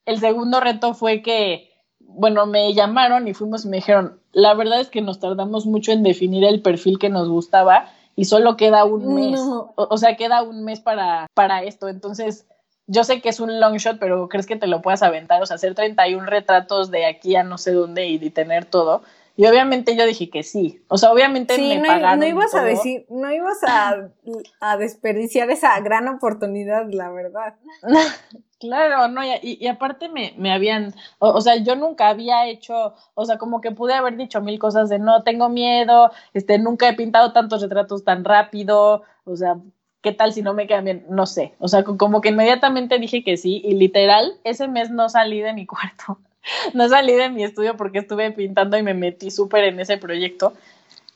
el 0.06 0.20
segundo 0.20 0.60
reto 0.60 0.94
fue 0.94 1.22
que, 1.22 1.70
bueno, 2.00 2.46
me 2.46 2.74
llamaron 2.74 3.28
y 3.28 3.34
fuimos 3.34 3.64
y 3.64 3.70
me 3.70 3.78
dijeron, 3.78 4.20
la 4.34 4.54
verdad 4.54 4.82
es 4.82 4.90
que 4.90 5.02
nos 5.02 5.20
tardamos 5.20 5.66
mucho 5.66 5.94
en 5.94 6.04
definir 6.04 6.44
el 6.44 6.62
perfil 6.62 7.00
que 7.00 7.10
nos 7.10 7.30
gustaba 7.30 7.90
y 8.16 8.26
solo 8.26 8.58
queda 8.58 8.84
un 8.84 9.16
mes, 9.16 9.40
o, 9.40 9.74
o, 9.76 9.98
sea, 9.98 10.18
queda 10.18 10.44
un 10.44 10.66
mes 10.66 10.82
para, 10.82 11.28
para 11.34 11.64
esto. 11.64 11.88
Entonces, 11.88 12.46
yo 12.88 13.04
sé 13.04 13.22
que 13.22 13.30
es 13.30 13.40
un 13.40 13.60
long 13.60 13.78
shot, 13.78 13.98
pero 14.00 14.28
¿crees 14.28 14.46
que 14.46 14.56
te 14.56 14.68
lo 14.68 14.82
puedas 14.82 15.04
aventar? 15.04 15.42
O 15.42 15.46
sea, 15.46 15.56
hacer 15.56 15.74
31 15.74 16.26
retratos 16.26 16.92
de 16.92 17.06
aquí 17.06 17.36
a 17.36 17.44
no 17.44 17.58
sé 17.58 17.72
dónde 17.72 18.08
y, 18.08 18.30
tener 18.30 18.66
todo. 18.66 19.04
Y 19.36 19.46
obviamente 19.48 19.96
yo 19.96 20.06
dije 20.06 20.30
que 20.30 20.44
sí. 20.44 20.82
O 20.90 20.98
sea, 20.98 21.12
obviamente 21.12 21.58
me 21.58 21.78
no, 21.78 21.88
pagaron 21.88 22.20
no 22.20 22.26
ibas 22.26 22.54
a 22.54 22.64
decir, 22.64 23.06
no 23.10 23.32
ibas 23.32 23.58
a, 23.64 24.10
a, 24.60 24.78
desperdiciar 24.78 25.50
esa 25.50 25.80
gran 25.80 26.08
oportunidad, 26.08 26.86
la 26.92 27.10
verdad. 27.10 27.56
claro, 28.60 29.08
no, 29.08 29.24
y, 29.24 29.58
y 29.60 29.68
aparte 29.68 30.10
me, 30.10 30.36
me 30.38 30.52
habían, 30.54 30.94
o, 31.20 31.42
sea, 31.42 31.56
yo 31.56 31.76
nunca 31.76 32.10
había 32.10 32.48
hecho, 32.48 32.94
o 33.16 33.26
sea, 33.26 33.38
como 33.38 33.60
que 33.60 33.72
pude 33.72 33.94
haber 33.94 34.18
dicho 34.18 34.40
mil 34.42 34.60
cosas 34.60 34.90
de 34.90 35.00
no, 35.00 35.24
tengo 35.24 35.50
miedo, 35.50 36.12
este, 36.34 36.60
nunca 36.60 36.88
he 36.90 36.94
pintado 36.94 37.34
tantos 37.34 37.62
retratos 37.62 38.04
tan 38.04 38.24
rápido, 38.24 39.02
o 39.26 39.36
sea, 39.36 39.58
¿qué 40.04 40.12
tal 40.12 40.34
si 40.34 40.44
no 40.44 40.54
me 40.54 40.68
quedan 40.68 40.86
bien? 40.86 41.06
No 41.10 41.26
sé, 41.26 41.54
o 41.58 41.68
sea, 41.68 41.84
como 41.84 42.22
que 42.22 42.30
inmediatamente 42.30 43.00
dije 43.00 43.24
que 43.24 43.38
sí, 43.38 43.62
y 43.66 43.74
literal, 43.74 44.34
ese 44.44 44.68
mes 44.68 44.92
no 44.92 45.10
salí 45.10 45.42
de 45.42 45.54
mi 45.54 45.66
cuarto 45.66 46.20
no 46.74 46.90
salí 46.90 47.14
de 47.14 47.30
mi 47.30 47.44
estudio 47.44 47.78
porque 47.78 48.00
estuve 48.00 48.32
pintando 48.32 48.78
y 48.78 48.84
me 48.84 48.94
metí 48.94 49.32
súper 49.32 49.66
en 49.66 49.80
ese 49.80 49.98
proyecto. 49.98 50.54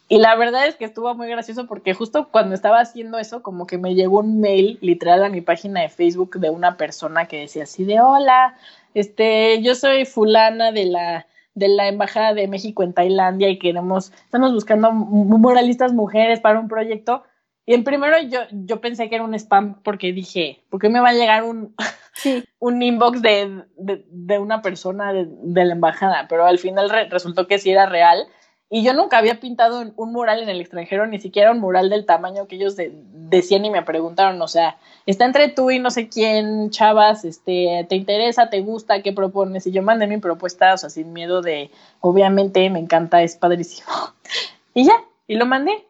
Y 0.09 0.19
la 0.19 0.35
verdad 0.35 0.67
es 0.67 0.75
que 0.75 0.85
estuvo 0.85 1.13
muy 1.15 1.27
gracioso 1.27 1.67
porque 1.67 1.93
justo 1.93 2.29
cuando 2.31 2.55
estaba 2.55 2.79
haciendo 2.79 3.19
eso, 3.19 3.43
como 3.43 3.67
que 3.67 3.77
me 3.77 3.93
llegó 3.93 4.19
un 4.19 4.39
mail 4.39 4.77
literal 4.81 5.23
a 5.23 5.29
mi 5.29 5.41
página 5.41 5.81
de 5.81 5.89
Facebook 5.89 6.39
de 6.39 6.49
una 6.49 6.77
persona 6.77 7.25
que 7.25 7.41
decía 7.41 7.63
así 7.63 7.83
de 7.83 7.99
hola, 7.99 8.55
este, 8.93 9.61
yo 9.61 9.75
soy 9.75 10.05
fulana 10.05 10.71
de 10.71 10.85
la 10.85 11.27
de 11.55 11.69
la 11.69 11.87
Embajada 11.87 12.35
de 12.35 12.47
México 12.47 12.83
en 12.83 12.93
Tailandia 12.93 13.49
y 13.49 13.57
queremos, 13.57 14.11
estamos 14.25 14.53
buscando 14.53 14.91
muralistas 14.91 15.91
mujeres 15.91 16.39
para 16.39 16.59
un 16.59 16.67
proyecto 16.67 17.23
y 17.67 17.73
en 17.73 17.83
primero 17.83 18.17
yo, 18.29 18.39
yo 18.49 18.79
pensé 18.79 19.09
que 19.09 19.15
era 19.15 19.25
un 19.25 19.33
spam 19.33 19.81
porque 19.83 20.13
dije, 20.13 20.63
¿por 20.69 20.79
qué 20.79 20.87
me 20.87 21.01
va 21.01 21.09
a 21.09 21.13
llegar 21.13 21.43
un, 21.43 21.75
un 22.59 22.81
inbox 22.81 23.21
de, 23.21 23.65
de, 23.75 24.39
una 24.39 24.61
persona 24.61 25.11
de, 25.11 25.65
la 25.65 25.73
embajada? 25.73 26.27
Pero 26.29 26.45
al 26.45 26.59
final 26.59 26.89
resultó 27.11 27.45
que 27.45 27.59
sí 27.59 27.69
era 27.69 27.85
real. 27.85 28.25
Y 28.69 28.85
yo 28.85 28.93
nunca 28.93 29.17
había 29.17 29.41
pintado 29.41 29.83
un 29.97 30.13
mural 30.13 30.41
en 30.41 30.47
el 30.47 30.61
extranjero, 30.61 31.07
ni 31.07 31.19
siquiera 31.19 31.51
un 31.51 31.59
mural 31.59 31.89
del 31.89 32.05
tamaño 32.05 32.47
que 32.47 32.55
ellos 32.55 32.77
decían 32.77 33.65
y 33.65 33.69
me 33.69 33.81
preguntaron, 33.81 34.41
o 34.41 34.47
sea, 34.47 34.77
está 35.05 35.25
entre 35.25 35.49
tú 35.49 35.69
y 35.69 35.79
no 35.79 35.91
sé 35.91 36.07
quién, 36.07 36.69
chavas, 36.69 37.25
este, 37.25 37.85
¿te 37.89 37.95
interesa, 37.97 38.49
te 38.49 38.61
gusta, 38.61 39.01
qué 39.01 39.11
propones? 39.11 39.67
Y 39.67 39.71
yo 39.71 39.83
mandé 39.83 40.07
mi 40.07 40.17
propuesta, 40.19 40.73
o 40.73 40.77
sea, 40.77 40.89
sin 40.89 41.11
miedo 41.11 41.41
de, 41.41 41.69
obviamente, 41.99 42.69
me 42.69 42.79
encanta, 42.79 43.23
es 43.23 43.35
padrísimo. 43.35 43.89
y 44.73 44.85
ya, 44.85 44.95
y 45.27 45.35
lo 45.35 45.45
mandé. 45.45 45.85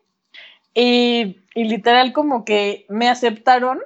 Y, 0.79 1.37
literal 1.65 2.13
como 2.13 2.45
que 2.45 2.85
me 2.89 3.09
aceptaron 3.09 3.79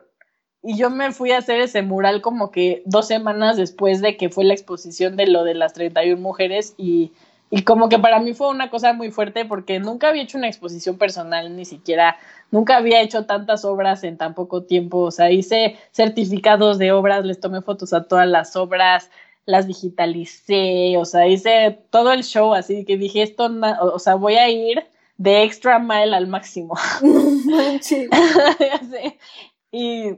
y 0.63 0.77
yo 0.77 0.89
me 0.89 1.11
fui 1.11 1.31
a 1.31 1.39
hacer 1.39 1.61
ese 1.61 1.81
mural 1.81 2.21
como 2.21 2.51
que 2.51 2.83
dos 2.85 3.07
semanas 3.07 3.57
después 3.57 4.01
de 4.01 4.17
que 4.17 4.29
fue 4.29 4.43
la 4.43 4.53
exposición 4.53 5.15
de 5.15 5.27
lo 5.27 5.43
de 5.43 5.55
las 5.55 5.73
31 5.73 6.21
mujeres 6.21 6.75
y, 6.77 7.13
y 7.49 7.63
como 7.63 7.89
que 7.89 7.97
para 7.97 8.19
mí 8.19 8.33
fue 8.33 8.49
una 8.49 8.69
cosa 8.69 8.93
muy 8.93 9.09
fuerte 9.09 9.45
porque 9.45 9.79
nunca 9.79 10.09
había 10.09 10.23
hecho 10.23 10.37
una 10.37 10.47
exposición 10.47 10.97
personal, 10.97 11.55
ni 11.55 11.65
siquiera, 11.65 12.17
nunca 12.51 12.77
había 12.77 13.01
hecho 13.01 13.25
tantas 13.25 13.65
obras 13.65 14.03
en 14.03 14.17
tan 14.17 14.35
poco 14.35 14.63
tiempo, 14.63 14.99
o 14.99 15.11
sea, 15.11 15.31
hice 15.31 15.77
certificados 15.91 16.77
de 16.77 16.91
obras, 16.91 17.25
les 17.25 17.39
tomé 17.39 17.61
fotos 17.61 17.93
a 17.93 18.03
todas 18.03 18.27
las 18.27 18.55
obras, 18.55 19.09
las 19.45 19.65
digitalicé, 19.67 20.95
o 20.97 21.05
sea, 21.05 21.27
hice 21.27 21.79
todo 21.89 22.11
el 22.11 22.23
show, 22.23 22.53
así 22.53 22.85
que 22.85 22.97
dije, 22.97 23.23
esto, 23.23 23.49
o 23.81 23.99
sea, 23.99 24.15
voy 24.15 24.35
a 24.35 24.49
ir 24.49 24.85
de 25.21 25.43
extra 25.43 25.77
mile 25.77 26.15
al 26.15 26.25
máximo. 26.25 26.73
y 29.71 30.17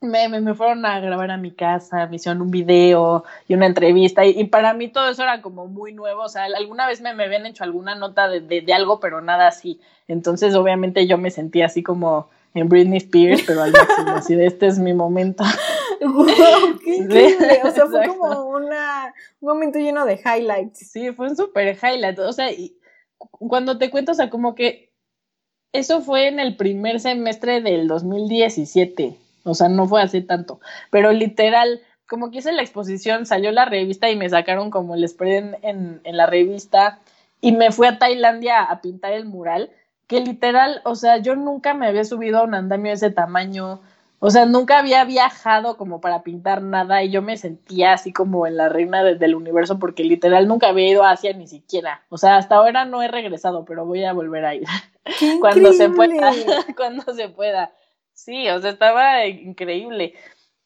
me, 0.00 0.40
me, 0.40 0.54
fueron 0.54 0.86
a 0.86 1.00
grabar 1.00 1.30
a 1.30 1.36
mi 1.36 1.50
casa, 1.50 2.06
me 2.06 2.16
hicieron 2.16 2.40
un 2.40 2.50
video 2.50 3.24
y 3.46 3.52
una 3.52 3.66
entrevista. 3.66 4.24
Y, 4.24 4.44
para 4.44 4.72
mí 4.72 4.88
todo 4.88 5.10
eso 5.10 5.22
era 5.22 5.42
como 5.42 5.66
muy 5.66 5.92
nuevo. 5.92 6.22
O 6.22 6.30
sea, 6.30 6.44
alguna 6.44 6.86
vez 6.86 7.02
me, 7.02 7.12
me 7.12 7.24
habían 7.24 7.44
hecho 7.44 7.62
alguna 7.62 7.94
nota 7.94 8.26
de, 8.28 8.40
de, 8.40 8.72
algo, 8.72 9.00
pero 9.00 9.20
nada 9.20 9.48
así. 9.48 9.80
Entonces, 10.08 10.54
obviamente, 10.54 11.06
yo 11.06 11.18
me 11.18 11.30
sentía 11.30 11.66
así 11.66 11.82
como 11.82 12.30
en 12.54 12.70
Britney 12.70 12.98
Spears, 12.98 13.42
pero 13.46 13.62
al 13.62 13.72
máximo, 13.72 14.12
así 14.12 14.34
de 14.34 14.46
este 14.46 14.66
es 14.66 14.78
mi 14.78 14.94
momento. 14.94 15.44
qué 16.84 16.96
increíble. 16.96 17.60
O 17.64 17.70
sea, 17.70 17.86
fue 17.86 18.06
como 18.06 18.48
una, 18.48 19.12
un 19.40 19.48
momento 19.50 19.78
lleno 19.78 20.06
de 20.06 20.14
highlights. 20.14 20.90
Sí, 20.90 21.12
fue 21.12 21.28
un 21.28 21.36
súper 21.36 21.76
highlight. 21.76 22.18
O 22.18 22.32
sea, 22.32 22.50
y, 22.50 22.74
cuando 23.30 23.78
te 23.78 23.90
cuento, 23.90 24.12
o 24.12 24.14
sea, 24.14 24.30
como 24.30 24.54
que 24.54 24.92
eso 25.72 26.02
fue 26.02 26.28
en 26.28 26.38
el 26.38 26.56
primer 26.56 27.00
semestre 27.00 27.60
del 27.60 27.88
2017, 27.88 29.16
o 29.44 29.54
sea, 29.54 29.68
no 29.68 29.86
fue 29.86 30.02
hace 30.02 30.20
tanto, 30.20 30.60
pero 30.90 31.12
literal, 31.12 31.80
como 32.06 32.30
que 32.30 32.38
hice 32.38 32.52
la 32.52 32.62
exposición, 32.62 33.26
salió 33.26 33.52
la 33.52 33.64
revista 33.64 34.10
y 34.10 34.16
me 34.16 34.28
sacaron 34.28 34.70
como 34.70 34.94
el 34.94 35.08
spread 35.08 35.54
en, 35.62 36.00
en, 36.04 36.16
la 36.16 36.26
revista 36.26 37.00
y 37.40 37.52
me 37.52 37.72
fui 37.72 37.86
a 37.86 37.98
Tailandia 37.98 38.62
a 38.62 38.80
pintar 38.82 39.12
el 39.12 39.24
mural, 39.24 39.70
que 40.06 40.20
literal, 40.20 40.82
o 40.84 40.94
sea, 40.94 41.18
yo 41.18 41.36
nunca 41.36 41.72
me 41.72 41.86
había 41.86 42.04
subido 42.04 42.38
a 42.38 42.44
un 42.44 42.54
andamio 42.54 42.90
de 42.90 42.96
ese 42.96 43.10
tamaño, 43.10 43.80
o 44.24 44.30
sea, 44.30 44.46
nunca 44.46 44.78
había 44.78 45.04
viajado 45.04 45.76
como 45.76 46.00
para 46.00 46.22
pintar 46.22 46.62
nada 46.62 47.02
y 47.02 47.10
yo 47.10 47.22
me 47.22 47.36
sentía 47.36 47.94
así 47.94 48.12
como 48.12 48.46
en 48.46 48.56
la 48.56 48.68
reina 48.68 49.02
del 49.02 49.34
universo 49.34 49.80
porque 49.80 50.04
literal 50.04 50.46
nunca 50.46 50.68
había 50.68 50.88
ido 50.88 51.02
a 51.02 51.10
Asia 51.10 51.32
ni 51.32 51.48
siquiera. 51.48 52.04
O 52.08 52.16
sea, 52.16 52.36
hasta 52.36 52.54
ahora 52.54 52.84
no 52.84 53.02
he 53.02 53.08
regresado, 53.08 53.64
pero 53.64 53.84
voy 53.84 54.04
a 54.04 54.12
volver 54.12 54.44
a 54.44 54.54
ir. 54.54 54.62
cuando 55.40 55.72
se 55.72 55.88
pueda, 55.88 56.30
cuando 56.76 57.02
se 57.14 57.30
pueda. 57.30 57.72
Sí, 58.12 58.48
o 58.48 58.60
sea, 58.60 58.70
estaba 58.70 59.26
increíble. 59.26 60.14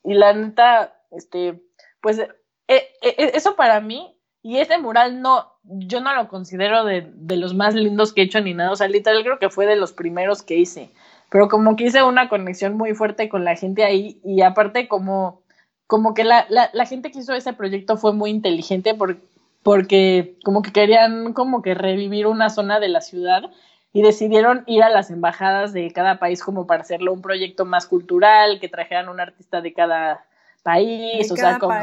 Y 0.04 0.12
la 0.12 0.34
neta, 0.34 0.94
este, 1.10 1.58
pues 2.02 2.18
eh, 2.18 2.28
eh, 2.68 2.84
eh, 3.00 3.30
eso 3.32 3.56
para 3.56 3.80
mí 3.80 4.20
y 4.42 4.58
ese 4.58 4.76
mural 4.76 5.22
no, 5.22 5.54
yo 5.62 6.02
no 6.02 6.14
lo 6.14 6.28
considero 6.28 6.84
de, 6.84 7.10
de 7.14 7.36
los 7.38 7.54
más 7.54 7.74
lindos 7.74 8.12
que 8.12 8.20
he 8.20 8.24
hecho 8.24 8.42
ni 8.42 8.52
nada. 8.52 8.70
O 8.72 8.76
sea, 8.76 8.86
literal 8.86 9.22
creo 9.22 9.38
que 9.38 9.48
fue 9.48 9.64
de 9.64 9.76
los 9.76 9.94
primeros 9.94 10.42
que 10.42 10.56
hice 10.56 10.92
pero 11.30 11.48
como 11.48 11.76
que 11.76 11.84
hice 11.84 12.02
una 12.02 12.28
conexión 12.28 12.76
muy 12.76 12.94
fuerte 12.94 13.28
con 13.28 13.44
la 13.44 13.56
gente 13.56 13.84
ahí 13.84 14.20
y 14.24 14.42
aparte 14.42 14.88
como, 14.88 15.42
como 15.86 16.14
que 16.14 16.24
la, 16.24 16.46
la, 16.48 16.70
la 16.72 16.86
gente 16.86 17.10
que 17.10 17.18
hizo 17.18 17.34
ese 17.34 17.52
proyecto 17.52 17.96
fue 17.96 18.12
muy 18.12 18.30
inteligente 18.30 18.94
por, 18.94 19.18
porque 19.62 20.38
como 20.44 20.62
que 20.62 20.72
querían 20.72 21.32
como 21.32 21.62
que 21.62 21.74
revivir 21.74 22.26
una 22.26 22.50
zona 22.50 22.78
de 22.78 22.88
la 22.88 23.00
ciudad 23.00 23.50
y 23.92 24.02
decidieron 24.02 24.62
ir 24.66 24.82
a 24.82 24.90
las 24.90 25.10
embajadas 25.10 25.72
de 25.72 25.90
cada 25.90 26.18
país 26.18 26.42
como 26.42 26.66
para 26.66 26.82
hacerlo 26.82 27.12
un 27.12 27.22
proyecto 27.22 27.64
más 27.64 27.86
cultural, 27.86 28.60
que 28.60 28.68
trajeran 28.68 29.08
un 29.08 29.20
artista 29.20 29.62
de 29.62 29.72
cada 29.72 30.24
país, 30.62 31.30
o 31.32 31.36
sea, 31.36 31.58
como... 31.58 31.74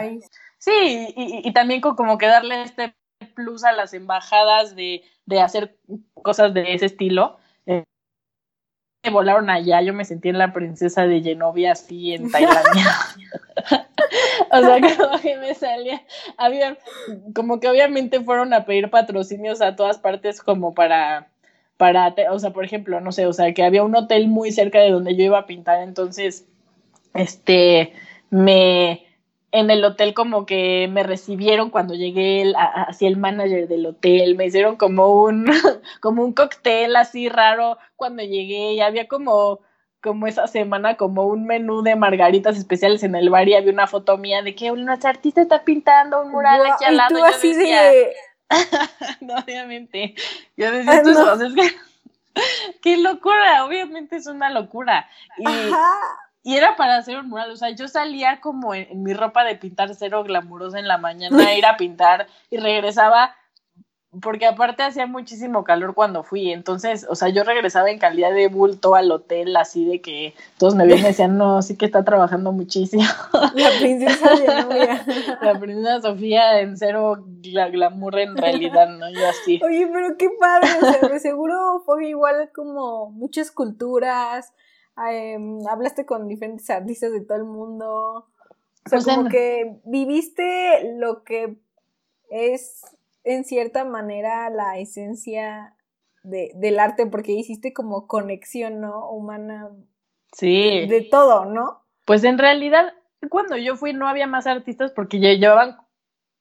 Sí, 0.60 1.08
y, 1.15 1.41
y, 1.43 1.51
también 1.53 1.82
como 1.82 2.17
que 2.17 2.27
darle 2.27 2.62
este 2.62 2.93
plus 3.36 3.65
a 3.65 3.73
las 3.73 3.93
embajadas 3.93 4.75
de, 4.75 5.03
de 5.25 5.41
hacer 5.41 5.75
cosas 6.13 6.53
de 6.53 6.73
ese 6.73 6.86
estilo 6.86 7.38
volaron 9.10 9.50
allá, 9.50 9.82
yo 9.82 9.94
me 9.94 10.06
sentí 10.06 10.30
en 10.30 10.38
la 10.38 10.54
princesa 10.54 11.06
de 11.06 11.22
Genovia 11.22 11.74
así 11.74 12.13
en 12.13 12.32
Tailandia. 12.32 12.92
o 14.52 14.60
sea, 14.60 14.98
como 14.98 15.20
que 15.20 15.38
me 15.38 15.54
salía, 15.54 16.02
había, 16.38 16.78
como 17.36 17.60
que 17.60 17.68
obviamente 17.68 18.22
fueron 18.22 18.54
a 18.54 18.66
pedir 18.66 18.89
patrocinios 18.89 19.62
a 19.62 19.76
todas 19.76 19.98
partes 19.98 20.42
como 20.42 20.74
para, 20.74 21.28
para, 21.78 22.13
o 22.32 22.39
sea, 22.39 22.52
por 22.52 22.63
ejemplo, 22.63 23.02
no 23.02 23.12
sé, 23.12 23.26
o 23.26 23.34
sea, 23.34 23.54
que 23.54 23.63
había 23.63 23.84
un 23.84 23.96
hotel 23.96 24.28
muy 24.28 24.52
cerca 24.52 24.80
de 24.80 24.92
donde 24.92 25.16
yo 25.16 25.24
iba 25.24 25.39
a 25.39 25.48
pintar, 25.48 25.82
entonces, 25.82 26.46
este, 27.13 27.94
me, 28.30 29.06
en 29.54 29.70
el 29.70 29.86
hotel 29.86 30.16
como 30.16 30.48
que 30.48 30.89
me 30.92 31.04
recibieron 31.04 31.70
cuando 31.70 31.94
llegué 31.94 32.52
hacia 32.58 33.08
el 33.08 33.18
manager 33.18 33.68
del 33.68 33.86
hotel, 33.86 34.36
me 34.36 34.48
hicieron 34.48 34.78
como 34.78 35.24
un 35.24 35.46
como 36.02 36.24
un 36.24 36.34
cóctel 36.34 36.96
así 36.96 37.30
raro 37.30 37.78
cuando 37.96 38.24
llegué 38.24 38.74
y 38.74 38.82
había 38.82 39.08
como 39.08 39.62
como 40.02 40.26
esa 40.26 40.48
semana 40.48 40.98
como 40.98 41.28
un 41.28 41.46
menú 41.46 41.84
de 41.84 41.96
margaritas 41.96 42.58
especiales 42.58 43.04
en 43.04 43.13
el 43.13 43.30
bar 43.30 43.48
y 43.48 43.54
había 43.54 43.72
una 43.72 43.86
foto 43.86 44.18
mía 44.18 44.42
de 44.42 44.56
que 44.56 44.72
nuestra 44.72 45.12
artista 45.12 45.44
está 45.44 45.63
pintando 45.63 46.24
un 46.24 46.32
mural 46.32 46.66
aquí 46.66 46.84
al 46.86 46.98
lado. 46.98 47.16
Y 47.16 47.22
tú 47.22 47.24
así 47.24 47.54
de... 47.54 48.12
no, 49.22 49.36
obviamente. 49.36 50.16
Yo 50.58 50.72
decía, 50.72 51.04
ah, 51.06 51.38
qué 52.82 52.98
locura, 52.98 53.63
obviamente 53.63 54.18
es 54.18 54.28
una 54.28 54.50
locura. 54.50 55.08
Y, 55.38 55.46
y 56.43 56.58
era 56.58 56.75
para 56.75 56.97
hacer 56.97 57.17
un 57.17 57.29
mural, 57.29 57.51
o 57.51 57.56
sea, 57.56 57.69
yo 57.69 57.88
salía 57.88 58.41
como 58.41 58.75
en, 58.75 59.01
mi 59.01 59.13
ropa 59.13 59.45
de 59.45 59.56
pintar 59.56 59.95
cero 59.95 60.23
glamurosa 60.23 60.77
en 60.77 60.88
la 60.88 60.97
mañana 60.97 61.47
a 61.47 61.53
ir 61.56 61.65
a 61.65 61.77
pintar 61.77 62.27
y 62.49 62.58
regresaba 62.58 63.34
porque 64.21 64.45
aparte 64.45 64.84
hacía 64.84 65.08
muchísimo 65.08 65.63
calor 65.63 65.95
cuando 65.95 66.23
fui, 66.23 66.51
entonces, 66.51 67.08
o 67.10 67.15
sea, 67.15 67.29
yo 67.29 67.43
regresaba 67.43 67.89
en 67.89 67.97
calidad 67.97 68.32
de 68.32 68.47
bulto 68.47 68.93
al 68.93 69.12
hotel, 69.12 69.56
así 69.56 69.86
de 69.86 70.01
que 70.01 70.36
todos 70.60 70.75
me 70.75 70.86
y 70.86 71.01
decían, 71.01 71.38
no, 71.38 71.62
sí 71.63 71.77
que 71.77 71.86
está 71.86 72.03
trabajando 72.03 72.51
muchísimo. 72.51 73.03
La 73.56 73.69
princesa 73.79 74.36
de 74.36 74.45
La 75.41 75.60
princesa 75.60 76.02
Sofía 76.02 76.60
en 76.60 76.77
cero 76.77 77.25
glamour 77.41 78.19
en 78.19 78.37
realidad, 78.37 78.89
¿no? 78.89 79.10
Yo 79.10 79.27
así. 79.27 79.60
Oye, 79.63 79.89
pero 79.91 80.15
qué 80.17 80.29
padre, 80.39 80.69
o 80.79 81.08
sea, 81.08 81.19
seguro 81.19 81.81
fue 81.83 82.08
igual 82.10 82.52
como 82.54 83.10
muchas 83.10 83.50
culturas, 83.50 84.54
Em, 84.98 85.60
hablaste 85.67 86.06
con 86.06 86.27
diferentes 86.27 86.69
artistas 86.69 87.12
de 87.12 87.21
todo 87.21 87.37
el 87.37 87.46
mundo. 87.46 88.27
O 88.85 88.89
sea, 88.89 89.00
como 89.00 89.29
que 89.29 89.79
viviste 89.85 90.96
lo 90.98 91.23
que 91.23 91.58
es 92.29 92.81
en 93.23 93.46
cierta 93.46 93.85
manera 93.85 94.50
la 94.50 94.77
esencia 94.77 95.75
de, 96.23 96.52
del 96.56 96.79
arte, 96.79 97.06
porque 97.06 97.31
hiciste 97.31 97.73
como 97.73 98.08
conexión, 98.08 98.81
¿no? 98.81 99.10
Humana. 99.10 99.69
Sí. 100.33 100.85
De, 100.87 101.08
todo, 101.10 101.46
¿no? 101.46 101.83
Pues 102.06 102.23
en 102.23 102.37
realidad, 102.37 102.94
cuando 103.29 103.58
yo 103.58 103.75
fui 103.75 103.94
no 103.94 104.08
había 104.08 104.27
más 104.27 104.48
artistas 104.48 104.91
porque 104.91 105.19
llevaban 105.19 105.77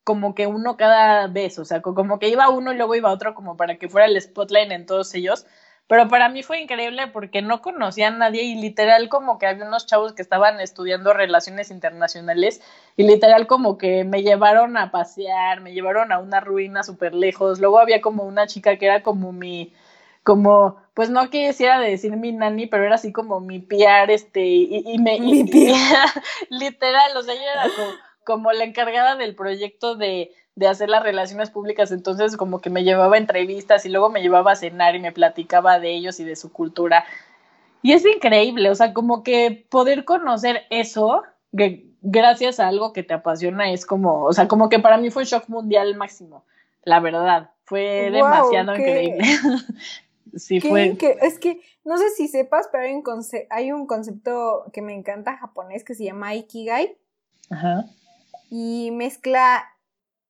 como 0.05 0.34
que 0.34 0.46
uno 0.46 0.76
cada 0.76 1.28
vez, 1.28 1.59
o 1.59 1.64
sea, 1.64 1.80
como 1.80 2.18
que 2.18 2.28
iba 2.28 2.50
uno 2.50 2.72
y 2.72 2.76
luego 2.76 2.96
iba 2.96 3.12
otro 3.12 3.34
como 3.34 3.57
para 3.57 3.78
que 3.78 3.88
fuera 3.88 4.07
el 4.07 4.20
spotlight 4.20 4.72
en 4.72 4.86
todos 4.86 5.14
ellos. 5.14 5.46
Pero 5.93 6.09
para 6.09 6.30
mí 6.30 6.43
fue 6.43 6.59
increíble 6.59 7.09
porque 7.09 7.43
no 7.43 7.61
conocía 7.61 8.09
a 8.09 8.11
nadie 8.11 8.45
y 8.45 8.55
literal 8.55 9.11
como 9.11 9.38
que 9.38 9.47
había 9.47 9.66
unos 9.66 9.84
chavos 9.84 10.14
que 10.14 10.22
estaban 10.22 10.59
estudiando 10.59 11.12
relaciones 11.12 11.70
internacionales 11.70 12.62
y 12.97 13.03
literal 13.03 13.47
como 13.47 13.76
que 13.76 14.03
me 14.03 14.22
llevaron 14.22 14.78
a 14.78 14.90
pasear, 14.90 15.61
me 15.61 15.74
llevaron 15.74 16.11
a 16.11 16.18
una 16.18 16.40
ruina 16.40 16.82
súper 16.82 17.12
lejos. 17.12 17.61
Luego 17.61 17.78
había 17.78 18.01
como 18.01 18.22
una 18.24 18.47
chica 18.47 18.78
que 18.78 18.86
era 18.86 19.03
como 19.03 19.32
mi, 19.32 19.74
como, 20.22 20.80
pues 20.95 21.11
no 21.11 21.28
quisiera 21.28 21.78
decir 21.78 22.16
mi 22.16 22.32
nani, 22.32 22.66
pero 22.66 22.84
era 22.86 22.95
así 22.95 23.12
como 23.12 23.40
mi 23.40 23.59
piar, 23.59 24.11
este, 24.11 24.47
y, 24.47 24.97
me, 24.99 25.16
y, 25.16 25.43
literal, 26.49 27.14
o 27.18 27.22
sea, 27.22 27.34
ella 27.34 27.53
era 27.53 27.62
como, 27.64 27.93
como 28.24 28.53
la 28.53 28.64
encargada 28.64 29.16
del 29.16 29.34
proyecto 29.34 29.95
de 29.97 30.30
de 30.55 30.68
hacer 30.68 30.88
las 30.88 31.03
relaciones 31.03 31.50
públicas, 31.50 31.92
entonces 31.92 32.36
como 32.36 32.61
que 32.61 32.70
me 32.70 32.84
llevaba 32.84 33.16
a 33.16 33.18
entrevistas 33.18 33.86
y 33.86 33.88
luego 33.88 34.11
me 34.11 34.20
llevaba 34.20 34.53
a 34.53 34.57
cenar 34.57 34.94
y 34.94 35.00
me 35.00 35.12
platicaba 35.12 35.78
de 35.78 35.94
ellos 35.94 36.20
y 36.20 36.24
de 36.24 36.36
su 36.36 36.53
cultura. 36.53 37.05
Y 37.82 37.92
es 37.92 38.05
increíble, 38.05 38.70
o 38.70 38.74
sea, 38.74 38.92
como 38.92 39.22
que 39.22 39.66
poder 39.70 40.05
conocer 40.05 40.62
eso, 40.70 41.22
que 41.57 41.86
gracias 42.03 42.61
a 42.61 42.68
algo 42.68 42.92
que 42.92 43.03
te 43.03 43.14
apasiona, 43.14 43.72
es 43.72 43.86
como, 43.86 44.24
o 44.24 44.32
sea, 44.32 44.46
como 44.46 44.68
que 44.68 44.78
para 44.78 44.98
mí 44.98 45.11
fue 45.11 45.24
shock 45.24 45.48
mundial 45.48 45.96
máximo, 45.96 46.44
la 46.84 47.00
verdad, 47.00 47.50
fue 47.64 48.11
demasiado 48.11 48.76
increíble. 48.76 49.24
sí, 50.36 50.61
fue. 50.61 50.96
es 51.22 51.38
que, 51.38 51.61
no 51.84 51.96
sé 51.96 52.11
si 52.11 52.28
sepas, 52.28 52.68
pero 52.70 52.84
hay 52.84 52.92
un, 52.92 53.03
hay 53.50 53.72
un 53.72 53.86
concepto 53.86 54.66
que 54.72 54.82
me 54.82 54.94
encanta 54.94 55.38
japonés 55.38 55.82
que 55.82 55.94
se 55.94 56.05
llama 56.05 56.34
Ikigai. 56.34 56.96
Ajá. 57.50 57.86
Y 58.50 58.90
mezcla 58.92 59.72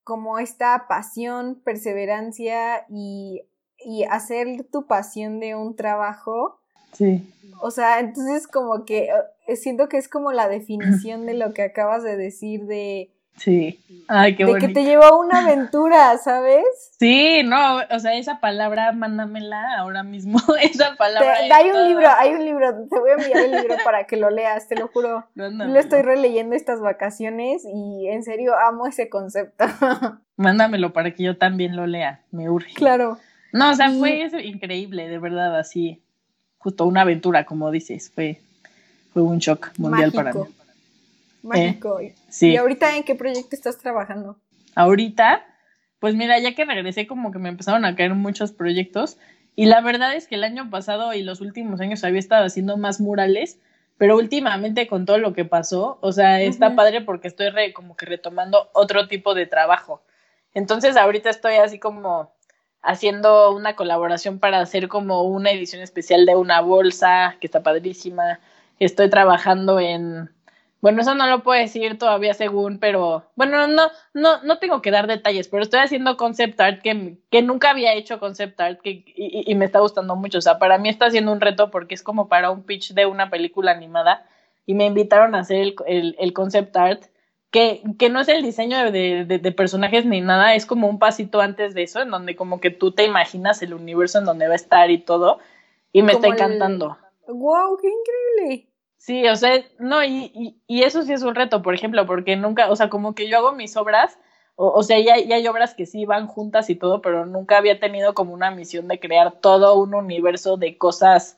como 0.04 0.38
esta 0.38 0.86
pasión, 0.88 1.60
perseverancia 1.64 2.86
y, 2.88 3.42
y 3.78 4.04
hacer 4.04 4.64
tu 4.70 4.86
pasión 4.86 5.40
de 5.40 5.54
un 5.54 5.76
trabajo. 5.76 6.58
Sí. 6.92 7.32
O 7.60 7.70
sea, 7.70 8.00
entonces 8.00 8.46
como 8.46 8.84
que 8.84 9.10
eh, 9.46 9.56
siento 9.56 9.88
que 9.88 9.98
es 9.98 10.08
como 10.08 10.32
la 10.32 10.48
definición 10.48 11.26
de 11.26 11.34
lo 11.34 11.54
que 11.54 11.62
acabas 11.62 12.02
de 12.02 12.16
decir 12.16 12.66
de 12.66 13.11
Sí. 13.36 13.78
Ay, 14.08 14.36
qué 14.36 14.44
De 14.44 14.54
que 14.56 14.68
te 14.68 14.84
llevó 14.84 15.04
a 15.04 15.16
una 15.18 15.40
aventura, 15.44 16.18
¿sabes? 16.18 16.64
Sí, 16.98 17.42
no, 17.44 17.78
o 17.90 17.98
sea, 17.98 18.14
esa 18.14 18.40
palabra, 18.40 18.92
mándamela 18.92 19.78
ahora 19.78 20.02
mismo. 20.02 20.38
esa 20.62 20.96
palabra. 20.96 21.34
hay 21.50 21.70
un 21.70 21.88
libro, 21.88 22.08
hay 22.18 22.32
un 22.32 22.44
libro, 22.44 22.86
te 22.90 22.98
voy 22.98 23.10
a 23.10 23.14
enviar 23.14 23.44
el 23.44 23.50
libro 23.52 23.76
para 23.84 24.04
que 24.04 24.16
lo 24.16 24.30
leas, 24.30 24.68
te 24.68 24.76
lo 24.76 24.88
juro. 24.88 25.26
lo 25.34 25.78
estoy 25.78 26.02
releyendo 26.02 26.54
estas 26.54 26.80
vacaciones 26.80 27.64
y 27.64 28.08
en 28.08 28.22
serio 28.22 28.52
amo 28.58 28.86
ese 28.86 29.08
concepto. 29.08 29.64
Mándamelo 30.36 30.92
para 30.92 31.12
que 31.12 31.22
yo 31.22 31.38
también 31.38 31.76
lo 31.76 31.86
lea, 31.86 32.20
me 32.32 32.50
urge. 32.50 32.74
Claro. 32.74 33.18
No, 33.52 33.70
o 33.70 33.74
sea, 33.74 33.90
fue 33.90 34.30
increíble, 34.44 35.08
de 35.08 35.18
verdad, 35.18 35.58
así. 35.58 36.02
Justo 36.58 36.86
una 36.86 37.02
aventura, 37.02 37.44
como 37.44 37.70
dices, 37.70 38.10
fue, 38.14 38.40
fue 39.12 39.22
un 39.22 39.38
shock 39.38 39.72
mundial 39.78 40.12
para 40.12 40.32
mí. 40.32 40.40
Mágico. 41.42 41.98
sí. 42.28 42.52
¿Y 42.52 42.56
ahorita 42.56 42.96
en 42.96 43.02
qué 43.02 43.14
proyecto 43.14 43.56
estás 43.56 43.78
trabajando? 43.78 44.38
Ahorita, 44.74 45.44
pues 45.98 46.14
mira, 46.14 46.38
ya 46.38 46.54
que 46.54 46.64
regresé 46.64 47.06
como 47.06 47.32
que 47.32 47.38
me 47.38 47.48
empezaron 47.48 47.84
a 47.84 47.94
caer 47.94 48.14
muchos 48.14 48.52
proyectos 48.52 49.18
y 49.54 49.66
la 49.66 49.80
verdad 49.80 50.14
es 50.14 50.26
que 50.26 50.36
el 50.36 50.44
año 50.44 50.70
pasado 50.70 51.12
y 51.12 51.22
los 51.22 51.40
últimos 51.40 51.80
años 51.80 52.04
había 52.04 52.18
estado 52.18 52.44
haciendo 52.44 52.76
más 52.76 53.00
murales, 53.00 53.60
pero 53.98 54.16
últimamente 54.16 54.86
con 54.86 55.04
todo 55.04 55.18
lo 55.18 55.34
que 55.34 55.44
pasó, 55.44 55.98
o 56.00 56.12
sea, 56.12 56.40
está 56.40 56.74
padre 56.74 57.02
porque 57.02 57.28
estoy 57.28 57.50
como 57.74 57.96
que 57.96 58.06
retomando 58.06 58.70
otro 58.72 59.08
tipo 59.08 59.34
de 59.34 59.46
trabajo. 59.46 60.02
Entonces 60.54 60.96
ahorita 60.96 61.30
estoy 61.30 61.54
así 61.56 61.78
como 61.78 62.32
haciendo 62.82 63.54
una 63.54 63.76
colaboración 63.76 64.38
para 64.38 64.60
hacer 64.60 64.88
como 64.88 65.22
una 65.22 65.50
edición 65.50 65.82
especial 65.82 66.26
de 66.26 66.34
una 66.34 66.60
bolsa 66.60 67.36
que 67.40 67.46
está 67.46 67.62
padrísima. 67.62 68.40
Estoy 68.80 69.08
trabajando 69.08 69.78
en 69.78 70.30
bueno, 70.82 71.00
eso 71.00 71.14
no 71.14 71.28
lo 71.28 71.44
puedo 71.44 71.60
decir 71.60 71.96
todavía 71.96 72.34
según, 72.34 72.80
pero 72.80 73.30
bueno, 73.36 73.68
no, 73.68 73.84
no, 74.14 74.42
no 74.42 74.58
tengo 74.58 74.82
que 74.82 74.90
dar 74.90 75.06
detalles, 75.06 75.46
pero 75.46 75.62
estoy 75.62 75.78
haciendo 75.78 76.16
concept 76.16 76.60
art 76.60 76.82
que, 76.82 77.18
que 77.30 77.40
nunca 77.40 77.70
había 77.70 77.94
hecho 77.94 78.18
concept 78.18 78.60
art 78.60 78.80
que, 78.82 79.04
y, 79.06 79.54
me 79.54 79.66
está 79.66 79.78
gustando 79.78 80.16
mucho. 80.16 80.38
O 80.38 80.40
sea, 80.40 80.58
para 80.58 80.78
mí 80.78 80.88
está 80.88 81.08
siendo 81.08 81.30
un 81.30 81.40
reto 81.40 81.70
porque 81.70 81.94
es 81.94 82.02
como 82.02 82.26
para 82.26 82.50
un 82.50 82.64
pitch 82.64 82.94
de 82.94 83.06
una 83.06 83.30
película 83.30 83.70
animada 83.70 84.26
y 84.66 84.74
me 84.74 84.86
invitaron 84.86 85.36
a 85.36 85.40
hacer 85.40 85.58
el, 85.58 85.76
el, 85.86 86.16
el 86.18 86.32
concept 86.32 86.76
art. 86.76 87.04
Que, 87.52 87.82
que, 87.98 88.08
no 88.08 88.18
es 88.20 88.28
el 88.28 88.42
diseño 88.42 88.90
de, 88.90 89.24
de, 89.24 89.38
de, 89.38 89.52
personajes 89.52 90.06
ni 90.06 90.20
nada, 90.20 90.54
es 90.54 90.64
como 90.66 90.88
un 90.88 90.98
pasito 90.98 91.40
antes 91.40 91.74
de 91.74 91.82
eso, 91.82 92.00
en 92.00 92.10
donde 92.10 92.34
como 92.34 92.60
que 92.60 92.70
tú 92.70 92.92
te 92.92 93.04
imaginas 93.04 93.62
el 93.62 93.74
universo 93.74 94.18
en 94.18 94.24
donde 94.24 94.46
va 94.46 94.54
a 94.54 94.56
estar 94.56 94.90
y 94.90 94.98
todo, 94.98 95.38
y 95.92 96.00
me 96.00 96.12
está 96.12 96.28
encantando. 96.28 96.96
¡Wow! 97.28 97.76
¡Qué 97.78 97.88
increíble! 97.88 98.71
Sí, 99.02 99.26
o 99.26 99.34
sea, 99.34 99.60
no, 99.80 100.04
y, 100.04 100.60
y, 100.68 100.84
eso 100.84 101.02
sí 101.02 101.12
es 101.12 101.24
un 101.24 101.34
reto, 101.34 101.60
por 101.60 101.74
ejemplo, 101.74 102.06
porque 102.06 102.36
nunca, 102.36 102.70
o 102.70 102.76
sea, 102.76 102.88
como 102.88 103.16
que 103.16 103.28
yo 103.28 103.36
hago 103.36 103.50
mis 103.50 103.76
obras, 103.76 104.16
o, 104.54 104.68
o 104.68 104.84
sea, 104.84 105.00
ya, 105.00 105.18
ya, 105.18 105.34
hay 105.34 105.48
obras 105.48 105.74
que 105.74 105.86
sí 105.86 106.04
van 106.04 106.28
juntas 106.28 106.70
y 106.70 106.76
todo, 106.76 107.02
pero 107.02 107.26
nunca 107.26 107.58
había 107.58 107.80
tenido 107.80 108.14
como 108.14 108.32
una 108.32 108.52
misión 108.52 108.86
de 108.86 109.00
crear 109.00 109.40
todo 109.40 109.76
un 109.76 109.96
universo 109.96 110.56
de 110.56 110.78
cosas, 110.78 111.36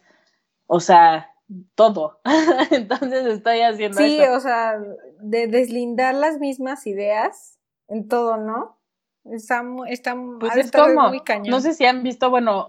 o 0.66 0.78
sea, 0.78 1.32
todo. 1.74 2.20
Entonces 2.70 3.24
estoy 3.24 3.62
haciendo 3.62 3.96
Sí, 3.96 4.20
o 4.20 4.40
sea, 4.40 4.78
de 5.20 5.46
deslindar 5.46 6.14
las 6.14 6.38
mismas 6.38 6.86
ideas 6.86 7.58
en 7.88 8.08
todo, 8.08 8.36
¿no? 8.36 8.78
Está, 9.24 9.64
está, 9.88 10.14
pues 10.38 10.54
es 10.56 10.70
como, 10.70 11.08
muy 11.08 11.20
cañón. 11.20 11.48
No 11.48 11.60
sé 11.60 11.72
si 11.72 11.86
han 11.86 12.02
visto, 12.02 12.28
bueno, 12.28 12.68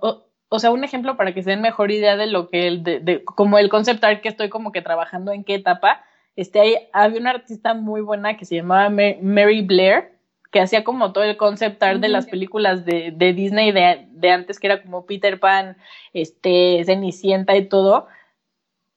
o 0.50 0.60
sea, 0.60 0.72
un 0.72 0.84
ejemplo 0.84 1.18
para 1.18 1.34
que 1.34 1.43
se 1.43 1.52
den 1.52 1.62
mejor 1.62 1.91
idea 1.91 2.18
de 2.18 2.28
lo 2.28 2.50
que 2.50 2.68
el, 2.68 2.84
de, 2.84 3.00
de, 3.00 3.24
como 3.24 3.58
el 3.58 3.70
concept 3.70 4.04
art 4.04 4.22
que 4.22 4.30
estoy 4.30 4.50
como 4.50 4.72
que 4.72 4.82
trabajando 4.82 5.32
en 5.32 5.43
qué 5.43 5.56
etapa, 5.56 6.04
este, 6.36 6.60
hay, 6.60 6.76
había 6.93 7.20
una 7.20 7.32
artista 7.32 7.74
muy 7.74 8.02
buena 8.02 8.38
que 8.38 8.46
se 8.46 8.56
llamaba 8.56 8.89
Mary 8.89 9.62
Blair, 9.62 10.12
que 10.52 10.62
hacía 10.62 10.84
como 10.84 11.12
todo 11.12 11.24
el 11.24 11.38
concept 11.38 11.82
art 11.84 12.00
de 12.00 12.08
las 12.08 12.28
películas 12.28 12.86
de, 12.86 13.12
de 13.12 13.34
Disney 13.34 13.72
de, 13.72 14.08
de, 14.10 14.32
antes, 14.32 14.60
que 14.60 14.68
era 14.68 14.82
como 14.82 15.06
Peter 15.06 15.39
Pan, 15.39 15.76
este, 16.14 16.82
Cenicienta 16.86 17.56
y 17.58 17.68
todo, 17.68 18.08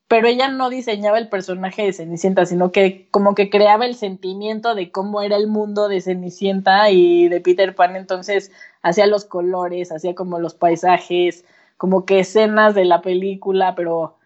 pero 0.09 0.27
ella 0.27 0.49
no 0.49 0.71
diseñaba 0.71 1.19
el 1.19 1.29
personaje 1.29 1.83
de 1.83 1.93
Cenicienta, 1.93 2.47
sino 2.47 2.73
que 2.73 3.09
como 3.11 3.35
que 3.35 3.51
creaba 3.51 3.85
el 3.85 3.95
sentimiento 3.95 4.75
de 4.75 4.91
cómo 4.91 5.21
era 5.21 5.37
el 5.37 5.47
mundo 5.47 5.89
de 5.89 6.01
Cenicienta 6.01 6.91
y 6.91 7.29
de 7.29 7.41
Peter 7.43 7.75
Pan, 7.75 7.95
entonces 7.95 8.51
hacía 8.83 9.07
los 9.07 9.27
colores, 9.27 9.93
hacía 9.93 10.15
como 10.15 10.39
los 10.39 10.55
paisajes, 10.55 11.45
como 11.77 12.07
que 12.07 12.21
escenas 12.21 12.75
de 12.75 12.87
la 12.87 13.03
película, 13.03 13.75
pero 13.75 14.17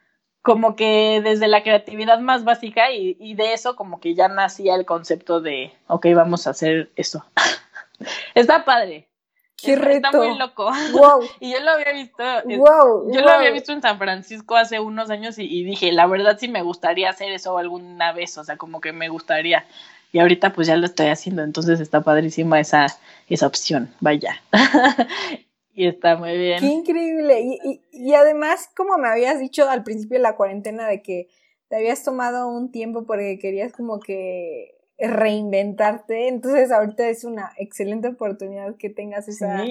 como 0.43 0.76
que 0.76 1.20
desde 1.22 1.49
la 1.49 1.62
creatividad 1.62 2.20
más 2.20 2.45
básica 2.45 2.93
y, 2.93 3.16
y 3.20 3.35
de 3.35 3.53
eso 3.53 3.76
como 3.76 4.01
que 4.01 4.14
ya 4.14 4.28
nacía 4.28 4.76
el 4.76 4.87
concepto 4.87 5.41
de, 5.41 5.72
ok, 5.89 6.07
vamos 6.14 6.47
a 6.47 6.51
hacer 6.51 6.91
eso. 6.97 7.24
Está 8.35 8.64
padre. 8.64 9.12
¡Qué 9.57 9.76
reto! 9.76 10.09
Está 10.09 10.18
muy 10.18 10.38
loco. 10.38 10.70
Wow. 10.92 11.22
y 11.40 11.53
yo 11.53 11.61
lo 11.61 11.70
había 11.72 11.92
visto. 11.92 12.22
Wow, 12.44 13.12
yo 13.12 13.20
lo 13.20 13.30
había 13.30 13.50
visto 13.50 13.72
en 13.72 13.82
San 13.82 13.98
Francisco 13.98 14.57
hace 14.57 14.80
unos 14.80 15.11
años 15.11 15.38
y, 15.38 15.64
dije, 15.64 15.92
la 15.92 16.07
verdad 16.07 16.36
sí 16.38 16.48
me 16.48 16.62
gustaría 16.62 17.11
hacer 17.11 17.30
eso 17.32 17.57
alguna 17.59 18.12
vez, 18.12 18.36
o 18.38 18.44
sea, 18.44 18.57
como 18.57 18.80
que 18.80 18.92
me 18.92 19.09
gustaría. 19.09 19.64
Y 20.11 20.18
ahorita 20.18 20.53
pues 20.53 20.66
ya 20.66 20.76
lo 20.76 20.84
estoy 20.84 21.07
haciendo, 21.07 21.42
entonces 21.42 21.80
está 21.80 22.03
padrísima 22.03 22.61
esa, 22.61 22.86
esa 23.28 23.46
opción, 23.46 23.94
vaya. 24.00 24.42
y 25.74 25.86
está 25.86 26.16
muy 26.16 26.36
bien. 26.36 26.61
Qué 26.61 26.66
increíble. 26.66 27.40
Y, 27.40 27.59
y, 27.64 27.80
y 27.92 28.14
además, 28.14 28.68
como 28.76 28.98
me 28.98 29.09
habías 29.09 29.38
dicho 29.38 29.68
al 29.70 29.84
principio 29.84 30.18
de 30.18 30.22
la 30.22 30.36
cuarentena, 30.36 30.86
de 30.86 31.00
que 31.00 31.28
te 31.68 31.76
habías 31.76 32.05
tomado 32.05 32.48
un 32.48 32.70
tiempo 32.70 33.07
porque 33.07 33.38
querías 33.38 33.72
como 33.72 33.98
que 33.98 34.74
reinventarte. 35.09 36.28
Entonces 36.28 36.70
ahorita 36.70 37.09
es 37.09 37.24
una 37.24 37.53
excelente 37.57 38.09
oportunidad 38.09 38.76
que 38.76 38.90
tengas 38.90 39.28
esa, 39.28 39.64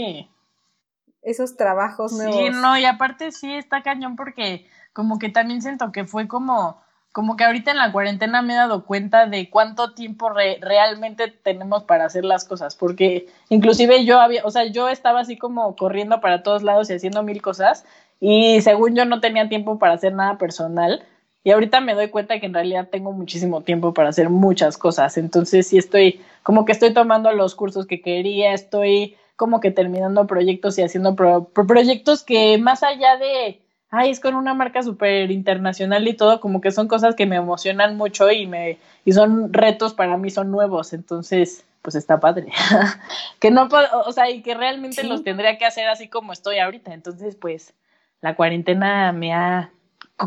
esos 1.22 1.56
trabajos 1.56 2.14
nuevos. 2.14 2.36
Sí, 2.36 2.50
no, 2.50 2.78
y 2.78 2.86
aparte 2.86 3.32
sí 3.32 3.54
está 3.54 3.82
cañón 3.82 4.16
porque 4.16 4.66
como 4.94 5.20
que 5.20 5.30
también 5.30 5.62
siento 5.62 5.92
que 5.92 6.06
fue 6.06 6.28
como, 6.28 6.82
como 7.12 7.38
que 7.38 7.46
ahorita 7.46 7.72
en 7.72 7.78
la 7.78 7.92
cuarentena 7.92 8.42
me 8.42 8.54
he 8.54 8.58
dado 8.58 8.86
cuenta 8.86 9.26
de 9.26 9.50
cuánto 9.50 9.94
tiempo 9.94 10.30
realmente 10.30 11.30
tenemos 11.30 11.84
para 11.84 12.06
hacer 12.06 12.26
las 12.26 12.46
cosas, 12.46 12.76
porque 12.76 13.28
inclusive 13.50 14.06
yo 14.06 14.20
había, 14.20 14.44
o 14.44 14.52
sea, 14.52 14.66
yo 14.66 14.90
estaba 14.90 15.22
así 15.22 15.38
como 15.38 15.76
corriendo 15.76 16.20
para 16.20 16.44
todos 16.44 16.64
lados 16.64 16.90
y 16.90 16.94
haciendo 16.94 17.24
mil 17.24 17.42
cosas 17.42 17.86
y 18.20 18.62
según 18.62 18.96
yo 18.96 19.06
no 19.06 19.22
tenía 19.22 19.50
tiempo 19.50 19.80
para 19.80 19.94
hacer 19.94 20.14
nada 20.14 20.38
personal 20.38 21.04
y 21.44 21.52
ahorita 21.52 21.82
me 21.82 21.96
doy 21.96 22.10
cuenta 22.10 22.40
que 22.40 22.46
en 22.46 22.54
realidad 22.54 22.90
tengo 22.92 23.12
muchísimo 23.12 23.62
tiempo 23.62 23.94
para 23.94 24.10
hacer 24.10 24.30
muchas 24.30 24.78
cosas. 24.78 25.18
Entonces 25.18 25.68
sí 25.68 25.78
estoy, 25.78 26.22
como 26.44 26.66
que 26.66 26.72
estoy 26.72 26.94
tomando 26.94 27.32
los 27.32 27.56
cursos 27.56 27.88
que 27.88 28.02
quería, 28.02 28.54
estoy 28.54 29.16
como 29.36 29.60
que 29.60 29.72
terminando 29.72 30.28
proyectos 30.28 30.78
y 30.78 30.84
haciendo 30.84 31.16
proyectos 31.16 32.24
que 32.24 32.60
más 32.60 32.84
allá 32.84 33.18
de, 33.18 33.60
ay, 33.90 34.12
es 34.12 34.20
con 34.20 34.36
una 34.36 34.54
marca 34.54 34.84
súper 34.84 35.32
internacional 35.32 36.08
y 36.08 36.14
todo, 36.14 36.40
como 36.40 36.62
que 36.62 36.70
son 36.70 36.88
cosas 36.88 37.16
que 37.16 37.26
me 37.26 37.38
emocionan 37.38 37.98
mucho 37.98 38.30
y 38.30 38.46
me, 38.46 38.78
y 39.04 39.14
son 39.14 39.52
retos 39.52 39.96
para 39.96 40.16
mí, 40.18 40.30
son 40.30 40.52
nuevos, 40.52 40.94
entonces, 40.94 41.66
pues 41.82 41.96
está 41.96 42.20
padre. 42.20 42.52
que 43.40 43.50
no 43.50 43.68
puedo, 43.68 43.88
o 44.06 44.12
sea, 44.12 44.30
y 44.30 44.44
que 44.44 44.54
realmente 44.54 45.04
los 45.04 45.24
tendría 45.24 45.58
que 45.58 45.66
hacer 45.66 45.88
así 45.88 46.08
como 46.08 46.34
estoy 46.34 46.60
ahorita, 46.60 46.94
entonces, 46.94 47.36
pues, 47.36 47.74
la 48.22 48.36
cuarentena 48.36 49.12
me 49.12 49.34
ha 49.34 49.72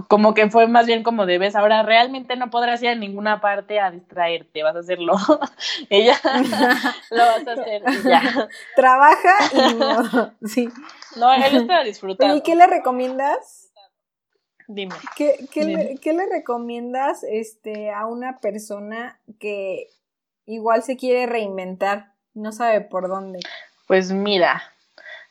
como 0.09 0.35
que 0.35 0.51
fue 0.51 0.67
más 0.67 0.87
bien 0.87 1.03
como 1.03 1.27
de 1.27 1.39
ves, 1.39 1.55
ahora 1.55 1.83
realmente 1.83 2.37
no 2.37 2.51
podrás 2.51 2.83
ir 2.83 2.89
a 2.91 2.95
ninguna 2.95 3.41
parte 3.41 3.81
a 3.81 3.91
distraerte, 3.91 4.63
vas 4.63 4.77
a 4.77 4.81
hacerlo. 4.81 5.15
Ella 5.91 6.19
lo 7.11 7.19
vas 7.19 7.47
a 7.47 7.53
hacer 7.53 7.83
ya. 8.05 8.49
Trabaja 8.77 9.35
y 9.53 9.75
no. 9.75 10.33
Sí. 10.47 10.69
No, 11.17 11.33
él 11.33 11.57
está 11.57 11.83
disfrutando. 11.85 12.37
¿Y 12.37 12.43
qué 12.43 12.55
le 12.57 12.67
recomiendas? 12.67 13.73
Dime. 14.67 14.95
¿Qué, 15.17 15.47
qué, 15.53 15.65
Le, 15.65 15.99
¿Qué, 15.99 16.15
Le, 16.15 16.27
recomiendas 16.27 17.23
este, 17.23 17.93
a 17.93 18.07
una 18.07 18.39
persona 18.41 19.21
que 19.39 19.89
igual 20.47 20.83
se 20.83 20.97
quiere 20.97 21.27
reinventar, 21.27 22.13
no 22.33 22.51
sabe 22.51 22.81
por 22.81 23.09
dónde? 23.09 23.41
Pues 23.87 24.13
mira, 24.13 24.63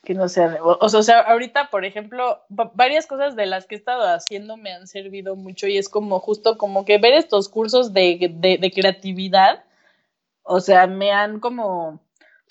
que 0.04 0.14
no 0.14 0.28
sé, 0.28 0.46
o, 0.62 0.90
sea, 0.90 1.22
ahorita, 1.22 1.70
por 1.70 1.86
ejemplo, 1.86 2.42
varias 2.50 3.08
cosas 3.08 3.38
de 3.38 3.46
las 3.46 3.66
que 3.66 3.76
he 3.76 3.78
estado 3.78 4.04
haciendo 4.04 4.58
me 4.58 4.74
han 4.74 4.86
servido 4.86 5.38
mucho 5.38 5.66
y 5.68 5.78
es 5.78 5.88
como 5.88 6.20
justo 6.20 6.58
como 6.58 6.84
que 6.84 6.98
ver 6.98 7.14
estos 7.14 7.48
cursos 7.48 7.94
de, 7.94 8.30
de, 8.34 8.72
creatividad, 8.72 9.64
o 10.44 10.60
sea, 10.60 10.88
me 10.88 11.14
han 11.14 11.40
como, 11.40 12.02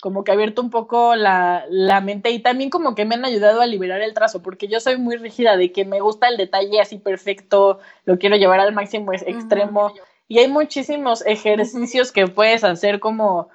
como 0.01 0.23
que 0.23 0.31
abierto 0.31 0.63
un 0.63 0.71
poco 0.71 1.15
la, 1.15 1.65
la, 1.69 2.01
mente 2.01 2.31
y 2.31 2.39
también 2.39 2.71
como 2.71 2.95
que 2.95 3.05
me 3.05 3.13
han 3.13 3.25
ayudado 3.25 3.61
a 3.61 3.67
liberar 3.67 4.01
el 4.01 4.15
trazo, 4.15 4.41
porque 4.41 4.67
yo 4.67 4.79
soy 4.79 4.97
muy 4.97 5.17
rígida 5.17 5.55
de 5.55 5.71
que 5.71 5.85
me 5.85 6.01
gusta 6.01 6.29
el 6.29 6.37
detalle 6.37 6.81
así 6.81 6.97
perfecto, 6.97 7.79
lo 8.05 8.17
quiero 8.17 8.35
llevar 8.35 8.61
al 8.61 8.73
máximo 8.73 9.13
extremo. 9.13 9.93
Y 10.27 10.39
hay 10.39 10.47
muchísimos 10.47 11.23
ejercicios 11.23 12.11
que 12.11 12.25
puedes 12.27 12.63
hacer 12.63 12.99
como 12.99 13.49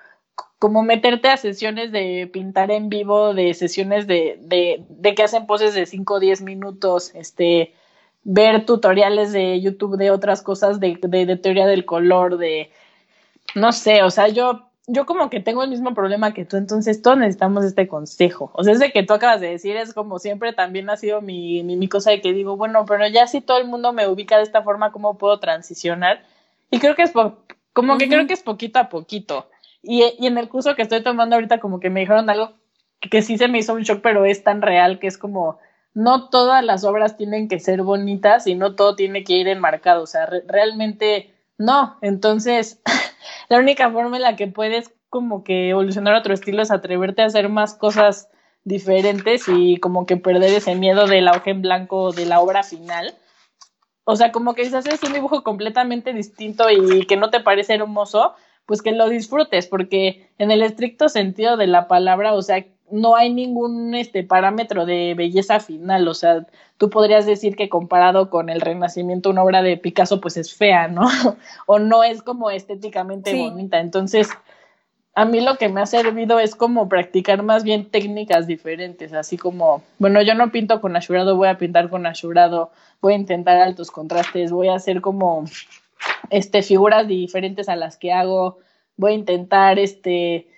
como 0.58 0.82
meterte 0.82 1.28
a 1.28 1.36
sesiones 1.36 1.92
de 1.92 2.28
pintar 2.32 2.70
en 2.70 2.88
vivo, 2.88 3.32
de 3.34 3.54
sesiones 3.54 4.06
de, 4.06 4.38
de, 4.42 4.84
de 4.88 5.14
que 5.14 5.22
hacen 5.22 5.46
poses 5.46 5.74
de 5.74 5.86
5 5.86 6.14
o 6.14 6.20
10 6.20 6.42
minutos, 6.42 7.14
este, 7.14 7.74
ver 8.24 8.66
tutoriales 8.66 9.32
de 9.32 9.60
YouTube 9.60 9.96
de 9.96 10.10
otras 10.10 10.42
cosas, 10.42 10.80
de, 10.80 10.98
de, 11.00 11.26
de, 11.26 11.36
teoría 11.36 11.66
del 11.66 11.84
color, 11.84 12.38
de, 12.38 12.70
no 13.54 13.72
sé, 13.72 14.02
o 14.02 14.10
sea, 14.10 14.28
yo, 14.28 14.68
yo 14.88 15.06
como 15.06 15.30
que 15.30 15.38
tengo 15.38 15.62
el 15.62 15.70
mismo 15.70 15.94
problema 15.94 16.34
que 16.34 16.44
tú, 16.44 16.56
entonces 16.56 17.02
todos 17.02 17.18
necesitamos 17.18 17.64
este 17.64 17.86
consejo. 17.86 18.50
O 18.54 18.64
sea, 18.64 18.72
ese 18.72 18.90
que 18.90 19.04
tú 19.04 19.14
acabas 19.14 19.40
de 19.40 19.50
decir 19.50 19.76
es 19.76 19.94
como 19.94 20.18
siempre 20.18 20.52
también 20.52 20.90
ha 20.90 20.96
sido 20.96 21.20
mi, 21.20 21.62
mi, 21.62 21.76
mi 21.76 21.88
cosa 21.88 22.10
de 22.10 22.20
que 22.20 22.32
digo, 22.32 22.56
bueno, 22.56 22.84
pero 22.84 23.06
ya 23.06 23.28
si 23.28 23.40
todo 23.40 23.58
el 23.58 23.66
mundo 23.68 23.92
me 23.92 24.08
ubica 24.08 24.38
de 24.38 24.42
esta 24.42 24.62
forma, 24.62 24.90
¿cómo 24.90 25.18
puedo 25.18 25.38
transicionar? 25.38 26.24
Y 26.70 26.80
creo 26.80 26.96
que 26.96 27.02
es, 27.02 27.12
como 27.72 27.96
que 27.96 28.08
creo 28.08 28.26
que 28.26 28.34
es 28.34 28.42
poquito 28.42 28.80
a 28.80 28.88
poquito. 28.88 29.48
Y, 29.82 30.02
en 30.02 30.38
el 30.38 30.48
curso 30.48 30.74
que 30.74 30.82
estoy 30.82 31.02
tomando 31.02 31.36
ahorita 31.36 31.60
como 31.60 31.80
que 31.80 31.90
me 31.90 32.00
dijeron 32.00 32.28
algo 32.30 32.52
que, 33.00 33.22
sí 33.22 33.38
se 33.38 33.48
me 33.48 33.58
hizo 33.58 33.74
un 33.74 33.82
shock, 33.82 34.00
pero 34.02 34.24
es 34.24 34.42
tan 34.42 34.60
real 34.60 34.98
que 34.98 35.06
es 35.06 35.18
como, 35.18 35.58
no 35.94 36.28
todas 36.28 36.64
las 36.64 36.84
obras 36.84 37.16
tienen 37.16 37.48
que 37.48 37.60
ser 37.60 37.82
bonitas 37.82 38.46
y 38.46 38.54
no 38.54 38.74
todo 38.74 38.96
tiene 38.96 39.24
que 39.24 39.34
ir 39.34 39.48
enmarcado, 39.48 40.02
o 40.02 40.06
sea, 40.06 40.26
realmente 40.46 41.32
no. 41.58 41.96
Entonces, 42.02 42.82
la 43.48 43.58
única 43.58 43.90
forma 43.90 44.16
en 44.16 44.22
la 44.22 44.36
que 44.36 44.48
puedes 44.48 44.92
como 45.10 45.42
que 45.44 45.70
evolucionar 45.70 46.14
a 46.14 46.18
otro 46.18 46.34
estilo 46.34 46.62
es 46.62 46.70
atreverte 46.70 47.22
a 47.22 47.26
hacer 47.26 47.48
más 47.48 47.74
cosas 47.74 48.28
diferentes 48.64 49.44
y 49.48 49.78
como 49.78 50.04
que 50.06 50.16
perder 50.16 50.52
ese 50.54 50.74
miedo 50.74 51.06
del 51.06 51.28
auge 51.28 51.50
en 51.50 51.62
blanco 51.62 52.12
de 52.12 52.26
la 52.26 52.40
obra 52.40 52.62
final. 52.62 53.14
O 54.04 54.16
sea, 54.16 54.32
como 54.32 54.54
que 54.54 54.64
si 54.64 54.74
haces 54.74 55.02
un 55.02 55.12
dibujo 55.12 55.42
completamente 55.42 56.12
distinto 56.12 56.70
y 56.70 57.06
que 57.06 57.16
no 57.16 57.30
te 57.30 57.40
parece 57.40 57.74
hermoso, 57.74 58.34
pues 58.68 58.82
que 58.82 58.92
lo 58.92 59.08
disfrutes, 59.08 59.66
porque 59.66 60.28
en 60.36 60.50
el 60.50 60.60
estricto 60.60 61.08
sentido 61.08 61.56
de 61.56 61.66
la 61.66 61.88
palabra, 61.88 62.34
o 62.34 62.42
sea, 62.42 62.66
no 62.90 63.16
hay 63.16 63.32
ningún 63.32 63.94
este 63.94 64.24
parámetro 64.24 64.84
de 64.84 65.14
belleza 65.16 65.58
final, 65.58 66.06
o 66.06 66.12
sea, 66.12 66.46
tú 66.76 66.90
podrías 66.90 67.24
decir 67.24 67.56
que 67.56 67.70
comparado 67.70 68.28
con 68.28 68.50
el 68.50 68.60
Renacimiento 68.60 69.30
una 69.30 69.42
obra 69.42 69.62
de 69.62 69.78
Picasso 69.78 70.20
pues 70.20 70.36
es 70.36 70.54
fea, 70.54 70.86
¿no? 70.86 71.08
o 71.66 71.78
no 71.78 72.04
es 72.04 72.22
como 72.22 72.50
estéticamente 72.50 73.34
bonita. 73.34 73.80
Entonces, 73.80 74.28
a 75.14 75.24
mí 75.24 75.40
lo 75.40 75.56
que 75.56 75.70
me 75.70 75.80
ha 75.80 75.86
servido 75.86 76.38
es 76.38 76.54
como 76.54 76.90
practicar 76.90 77.42
más 77.42 77.64
bien 77.64 77.86
técnicas 77.86 78.46
diferentes, 78.46 79.14
así 79.14 79.38
como, 79.38 79.82
bueno, 79.98 80.20
yo 80.20 80.34
no 80.34 80.52
pinto 80.52 80.82
con 80.82 80.94
ashurado, 80.94 81.36
voy 81.36 81.48
a 81.48 81.56
pintar 81.56 81.88
con 81.88 82.04
ashurado, 82.04 82.70
voy 83.00 83.14
a 83.14 83.16
intentar 83.16 83.56
altos 83.56 83.90
contrastes, 83.90 84.52
voy 84.52 84.68
a 84.68 84.74
hacer 84.74 85.00
como 85.00 85.46
este, 86.30 86.62
figuras 86.62 87.06
diferentes 87.08 87.68
a 87.68 87.76
las 87.76 87.96
que 87.96 88.12
hago, 88.12 88.58
voy 88.96 89.12
a 89.12 89.16
intentar 89.16 89.78
este, 89.78 90.48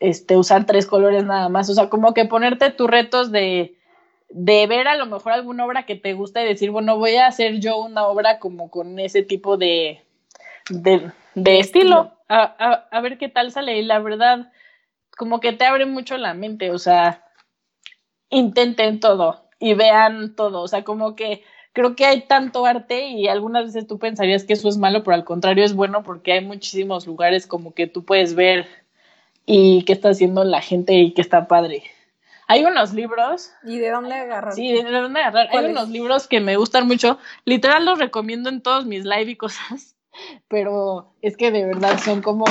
este, 0.00 0.36
usar 0.36 0.66
tres 0.66 0.86
colores 0.86 1.24
nada 1.24 1.48
más, 1.48 1.68
o 1.68 1.74
sea, 1.74 1.88
como 1.88 2.14
que 2.14 2.24
ponerte 2.24 2.70
tus 2.70 2.88
retos 2.88 3.32
de, 3.32 3.76
de 4.30 4.66
ver 4.66 4.88
a 4.88 4.96
lo 4.96 5.06
mejor 5.06 5.32
alguna 5.32 5.66
obra 5.66 5.84
que 5.84 5.96
te 5.96 6.12
gusta 6.14 6.42
y 6.42 6.46
decir, 6.46 6.70
bueno, 6.70 6.96
voy 6.96 7.16
a 7.16 7.26
hacer 7.26 7.60
yo 7.60 7.78
una 7.78 8.06
obra 8.06 8.38
como 8.38 8.70
con 8.70 8.98
ese 8.98 9.22
tipo 9.22 9.56
de, 9.56 10.02
de, 10.70 11.10
de 11.34 11.58
estilo, 11.58 12.12
a, 12.28 12.42
a, 12.42 12.96
a 12.96 13.00
ver 13.00 13.18
qué 13.18 13.28
tal 13.28 13.50
sale, 13.50 13.78
y 13.78 13.82
la 13.82 13.98
verdad, 13.98 14.52
como 15.16 15.40
que 15.40 15.52
te 15.52 15.64
abre 15.64 15.86
mucho 15.86 16.16
la 16.16 16.34
mente, 16.34 16.70
o 16.70 16.78
sea, 16.78 17.24
intenten 18.30 19.00
todo 19.00 19.48
y 19.58 19.74
vean 19.74 20.36
todo, 20.36 20.62
o 20.62 20.68
sea, 20.68 20.84
como 20.84 21.16
que 21.16 21.42
creo 21.78 21.94
que 21.94 22.06
hay 22.06 22.22
tanto 22.22 22.66
arte 22.66 23.06
y 23.06 23.28
algunas 23.28 23.66
veces 23.66 23.86
tú 23.86 24.00
pensarías 24.00 24.42
que 24.42 24.54
eso 24.54 24.68
es 24.68 24.76
malo, 24.78 25.04
pero 25.04 25.14
al 25.14 25.24
contrario 25.24 25.64
es 25.64 25.74
bueno 25.74 26.02
porque 26.02 26.32
hay 26.32 26.44
muchísimos 26.44 27.06
lugares 27.06 27.46
como 27.46 27.72
que 27.72 27.86
tú 27.86 28.04
puedes 28.04 28.34
ver 28.34 28.66
y 29.46 29.84
qué 29.84 29.92
está 29.92 30.08
haciendo 30.08 30.42
la 30.42 30.60
gente 30.60 30.94
y 30.94 31.12
qué 31.14 31.22
está 31.22 31.46
padre. 31.46 31.84
Hay 32.48 32.64
unos 32.64 32.94
libros. 32.94 33.52
¿Y 33.62 33.78
de 33.78 33.90
dónde 33.90 34.12
agarrar? 34.12 34.54
Sí, 34.54 34.72
de 34.72 34.90
dónde 34.90 35.20
agarrar. 35.20 35.56
Hay 35.56 35.66
unos 35.66 35.88
libros 35.88 36.26
que 36.26 36.40
me 36.40 36.56
gustan 36.56 36.88
mucho. 36.88 37.16
Literal 37.44 37.84
los 37.84 38.00
recomiendo 38.00 38.48
en 38.48 38.60
todos 38.60 38.84
mis 38.84 39.04
live 39.04 39.30
y 39.30 39.36
cosas. 39.36 39.94
Pero 40.48 41.12
es 41.22 41.36
que 41.36 41.52
de 41.52 41.64
verdad 41.64 41.96
son 42.04 42.22
como. 42.22 42.44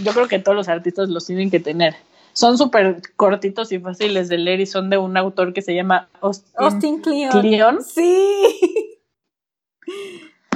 Yo 0.00 0.12
creo 0.12 0.26
que 0.26 0.40
todos 0.40 0.56
los 0.56 0.68
artistas 0.68 1.08
los 1.10 1.26
tienen 1.26 1.48
que 1.48 1.60
tener 1.60 1.94
son 2.34 2.58
súper 2.58 3.00
cortitos 3.16 3.72
y 3.72 3.78
fáciles 3.78 4.28
de 4.28 4.38
leer 4.38 4.60
y 4.60 4.66
son 4.66 4.90
de 4.90 4.98
un 4.98 5.16
autor 5.16 5.54
que 5.54 5.62
se 5.62 5.74
llama 5.74 6.08
Austin, 6.20 7.00
Kleon. 7.00 7.82
Sí. 7.84 9.00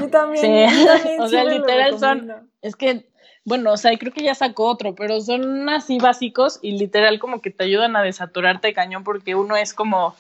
Yo 0.01 0.09
también. 0.09 0.71
o 1.21 1.29
sea, 1.29 1.45
literal 1.45 1.99
son. 1.99 2.33
Es 2.63 2.77
que, 2.77 3.09
bueno, 3.45 3.73
o 3.73 3.77
sea, 3.77 3.97
creo 3.97 4.13
que 4.13 4.23
ya 4.23 4.35
sacó 4.35 4.65
otro, 4.67 4.95
pero 4.95 5.21
son 5.21 5.69
así 5.69 5.99
básicos 5.99 6.59
y 6.63 6.79
literal 6.79 7.19
como 7.19 7.41
que 7.41 7.51
te 7.51 7.65
ayudan 7.65 7.95
a 7.95 8.03
desaturarte 8.03 8.75
cañón 8.75 9.05
porque 9.05 9.35
uno 9.35 9.57
es 9.57 9.73
como 9.75 10.15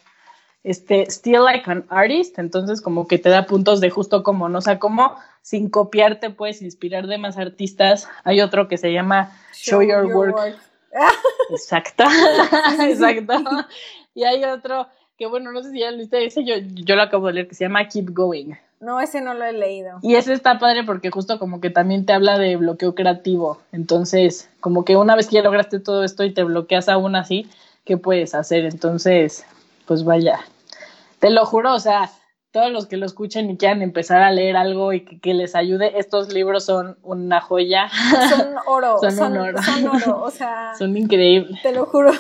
este, 0.63 1.11
still 1.11 1.45
like 1.45 1.71
an 1.71 1.87
artist, 1.89 2.39
entonces 2.39 2.81
como 2.81 3.09
que 3.09 3.19
te 3.19 3.31
da 3.31 3.47
puntos 3.47 3.81
de 3.81 3.91
justo 3.91 4.23
como, 4.23 4.49
¿no? 4.49 4.59
O 4.59 4.63
sea, 4.63 4.79
como 4.79 5.17
sin 5.43 5.71
copiarte 5.71 6.31
puedes 6.31 6.63
inspirar 6.63 7.07
de 7.07 7.19
más 7.19 7.39
artistas. 7.39 8.09
Hay 8.25 8.41
otro 8.41 8.69
que 8.69 8.77
se 8.77 8.93
llama 8.93 9.33
Show, 9.55 9.83
Your, 9.83 10.07
work. 10.07 10.59
Exacto, 11.51 12.05
exacto. 12.81 13.35
Y 14.15 14.25
hay 14.25 14.45
otro 14.45 14.87
que, 15.17 15.27
bueno, 15.27 15.53
no 15.53 15.63
sé 15.63 15.71
si 15.71 15.81
ya 15.81 15.91
lo 15.91 15.99
viste, 15.99 16.25
ese 16.25 16.45
yo, 16.45 16.55
yo 16.59 16.95
lo 16.95 17.03
acabo 17.03 17.27
de 17.27 17.35
leer, 17.35 17.49
que 17.49 17.55
se 17.55 17.65
llama 17.65 17.89
Keep 17.89 18.11
Going. 18.11 18.55
No, 18.81 19.01
ese 19.01 19.21
no 19.21 19.35
lo 19.35 19.45
he 19.45 19.53
leído. 19.53 19.99
Y 20.03 20.15
ese 20.15 20.33
está 20.33 20.59
padre 20.59 20.85
porque 20.85 21.11
justo 21.11 21.39
como 21.41 21.61
que 21.61 21.71
también 21.71 22.07
te 22.07 22.13
habla 22.13 22.39
de 22.39 22.57
bloqueo 22.57 22.95
creativo. 22.95 23.59
Entonces, 23.73 24.49
como 24.61 24.85
que 24.85 24.97
una 24.97 25.17
vez 25.17 25.27
que 25.27 25.37
ya 25.37 25.43
lograste 25.43 25.81
todo 25.81 26.05
esto 26.05 26.23
y 26.23 26.33
te 26.33 26.45
bloqueas 26.45 26.89
aún 26.89 27.17
así, 27.17 27.49
¿qué 27.85 27.97
puedes 27.97 28.35
hacer? 28.37 28.65
Entonces, 28.65 29.45
pues 29.87 30.05
vaya. 30.05 30.41
Te 31.19 31.31
lo 31.31 31.45
juro, 31.45 31.75
o 31.75 31.81
sea, 31.81 32.11
todos 32.51 32.71
los 32.71 32.87
que 32.87 32.97
lo 32.97 33.07
escuchen 33.07 33.51
y 33.51 33.57
quieran 33.57 33.83
empezar 33.83 34.23
a 34.23 34.31
leer 34.31 34.57
algo 34.57 34.93
y 34.93 35.05
que, 35.05 35.35
les 35.35 35.55
ayude, 35.55 35.99
estos 35.99 36.33
libros 36.33 36.65
son 36.65 36.99
una 37.03 37.41
joya. 37.41 37.89
Son 38.31 38.55
oro, 38.67 38.99
son, 39.11 39.37
oro. 39.37 39.63
Son 39.63 39.89
oro, 39.89 40.23
o 40.23 40.31
sea. 40.31 40.73
Son 40.79 40.97
increíbles. 40.97 41.63
Te 41.63 41.73
lo 41.73 41.87
juro. 41.87 42.13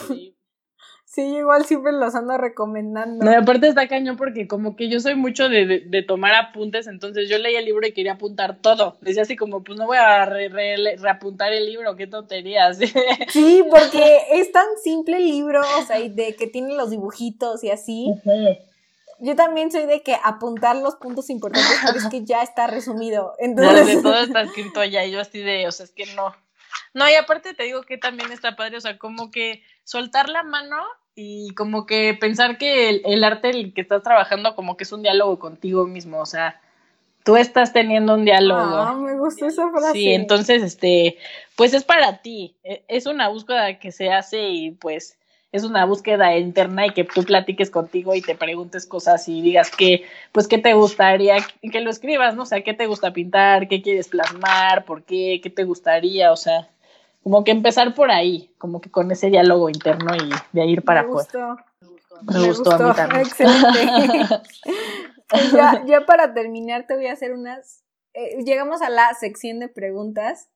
Sí, 1.10 1.22
igual 1.22 1.64
siempre 1.64 1.92
los 1.92 2.14
ando 2.14 2.36
recomendando. 2.36 3.24
No, 3.24 3.36
aparte 3.36 3.66
está 3.66 3.88
cañón 3.88 4.18
porque 4.18 4.46
como 4.46 4.76
que 4.76 4.90
yo 4.90 5.00
soy 5.00 5.14
mucho 5.14 5.48
de, 5.48 5.82
de, 5.86 6.02
tomar 6.02 6.34
apuntes, 6.34 6.86
entonces 6.86 7.30
yo 7.30 7.38
leía 7.38 7.60
el 7.60 7.64
libro 7.64 7.86
y 7.86 7.92
quería 7.92 8.12
apuntar 8.12 8.60
todo. 8.60 8.98
Decía 9.00 9.22
así 9.22 9.34
como, 9.34 9.64
pues 9.64 9.78
no 9.78 9.86
voy 9.86 9.96
a 9.96 10.26
reapuntar 10.26 11.54
el 11.54 11.64
libro, 11.64 11.96
qué 11.96 12.06
tonterías. 12.06 12.78
Sí, 13.30 13.64
porque 13.70 14.18
es 14.32 14.52
tan 14.52 14.66
simple 14.82 15.16
el 15.16 15.24
libro, 15.24 15.60
o 15.78 15.82
sea, 15.82 15.98
y 15.98 16.10
de 16.10 16.36
que 16.36 16.46
tiene 16.46 16.74
los 16.74 16.90
dibujitos 16.90 17.64
y 17.64 17.70
así 17.70 18.12
yo 19.20 19.36
también 19.36 19.70
soy 19.70 19.86
de 19.86 20.02
que 20.02 20.16
apuntar 20.22 20.76
los 20.76 20.96
puntos 20.96 21.30
importantes, 21.30 21.78
pero 21.84 21.98
es 21.98 22.06
que 22.08 22.24
ya 22.24 22.42
está 22.42 22.66
resumido. 22.66 23.34
Entonces... 23.38 24.02
todo 24.02 24.18
está 24.18 24.42
escrito 24.42 24.80
allá 24.80 25.04
y 25.04 25.12
yo 25.12 25.20
así 25.20 25.40
de, 25.40 25.66
o 25.66 25.72
sea, 25.72 25.84
es 25.84 25.92
que 25.92 26.06
no. 26.14 26.34
No, 26.94 27.08
y 27.08 27.14
aparte 27.14 27.54
te 27.54 27.64
digo 27.64 27.82
que 27.82 27.98
también 27.98 28.32
está 28.32 28.56
padre, 28.56 28.76
o 28.76 28.80
sea, 28.80 28.98
como 28.98 29.30
que 29.30 29.62
soltar 29.84 30.28
la 30.28 30.42
mano 30.42 30.76
y 31.14 31.52
como 31.54 31.86
que 31.86 32.16
pensar 32.18 32.58
que 32.58 32.88
el, 32.88 33.02
el 33.04 33.24
arte 33.24 33.50
el 33.50 33.74
que 33.74 33.80
estás 33.80 34.02
trabajando 34.02 34.54
como 34.54 34.76
que 34.76 34.84
es 34.84 34.92
un 34.92 35.02
diálogo 35.02 35.38
contigo 35.38 35.86
mismo, 35.86 36.20
o 36.20 36.26
sea, 36.26 36.60
tú 37.24 37.36
estás 37.36 37.72
teniendo 37.72 38.14
un 38.14 38.24
diálogo. 38.24 38.60
Ah, 38.60 38.94
me 38.94 39.18
gustó 39.18 39.46
esa 39.46 39.70
frase. 39.70 39.92
Sí, 39.92 40.12
entonces, 40.12 40.62
este, 40.62 41.18
pues 41.56 41.74
es 41.74 41.84
para 41.84 42.22
ti, 42.22 42.56
e, 42.64 42.84
es 42.88 43.06
una 43.06 43.28
búsqueda 43.28 43.78
que 43.78 43.92
se 43.92 44.10
hace 44.10 44.48
y 44.48 44.70
pues 44.70 45.18
es 45.50 45.64
una 45.64 45.84
búsqueda 45.86 46.36
interna 46.36 46.86
y 46.86 46.90
que 46.90 47.04
tú 47.04 47.24
platiques 47.24 47.70
contigo 47.70 48.14
y 48.14 48.20
te 48.20 48.34
preguntes 48.34 48.86
cosas 48.86 49.28
y 49.28 49.40
digas 49.40 49.70
que, 49.70 50.04
pues, 50.32 50.46
qué 50.46 50.58
te 50.58 50.74
gustaría, 50.74 51.36
que 51.60 51.80
lo 51.80 51.90
escribas, 51.90 52.34
¿no? 52.34 52.42
O 52.42 52.46
sea, 52.46 52.62
qué 52.62 52.74
te 52.74 52.86
gusta 52.86 53.12
pintar, 53.12 53.68
qué 53.68 53.80
quieres 53.80 54.08
plasmar, 54.08 54.84
por 54.84 55.04
qué, 55.04 55.40
qué 55.42 55.48
te 55.48 55.64
gustaría, 55.64 56.32
o 56.32 56.36
sea, 56.36 56.68
como 57.22 57.44
que 57.44 57.50
empezar 57.50 57.94
por 57.94 58.10
ahí, 58.10 58.50
como 58.58 58.80
que 58.80 58.90
con 58.90 59.10
ese 59.10 59.30
diálogo 59.30 59.68
interno 59.68 60.14
y 60.14 60.30
de 60.52 60.66
ir 60.66 60.82
para 60.82 61.00
afuera. 61.00 61.64
Me, 62.22 62.40
me 62.40 62.46
gustó, 62.48 62.72
a 62.72 62.78
mí 62.78 62.94
también. 62.94 63.22
Excelente. 63.22 64.42
Pues 65.30 65.52
ya, 65.52 65.84
ya 65.84 66.06
para 66.06 66.32
terminar 66.32 66.86
te 66.86 66.96
voy 66.96 67.06
a 67.06 67.12
hacer 67.12 67.34
unas... 67.34 67.84
Eh, 68.14 68.42
llegamos 68.46 68.80
a 68.80 68.88
la 68.88 69.12
sección 69.12 69.58
de 69.58 69.68
preguntas 69.68 70.48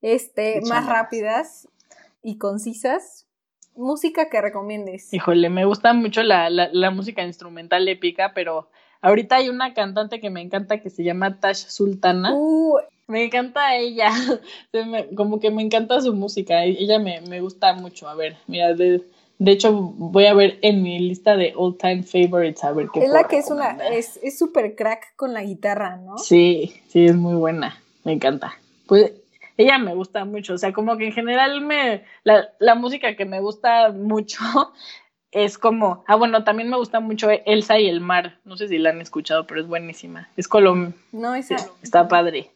este, 0.00 0.60
más 0.68 0.86
rápidas 0.86 1.66
y 2.22 2.38
concisas. 2.38 3.26
Música 3.74 4.28
que 4.28 4.40
recomiendes. 4.40 5.12
Híjole, 5.12 5.48
me 5.48 5.64
gusta 5.64 5.92
mucho 5.92 6.22
la, 6.22 6.50
la, 6.50 6.68
la, 6.72 6.90
música 6.90 7.22
instrumental 7.22 7.88
épica, 7.88 8.32
pero 8.34 8.68
ahorita 9.00 9.36
hay 9.36 9.48
una 9.48 9.74
cantante 9.74 10.20
que 10.20 10.30
me 10.30 10.40
encanta 10.40 10.80
que 10.80 10.90
se 10.90 11.04
llama 11.04 11.40
Tash 11.40 11.66
Sultana. 11.68 12.34
Uh, 12.34 12.78
me 13.06 13.24
encanta 13.24 13.76
ella, 13.76 14.10
como 15.16 15.40
que 15.40 15.50
me 15.50 15.62
encanta 15.62 16.00
su 16.00 16.14
música, 16.14 16.64
ella 16.64 16.98
me, 16.98 17.20
me 17.22 17.40
gusta 17.40 17.72
mucho. 17.74 18.08
A 18.08 18.14
ver, 18.14 18.36
mira, 18.46 18.74
de, 18.74 19.02
de 19.38 19.52
hecho, 19.52 19.72
voy 19.72 20.26
a 20.26 20.34
ver 20.34 20.58
en 20.62 20.82
mi 20.82 20.98
lista 20.98 21.36
de 21.36 21.52
all 21.56 21.76
time 21.76 22.02
favorites 22.02 22.62
a 22.64 22.72
ver 22.72 22.88
qué 22.92 23.00
Es 23.00 23.10
la 23.10 23.24
que 23.24 23.38
es 23.38 23.50
una, 23.50 23.76
es 23.88 24.38
súper 24.38 24.76
crack 24.76 25.16
con 25.16 25.32
la 25.32 25.42
guitarra, 25.42 25.96
¿no? 25.96 26.18
Sí, 26.18 26.74
sí, 26.88 27.06
es 27.06 27.16
muy 27.16 27.34
buena. 27.34 27.82
Me 28.04 28.12
encanta. 28.12 28.54
Pues 28.86 29.12
ella 29.62 29.78
me 29.78 29.94
gusta 29.94 30.24
mucho. 30.24 30.54
O 30.54 30.58
sea, 30.58 30.72
como 30.72 30.96
que 30.96 31.06
en 31.06 31.12
general 31.12 31.60
me. 31.60 32.04
La, 32.24 32.48
la 32.58 32.74
música 32.74 33.16
que 33.16 33.24
me 33.24 33.40
gusta 33.40 33.90
mucho 33.90 34.40
es 35.30 35.58
como. 35.58 36.04
Ah, 36.06 36.16
bueno, 36.16 36.44
también 36.44 36.70
me 36.70 36.76
gusta 36.76 37.00
mucho 37.00 37.28
Elsa 37.30 37.78
y 37.78 37.88
el 37.88 38.00
mar. 38.00 38.38
No 38.44 38.56
sé 38.56 38.68
si 38.68 38.78
la 38.78 38.90
han 38.90 39.00
escuchado, 39.00 39.46
pero 39.46 39.60
es 39.60 39.66
buenísima. 39.66 40.28
Es 40.36 40.48
Colom. 40.48 40.92
No, 41.12 41.34
esa. 41.34 41.56
Está 41.82 42.08
padre. 42.08 42.50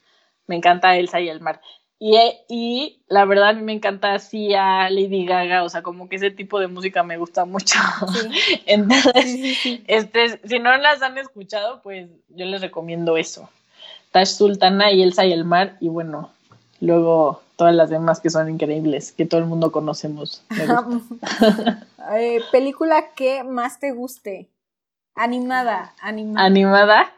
Me 0.46 0.56
encanta 0.56 0.96
Elsa 0.96 1.20
y 1.20 1.28
el 1.28 1.40
mar. 1.40 1.60
Y, 1.98 2.18
y 2.48 3.02
la 3.08 3.24
verdad 3.24 3.48
a 3.48 3.52
mí 3.54 3.62
me 3.62 3.72
encanta 3.72 4.12
así 4.12 4.54
a 4.54 4.90
Lady 4.90 5.24
Gaga, 5.24 5.62
o 5.62 5.68
sea, 5.70 5.82
como 5.82 6.10
que 6.10 6.16
ese 6.16 6.30
tipo 6.30 6.60
de 6.60 6.66
música 6.66 7.02
me 7.02 7.16
gusta 7.16 7.46
mucho. 7.46 7.78
Sí. 8.12 8.62
Entonces, 8.66 9.24
sí, 9.24 9.54
sí, 9.54 9.84
este, 9.86 10.38
si 10.46 10.58
no 10.58 10.76
las 10.76 11.00
han 11.00 11.16
escuchado, 11.16 11.80
pues 11.82 12.08
yo 12.28 12.44
les 12.44 12.60
recomiendo 12.60 13.16
eso. 13.16 13.48
Tash 14.10 14.28
Sultana 14.28 14.92
y 14.92 15.02
Elsa 15.02 15.24
y 15.24 15.32
el 15.32 15.44
mar, 15.44 15.78
y 15.80 15.88
bueno, 15.88 16.30
luego 16.80 17.42
todas 17.56 17.74
las 17.74 17.90
demás 17.90 18.20
que 18.20 18.30
son 18.30 18.50
increíbles, 18.50 19.12
que 19.12 19.26
todo 19.26 19.40
el 19.40 19.46
mundo 19.46 19.72
conocemos. 19.72 20.42
eh, 22.12 22.40
película 22.52 23.14
que 23.14 23.44
más 23.44 23.78
te 23.78 23.92
guste. 23.92 24.48
Animada, 25.14 25.94
animada. 26.00 26.44
Animada 26.44 27.12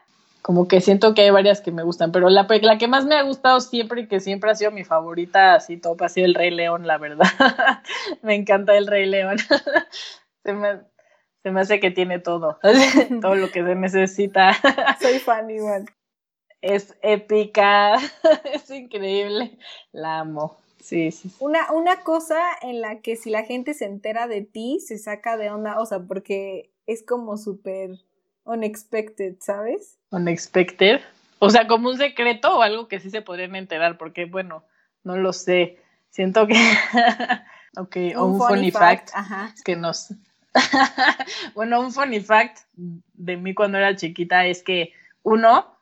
como 0.48 0.66
que 0.66 0.80
siento 0.80 1.12
que 1.12 1.20
hay 1.20 1.30
varias 1.30 1.60
que 1.60 1.72
me 1.72 1.82
gustan, 1.82 2.10
pero 2.10 2.30
la, 2.30 2.46
la 2.48 2.78
que 2.78 2.88
más 2.88 3.04
me 3.04 3.16
ha 3.16 3.22
gustado 3.22 3.60
siempre 3.60 4.00
y 4.00 4.06
que 4.08 4.18
siempre 4.18 4.50
ha 4.50 4.54
sido 4.54 4.70
mi 4.70 4.82
favorita, 4.82 5.52
así 5.52 5.76
top, 5.76 6.02
ha 6.02 6.08
sido 6.08 6.24
el 6.24 6.34
Rey 6.34 6.50
León, 6.50 6.86
la 6.86 6.96
verdad. 6.96 7.26
me 8.22 8.34
encanta 8.34 8.74
el 8.74 8.86
Rey 8.86 9.04
León. 9.04 9.36
se, 10.42 10.52
me, 10.54 10.80
se 11.42 11.50
me 11.50 11.60
hace 11.60 11.80
que 11.80 11.90
tiene 11.90 12.18
todo, 12.18 12.58
todo 13.20 13.34
lo 13.34 13.50
que 13.50 13.62
se 13.62 13.74
necesita. 13.74 14.56
Soy 14.98 15.18
fan 15.18 15.50
igual. 15.50 15.84
Es 16.60 16.96
épica, 17.02 17.94
es 18.52 18.70
increíble, 18.70 19.58
la 19.92 20.20
amo. 20.20 20.56
Sí, 20.80 21.10
sí. 21.10 21.30
Una, 21.38 21.70
una 21.72 22.02
cosa 22.02 22.40
en 22.62 22.80
la 22.80 23.00
que 23.00 23.16
si 23.16 23.30
la 23.30 23.44
gente 23.44 23.74
se 23.74 23.84
entera 23.84 24.26
de 24.26 24.42
ti, 24.42 24.80
se 24.80 24.98
saca 24.98 25.36
de 25.36 25.50
onda, 25.50 25.78
o 25.80 25.86
sea, 25.86 26.00
porque 26.00 26.72
es 26.86 27.04
como 27.04 27.36
súper 27.36 27.90
unexpected, 28.44 29.36
¿sabes? 29.40 29.98
Unexpected. 30.10 31.00
O 31.38 31.50
sea, 31.50 31.68
como 31.68 31.90
un 31.90 31.98
secreto 31.98 32.58
o 32.58 32.62
algo 32.62 32.88
que 32.88 33.00
sí 33.00 33.10
se 33.10 33.22
podrían 33.22 33.54
enterar, 33.54 33.98
porque 33.98 34.24
bueno, 34.24 34.64
no 35.04 35.16
lo 35.16 35.32
sé. 35.32 35.78
Siento 36.10 36.46
que. 36.46 36.54
ok, 37.76 37.96
un 37.96 38.16
o 38.16 38.26
un 38.26 38.38
funny, 38.38 38.70
fact, 38.70 39.10
Ajá. 39.14 39.54
que 39.64 39.76
nos. 39.76 40.14
bueno, 41.54 41.80
un 41.80 41.92
funny 41.92 42.20
fact 42.20 42.60
de 42.74 43.36
mí 43.36 43.54
cuando 43.54 43.78
era 43.78 43.94
chiquita 43.94 44.46
es 44.46 44.62
que 44.62 44.92
uno, 45.22 45.77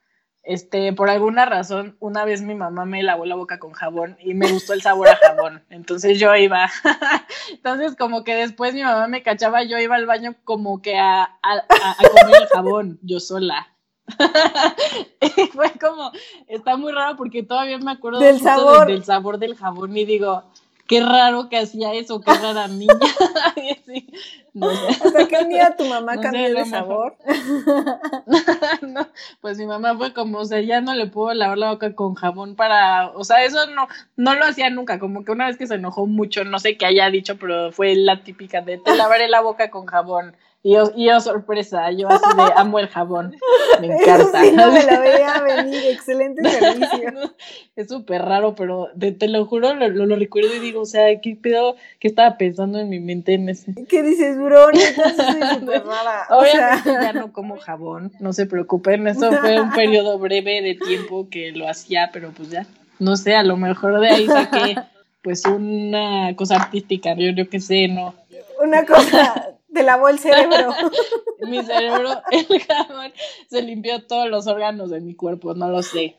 este, 0.47 0.93
por 0.93 1.11
alguna 1.11 1.45
razón, 1.45 1.97
una 1.99 2.25
vez 2.25 2.41
mi 2.41 2.55
mamá 2.55 2.85
me 2.85 3.03
lavó 3.03 3.27
la 3.27 3.35
boca 3.35 3.59
con 3.59 3.73
jabón 3.73 4.17
y 4.21 4.33
me 4.35 4.51
gustó 4.51 4.75
el 4.75 4.81
sabor 4.81 5.09
a 5.09 5.17
jabón. 5.17 5.65
Entonces 5.71 6.21
yo 6.21 6.35
iba. 6.37 6.71
Entonces, 7.51 7.97
como 7.97 8.23
que 8.23 8.37
después 8.37 8.73
mi 8.73 8.83
mamá 8.83 9.09
me 9.09 9.25
cachaba, 9.25 9.65
yo 9.65 9.79
iba 9.79 9.97
al 9.97 10.07
baño 10.07 10.37
como 10.45 10.81
que 10.81 10.97
a, 10.97 11.25
a, 11.25 11.31
a 11.43 11.97
comer 12.09 12.43
el 12.43 12.49
jabón, 12.49 12.99
yo 13.03 13.19
sola. 13.19 13.67
y 15.21 15.47
fue 15.49 15.73
como, 15.81 16.13
está 16.47 16.77
muy 16.77 16.93
raro 16.93 17.17
porque 17.17 17.43
todavía 17.43 17.79
me 17.79 17.91
acuerdo 17.91 18.21
del 18.21 18.41
sabor. 18.41 18.87
del 18.87 19.05
sabor 19.05 19.39
del 19.39 19.57
jabón 19.57 19.97
y 19.97 20.05
digo, 20.05 20.45
qué 20.87 21.01
raro 21.01 21.49
que 21.49 21.59
hacía 21.59 21.93
eso, 21.95 22.21
qué 22.21 22.33
rara 22.33 22.69
niña. 22.69 22.95
sí, 23.87 24.07
no 24.55 24.71
sé. 24.71 24.89
Hasta 24.89 25.29
que 25.29 25.37
un 25.37 25.49
día 25.49 25.77
tu 25.77 25.85
mamá 25.85 26.17
no 26.17 26.23
cambió 26.23 26.55
de 26.55 26.65
sabor. 26.65 27.17
no, 28.83 29.09
pues 29.41 29.59
mi 29.59 29.67
mamá 29.67 29.97
fue 29.97 30.13
como, 30.13 30.39
o 30.39 30.45
sea, 30.45 30.61
ya 30.61 30.81
no 30.81 30.95
le 30.95 31.07
puedo 31.07 31.35
lavar 31.35 31.59
la 31.59 31.71
boca 31.73 31.95
con 31.95 32.15
jabón 32.15 32.57
para, 32.57 33.09
o 33.11 33.25
sea, 33.25 33.45
eso 33.45 33.67
no, 33.69 33.89
no 34.17 34.35
lo 34.35 34.45
hacía 34.45 34.71
nunca, 34.71 34.99
como 34.99 35.25
que 35.25 35.33
una 35.33 35.47
vez 35.47 35.57
que 35.57 35.67
se 35.67 35.75
enojó 35.75 36.07
mucho, 36.07 36.45
no 36.45 36.59
sé 36.59 36.77
qué 36.77 36.87
haya 36.87 37.11
dicho, 37.11 37.37
pero 37.39 37.73
fue 37.73 37.95
la 37.95 38.23
típica 38.23 38.61
de 38.61 38.79
te 38.79 38.97
lavaré 38.97 39.29
la 39.29 39.41
boca 39.41 39.71
con 39.71 39.87
jabón. 39.87 40.37
Y 40.67 40.73
yo, 40.73 40.91
y 40.97 41.07
yo, 41.07 41.21
sorpresa, 41.21 41.93
yo 41.93 42.09
así 42.09 42.25
de 42.37 42.43
amo 42.57 42.81
el 42.81 42.89
jabón. 42.89 43.37
Me 43.81 43.87
encanta. 43.87 44.17
Eso 44.17 44.33
sí, 44.43 44.51
no 44.51 44.73
me 44.73 44.83
la 44.83 44.99
veía 45.01 45.41
venir, 45.41 45.81
excelente 45.93 46.43
servicio. 46.43 47.33
es 47.77 47.89
súper 47.89 48.23
raro, 48.23 48.57
pero 48.57 48.89
te, 48.99 49.13
te 49.13 49.29
lo 49.29 49.47
juro, 49.47 49.75
lo, 49.75 49.89
lo, 49.89 50.07
lo, 50.07 50.17
recuerdo 50.17 50.53
y 50.53 50.59
digo, 50.59 50.81
o 50.81 50.85
sea, 50.85 51.21
¿qué 51.21 51.39
pedo? 51.41 51.77
¿Qué 52.01 52.09
estaba 52.09 52.37
pensando 52.37 52.81
en 52.81 52.89
mi 52.89 52.99
mente 52.99 53.35
en 53.35 53.49
ese? 53.49 53.75
¿Qué 53.89 54.03
dices, 54.03 54.39
bro? 54.39 54.67
Súper 55.61 55.85
rara. 55.87 56.27
Obviamente 56.31 56.91
o 56.91 56.93
sea... 56.95 57.01
ya 57.01 57.13
no 57.13 57.33
como 57.33 57.59
jabón, 57.59 58.11
no 58.19 58.33
se 58.33 58.47
preocupen, 58.47 59.07
eso 59.07 59.31
fue 59.35 59.61
un 59.61 59.71
periodo 59.71 60.19
breve 60.19 60.63
de 60.63 60.75
tiempo 60.75 61.29
que 61.31 61.53
lo 61.53 61.69
hacía, 61.69 62.11
pero 62.13 62.33
pues 62.33 62.51
ya, 62.51 62.67
no 62.99 63.17
sé, 63.17 63.37
a 63.37 63.45
lo 63.45 63.57
mejor 63.57 64.01
de 64.01 64.09
ahí 64.09 64.27
saqué 64.27 64.75
pues 65.23 65.45
una 65.45 66.35
cosa 66.35 66.57
artística, 66.57 67.15
yo, 67.15 67.31
yo 67.31 67.49
qué 67.49 67.61
sé, 67.61 67.87
no. 67.87 68.17
Una 68.61 68.85
cosa 68.85 69.53
te 69.77 69.83
lavó 69.83 70.09
el 70.09 70.19
cerebro. 70.19 70.73
mi 71.47 71.63
cerebro, 71.63 72.23
el 72.31 72.61
jabón, 72.63 73.13
se 73.51 73.61
limpió 73.61 74.03
todos 74.07 74.27
los 74.31 74.47
órganos 74.47 74.89
de 74.89 75.01
mi 75.03 75.15
cuerpo, 75.15 75.53
no 75.53 75.69
lo 75.69 75.83
sé. 75.83 76.17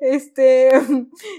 Este, 0.00 0.70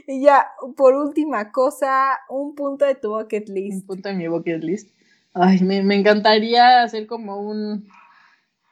y 0.07 0.21
ya, 0.21 0.45
por 0.77 0.93
última 0.93 1.51
cosa, 1.51 2.19
un 2.29 2.53
punto 2.53 2.85
de 2.85 2.93
tu 2.93 3.09
bucket 3.09 3.49
list. 3.49 3.81
Un 3.81 3.87
punto 3.87 4.09
de 4.09 4.15
mi 4.15 4.27
bucket 4.27 4.63
list. 4.63 4.89
Ay, 5.33 5.59
me, 5.61 5.81
me 5.81 5.95
encantaría 5.95 6.83
hacer 6.83 7.07
como 7.07 7.41
un, 7.41 7.87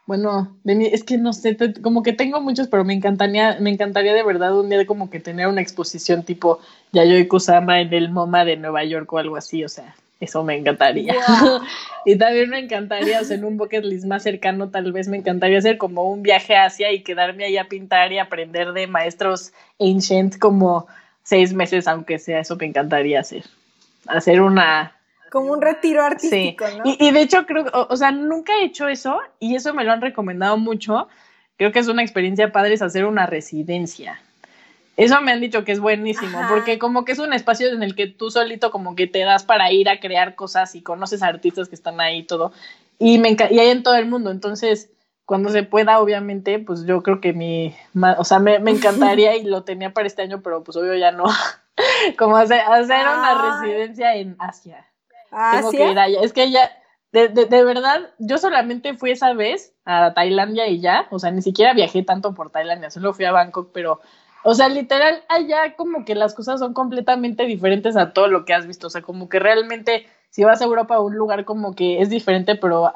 bueno, 0.06 0.56
de 0.64 0.76
mí, 0.76 0.86
es 0.86 1.04
que 1.04 1.18
no 1.18 1.34
sé, 1.34 1.56
te, 1.56 1.74
como 1.82 2.04
que 2.04 2.14
tengo 2.14 2.40
muchos, 2.40 2.68
pero 2.68 2.86
me 2.86 2.94
encantaría, 2.94 3.58
me 3.60 3.72
encantaría 3.72 4.14
de 4.14 4.24
verdad 4.24 4.58
un 4.58 4.70
día 4.70 4.86
como 4.86 5.10
que 5.10 5.20
tener 5.20 5.48
una 5.48 5.62
exposición 5.62 6.24
tipo 6.24 6.60
Yayoi 6.92 7.28
Kusama 7.28 7.82
en 7.82 7.92
el 7.94 8.12
MoMA 8.12 8.46
de 8.46 8.58
Nueva 8.58 8.84
York 8.84 9.12
o 9.12 9.18
algo 9.18 9.38
así, 9.38 9.64
o 9.64 9.70
sea, 9.70 9.96
eso 10.22 10.44
me 10.44 10.56
encantaría. 10.56 11.14
Wow. 11.14 11.62
y 12.06 12.16
también 12.16 12.50
me 12.50 12.60
encantaría, 12.60 13.20
o 13.20 13.24
sea, 13.24 13.36
en 13.36 13.44
un 13.44 13.58
bucket 13.58 13.84
list 13.84 14.06
más 14.06 14.22
cercano, 14.22 14.70
tal 14.70 14.92
vez 14.92 15.08
me 15.08 15.18
encantaría 15.18 15.58
hacer 15.58 15.80
como 15.80 16.10
un 16.10 16.22
viaje 16.22 16.56
a 16.56 16.66
Asia 16.66 16.92
y 16.92 17.02
quedarme 17.02 17.44
ahí 17.44 17.58
a 17.58 17.68
pintar 17.68 18.14
y 18.14 18.20
aprender 18.20 18.72
de 18.72 18.86
maestros 18.86 19.52
ancient 19.80 20.38
como 20.38 20.88
seis 21.24 21.54
meses, 21.54 21.88
aunque 21.88 22.20
sea, 22.20 22.40
eso 22.40 22.56
me 22.56 22.68
encantaría 22.68 23.20
hacer. 23.20 23.44
Hacer 24.08 24.42
una. 24.42 24.96
Como 25.32 25.52
un 25.52 25.62
retiro 25.62 26.04
artístico, 26.04 26.68
sí. 26.68 26.78
¿no? 26.78 26.84
Y, 26.86 27.08
y 27.08 27.12
de 27.12 27.22
hecho, 27.22 27.46
creo, 27.48 27.66
o, 27.74 27.88
o, 27.90 27.98
sea, 27.98 28.12
nunca 28.12 28.54
he 28.60 28.66
hecho 28.66 28.88
eso 28.88 29.20
y 29.40 29.56
eso 29.56 29.74
me 29.74 29.84
lo 29.84 29.92
han 29.92 30.02
recomendado 30.02 30.58
mucho. 30.58 31.08
Creo 31.58 31.72
que 31.72 31.80
es 31.80 31.88
una 31.88 32.04
experiencia 32.04 32.52
padre 32.52 32.76
es 32.76 32.84
hacer 32.84 33.06
una 33.06 33.26
residencia. 33.26 34.20
Eso 34.98 35.22
me 35.22 35.32
han 35.32 35.40
dicho 35.40 35.64
que 35.64 35.72
es 35.72 35.80
buenísimo, 35.80 36.38
Ajá. 36.40 36.50
porque 36.50 36.78
como 36.78 37.06
que 37.06 37.14
es 37.14 37.20
un 37.20 37.34
espacio 37.34 37.70
en 37.70 37.82
el 37.82 37.96
que 37.96 38.08
tú 38.08 38.30
solito 38.30 38.72
como 38.72 38.96
que 38.96 39.08
te 39.08 39.20
das 39.20 39.44
para 39.44 39.72
ir 39.72 39.90
a 39.90 40.00
crear 40.00 40.36
cosas 40.36 40.76
y 40.76 40.82
conoces 40.82 41.24
a 41.24 41.28
artistas 41.28 41.70
que 41.70 41.76
están 41.76 42.00
ahí 42.02 42.20
y 42.20 42.24
todo. 42.24 42.52
Y, 43.00 43.18
me 43.18 43.36
y 43.50 43.60
hay 43.60 43.70
en 43.70 43.84
todo 43.84 43.96
el 43.96 44.06
mundo, 44.06 44.32
entonces 44.32 44.90
cuando 45.26 45.50
se 45.50 45.64
pueda, 45.64 46.00
obviamente, 46.02 46.60
pues 46.60 46.86
yo 46.86 47.02
creo 47.04 47.22
que 47.22 47.32
mi, 47.32 47.74
o 48.18 48.24
sea, 48.26 48.40
me, 48.40 48.60
me 48.60 48.72
encantaría 48.72 49.38
y 49.38 49.44
lo 49.44 49.64
tenía 49.64 49.94
para 49.94 50.08
este 50.08 50.24
año, 50.24 50.42
pero 50.42 50.64
pues 50.64 50.76
obvio 50.76 50.94
ya 50.96 51.12
no. 51.12 51.24
como 52.18 52.36
hacer, 52.38 52.60
hacer 52.60 53.08
una 53.08 53.62
residencia 53.62 54.16
en 54.16 54.36
Asia. 54.40 54.86
Tengo 55.54 55.72
que 55.72 55.90
ir 55.90 55.98
allá. 55.98 56.20
Es 56.22 56.34
que 56.34 56.52
ya, 56.52 56.70
de, 57.14 57.30
de, 57.30 57.46
de, 57.46 57.64
verdad, 57.64 58.10
yo 58.20 58.38
solamente 58.38 58.94
fui 58.96 59.12
esa 59.12 59.34
vez 59.34 59.74
a 59.86 60.14
Tailandia 60.14 60.68
y 60.68 60.82
ya, 60.82 61.08
o 61.12 61.20
sea, 61.20 61.32
ni 61.32 61.42
siquiera 61.42 61.74
viajé 61.74 62.04
tanto 62.04 62.34
por 62.34 62.50
Tailandia, 62.50 62.90
solo 62.90 63.14
fui 63.14 63.26
a 63.26 63.32
Bangkok, 63.32 63.70
pero, 63.74 64.02
o 64.44 64.54
sea, 64.54 64.70
literal, 64.70 65.24
allá 65.28 65.76
como 65.76 66.06
que 66.06 66.16
las 66.16 66.34
cosas 66.34 66.60
son 66.60 66.74
completamente 66.74 67.46
diferentes 67.46 67.96
a 67.96 68.14
todo 68.14 68.28
lo 68.28 68.46
que 68.46 68.54
has 68.54 68.68
visto, 68.68 68.88
o 68.88 68.90
sea, 68.90 69.02
como 69.02 69.30
que 69.30 69.40
realmente 69.40 70.08
si 70.30 70.44
vas 70.44 70.62
a 70.62 70.66
Europa 70.66 70.96
a 70.96 71.02
un 71.02 71.16
lugar 71.16 71.46
como 71.46 71.76
que 71.76 72.02
es 72.02 72.10
diferente, 72.10 72.56
pero 72.56 72.92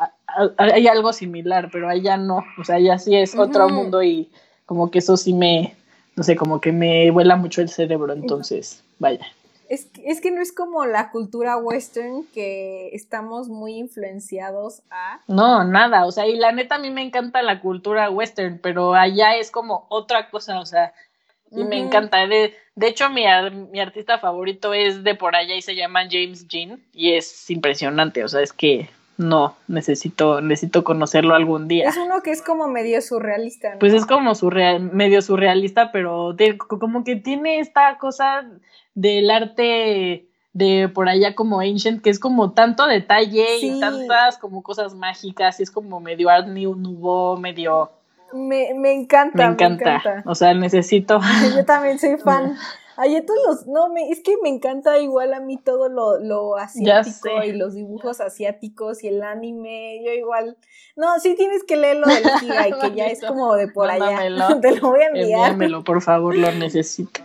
hay 0.57 0.87
algo 0.87 1.13
similar, 1.13 1.69
pero 1.71 1.89
allá 1.89 2.17
no, 2.17 2.43
o 2.59 2.63
sea, 2.63 2.75
allá 2.77 2.97
sí 2.97 3.15
es 3.15 3.37
otro 3.37 3.69
mundo 3.69 4.01
y 4.01 4.29
como 4.65 4.89
que 4.89 4.99
eso 4.99 5.17
sí 5.17 5.33
me, 5.33 5.75
no 6.15 6.23
sé, 6.23 6.35
como 6.35 6.61
que 6.61 6.71
me 6.71 7.11
vuela 7.11 7.35
mucho 7.35 7.61
el 7.61 7.69
cerebro, 7.69 8.13
entonces, 8.13 8.83
vaya. 8.99 9.25
Es 9.67 9.85
que, 9.85 10.09
es 10.09 10.21
que 10.21 10.31
no 10.31 10.41
es 10.41 10.53
como 10.53 10.85
la 10.85 11.09
cultura 11.09 11.57
western 11.57 12.25
que 12.33 12.89
estamos 12.93 13.49
muy 13.49 13.73
influenciados 13.73 14.83
a. 14.91 15.21
No, 15.27 15.63
nada, 15.63 16.05
o 16.05 16.11
sea, 16.11 16.27
y 16.27 16.35
la 16.35 16.51
neta 16.51 16.75
a 16.75 16.79
mí 16.79 16.91
me 16.91 17.01
encanta 17.01 17.41
la 17.41 17.59
cultura 17.59 18.09
western, 18.11 18.59
pero 18.61 18.93
allá 18.93 19.35
es 19.35 19.49
como 19.49 19.87
otra 19.89 20.29
cosa, 20.29 20.59
o 20.59 20.65
sea, 20.65 20.93
y 21.51 21.63
me 21.63 21.77
encanta. 21.79 22.27
De, 22.27 22.53
de 22.75 22.87
hecho, 22.87 23.09
mi, 23.09 23.23
mi 23.71 23.79
artista 23.79 24.19
favorito 24.19 24.73
es 24.73 25.03
de 25.03 25.15
por 25.15 25.35
allá 25.35 25.55
y 25.55 25.61
se 25.61 25.75
llama 25.75 26.07
James 26.09 26.47
Jean 26.47 26.81
y 26.93 27.13
es 27.13 27.49
impresionante, 27.49 28.23
o 28.23 28.27
sea, 28.27 28.41
es 28.41 28.53
que 28.53 28.89
no, 29.17 29.55
necesito, 29.67 30.41
necesito 30.41 30.83
conocerlo 30.83 31.35
algún 31.35 31.67
día. 31.67 31.87
Es 31.87 31.97
uno 31.97 32.21
que 32.21 32.31
es 32.31 32.41
como 32.41 32.67
medio 32.67 33.01
surrealista. 33.01 33.73
¿no? 33.73 33.79
Pues 33.79 33.93
es 33.93 34.05
como 34.05 34.35
surreal, 34.35 34.81
medio 34.81 35.21
surrealista, 35.21 35.91
pero 35.91 36.35
como 36.67 37.03
que 37.03 37.15
tiene 37.15 37.59
esta 37.59 37.97
cosa 37.97 38.45
del 38.93 39.31
arte 39.31 40.25
de 40.51 40.89
por 40.89 41.07
allá 41.09 41.35
como 41.35 41.59
Ancient, 41.59 42.01
que 42.01 42.09
es 42.09 42.19
como 42.19 42.51
tanto 42.51 42.87
detalle 42.87 43.59
y 43.59 43.79
tantas 43.79 44.37
como 44.37 44.63
cosas 44.63 44.93
mágicas, 44.93 45.59
y 45.59 45.63
es 45.63 45.71
como 45.71 45.99
medio 45.99 46.29
Art 46.29 46.47
Nouveau, 46.47 47.37
medio... 47.37 47.91
Me, 48.35 48.73
me 48.75 48.93
encanta, 48.93 49.37
me 49.37 49.53
encanta. 49.53 49.85
Me 49.85 49.95
encanta. 49.95 50.29
O 50.29 50.35
sea, 50.35 50.53
necesito... 50.53 51.19
Yo 51.55 51.65
también 51.65 51.99
soy 51.99 52.17
fan. 52.23 52.55
Ay, 52.97 53.21
todos 53.25 53.39
los, 53.45 53.67
no, 53.67 53.89
me, 53.89 54.09
es 54.09 54.21
que 54.21 54.35
me 54.41 54.47
encanta 54.47 54.99
igual 54.99 55.33
a 55.33 55.41
mí 55.41 55.57
todo 55.57 55.89
lo, 55.89 56.17
lo 56.17 56.55
asiático 56.55 57.43
y 57.43 57.51
los 57.51 57.73
dibujos 57.73 58.21
asiáticos 58.21 59.03
y 59.03 59.09
el 59.09 59.21
anime, 59.21 60.01
yo 60.05 60.13
igual, 60.13 60.57
no, 60.95 61.19
sí 61.19 61.35
tienes 61.35 61.65
que 61.65 61.75
leerlo 61.75 62.07
del 62.07 62.23
Kigai, 62.39 62.71
que 62.79 62.91
ya 62.95 63.07
es 63.07 63.21
como 63.21 63.53
de 63.55 63.67
por 63.67 63.89
allá, 63.91 64.19
te 64.61 64.79
lo 64.79 64.91
voy 64.91 65.01
a 65.01 65.07
enviar. 65.07 65.51
Envíamelo, 65.51 65.83
por 65.83 66.01
favor, 66.01 66.37
lo 66.37 66.49
necesito. 66.53 67.19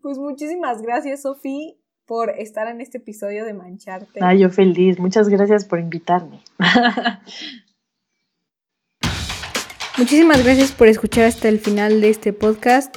Pues 0.00 0.18
muchísimas 0.18 0.80
gracias, 0.80 1.22
Sofi, 1.22 1.78
por 2.06 2.30
estar 2.30 2.68
en 2.68 2.80
este 2.80 2.98
episodio 2.98 3.44
de 3.44 3.52
Mancharte. 3.52 4.20
Ah, 4.22 4.34
yo 4.34 4.48
feliz. 4.50 4.98
Muchas 4.98 5.28
gracias 5.28 5.64
por 5.64 5.78
invitarme. 5.78 6.40
Muchísimas 9.98 10.44
gracias 10.44 10.72
por 10.72 10.88
escuchar 10.88 11.24
hasta 11.24 11.48
el 11.48 11.58
final 11.58 12.02
de 12.02 12.10
este 12.10 12.34
podcast. 12.34 12.94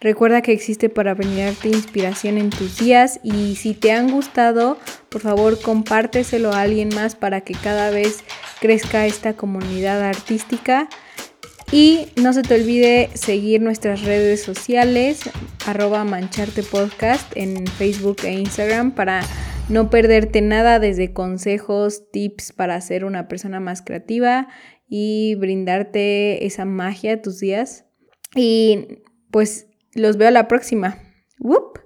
Recuerda 0.00 0.40
que 0.40 0.52
existe 0.52 0.88
para 0.88 1.12
brindarte 1.12 1.68
inspiración 1.68 2.38
en 2.38 2.48
tus 2.48 2.78
días 2.78 3.20
y 3.22 3.56
si 3.56 3.74
te 3.74 3.92
han 3.92 4.10
gustado, 4.10 4.78
por 5.10 5.20
favor 5.20 5.60
compárteselo 5.60 6.52
a 6.52 6.62
alguien 6.62 6.88
más 6.94 7.16
para 7.16 7.42
que 7.42 7.52
cada 7.52 7.90
vez 7.90 8.24
crezca 8.60 9.06
esta 9.06 9.34
comunidad 9.34 10.02
artística. 10.02 10.88
Y 11.70 12.06
no 12.16 12.32
se 12.32 12.42
te 12.42 12.54
olvide 12.54 13.10
seguir 13.12 13.60
nuestras 13.60 14.00
redes 14.02 14.42
sociales, 14.42 15.28
arroba 15.66 16.02
mancharte 16.04 16.62
podcast 16.62 17.30
en 17.36 17.66
Facebook 17.66 18.20
e 18.24 18.32
Instagram 18.32 18.92
para 18.92 19.20
no 19.68 19.90
perderte 19.90 20.40
nada 20.40 20.78
desde 20.78 21.12
consejos, 21.12 22.10
tips 22.10 22.52
para 22.52 22.80
ser 22.80 23.04
una 23.04 23.28
persona 23.28 23.60
más 23.60 23.82
creativa 23.82 24.48
y 24.88 25.34
brindarte 25.36 26.46
esa 26.46 26.64
magia 26.64 27.14
a 27.14 27.22
tus 27.22 27.40
días. 27.40 27.86
Y 28.34 29.02
pues 29.30 29.68
los 29.94 30.16
veo 30.16 30.30
la 30.30 30.48
próxima. 30.48 30.98
¡Whoop! 31.38 31.78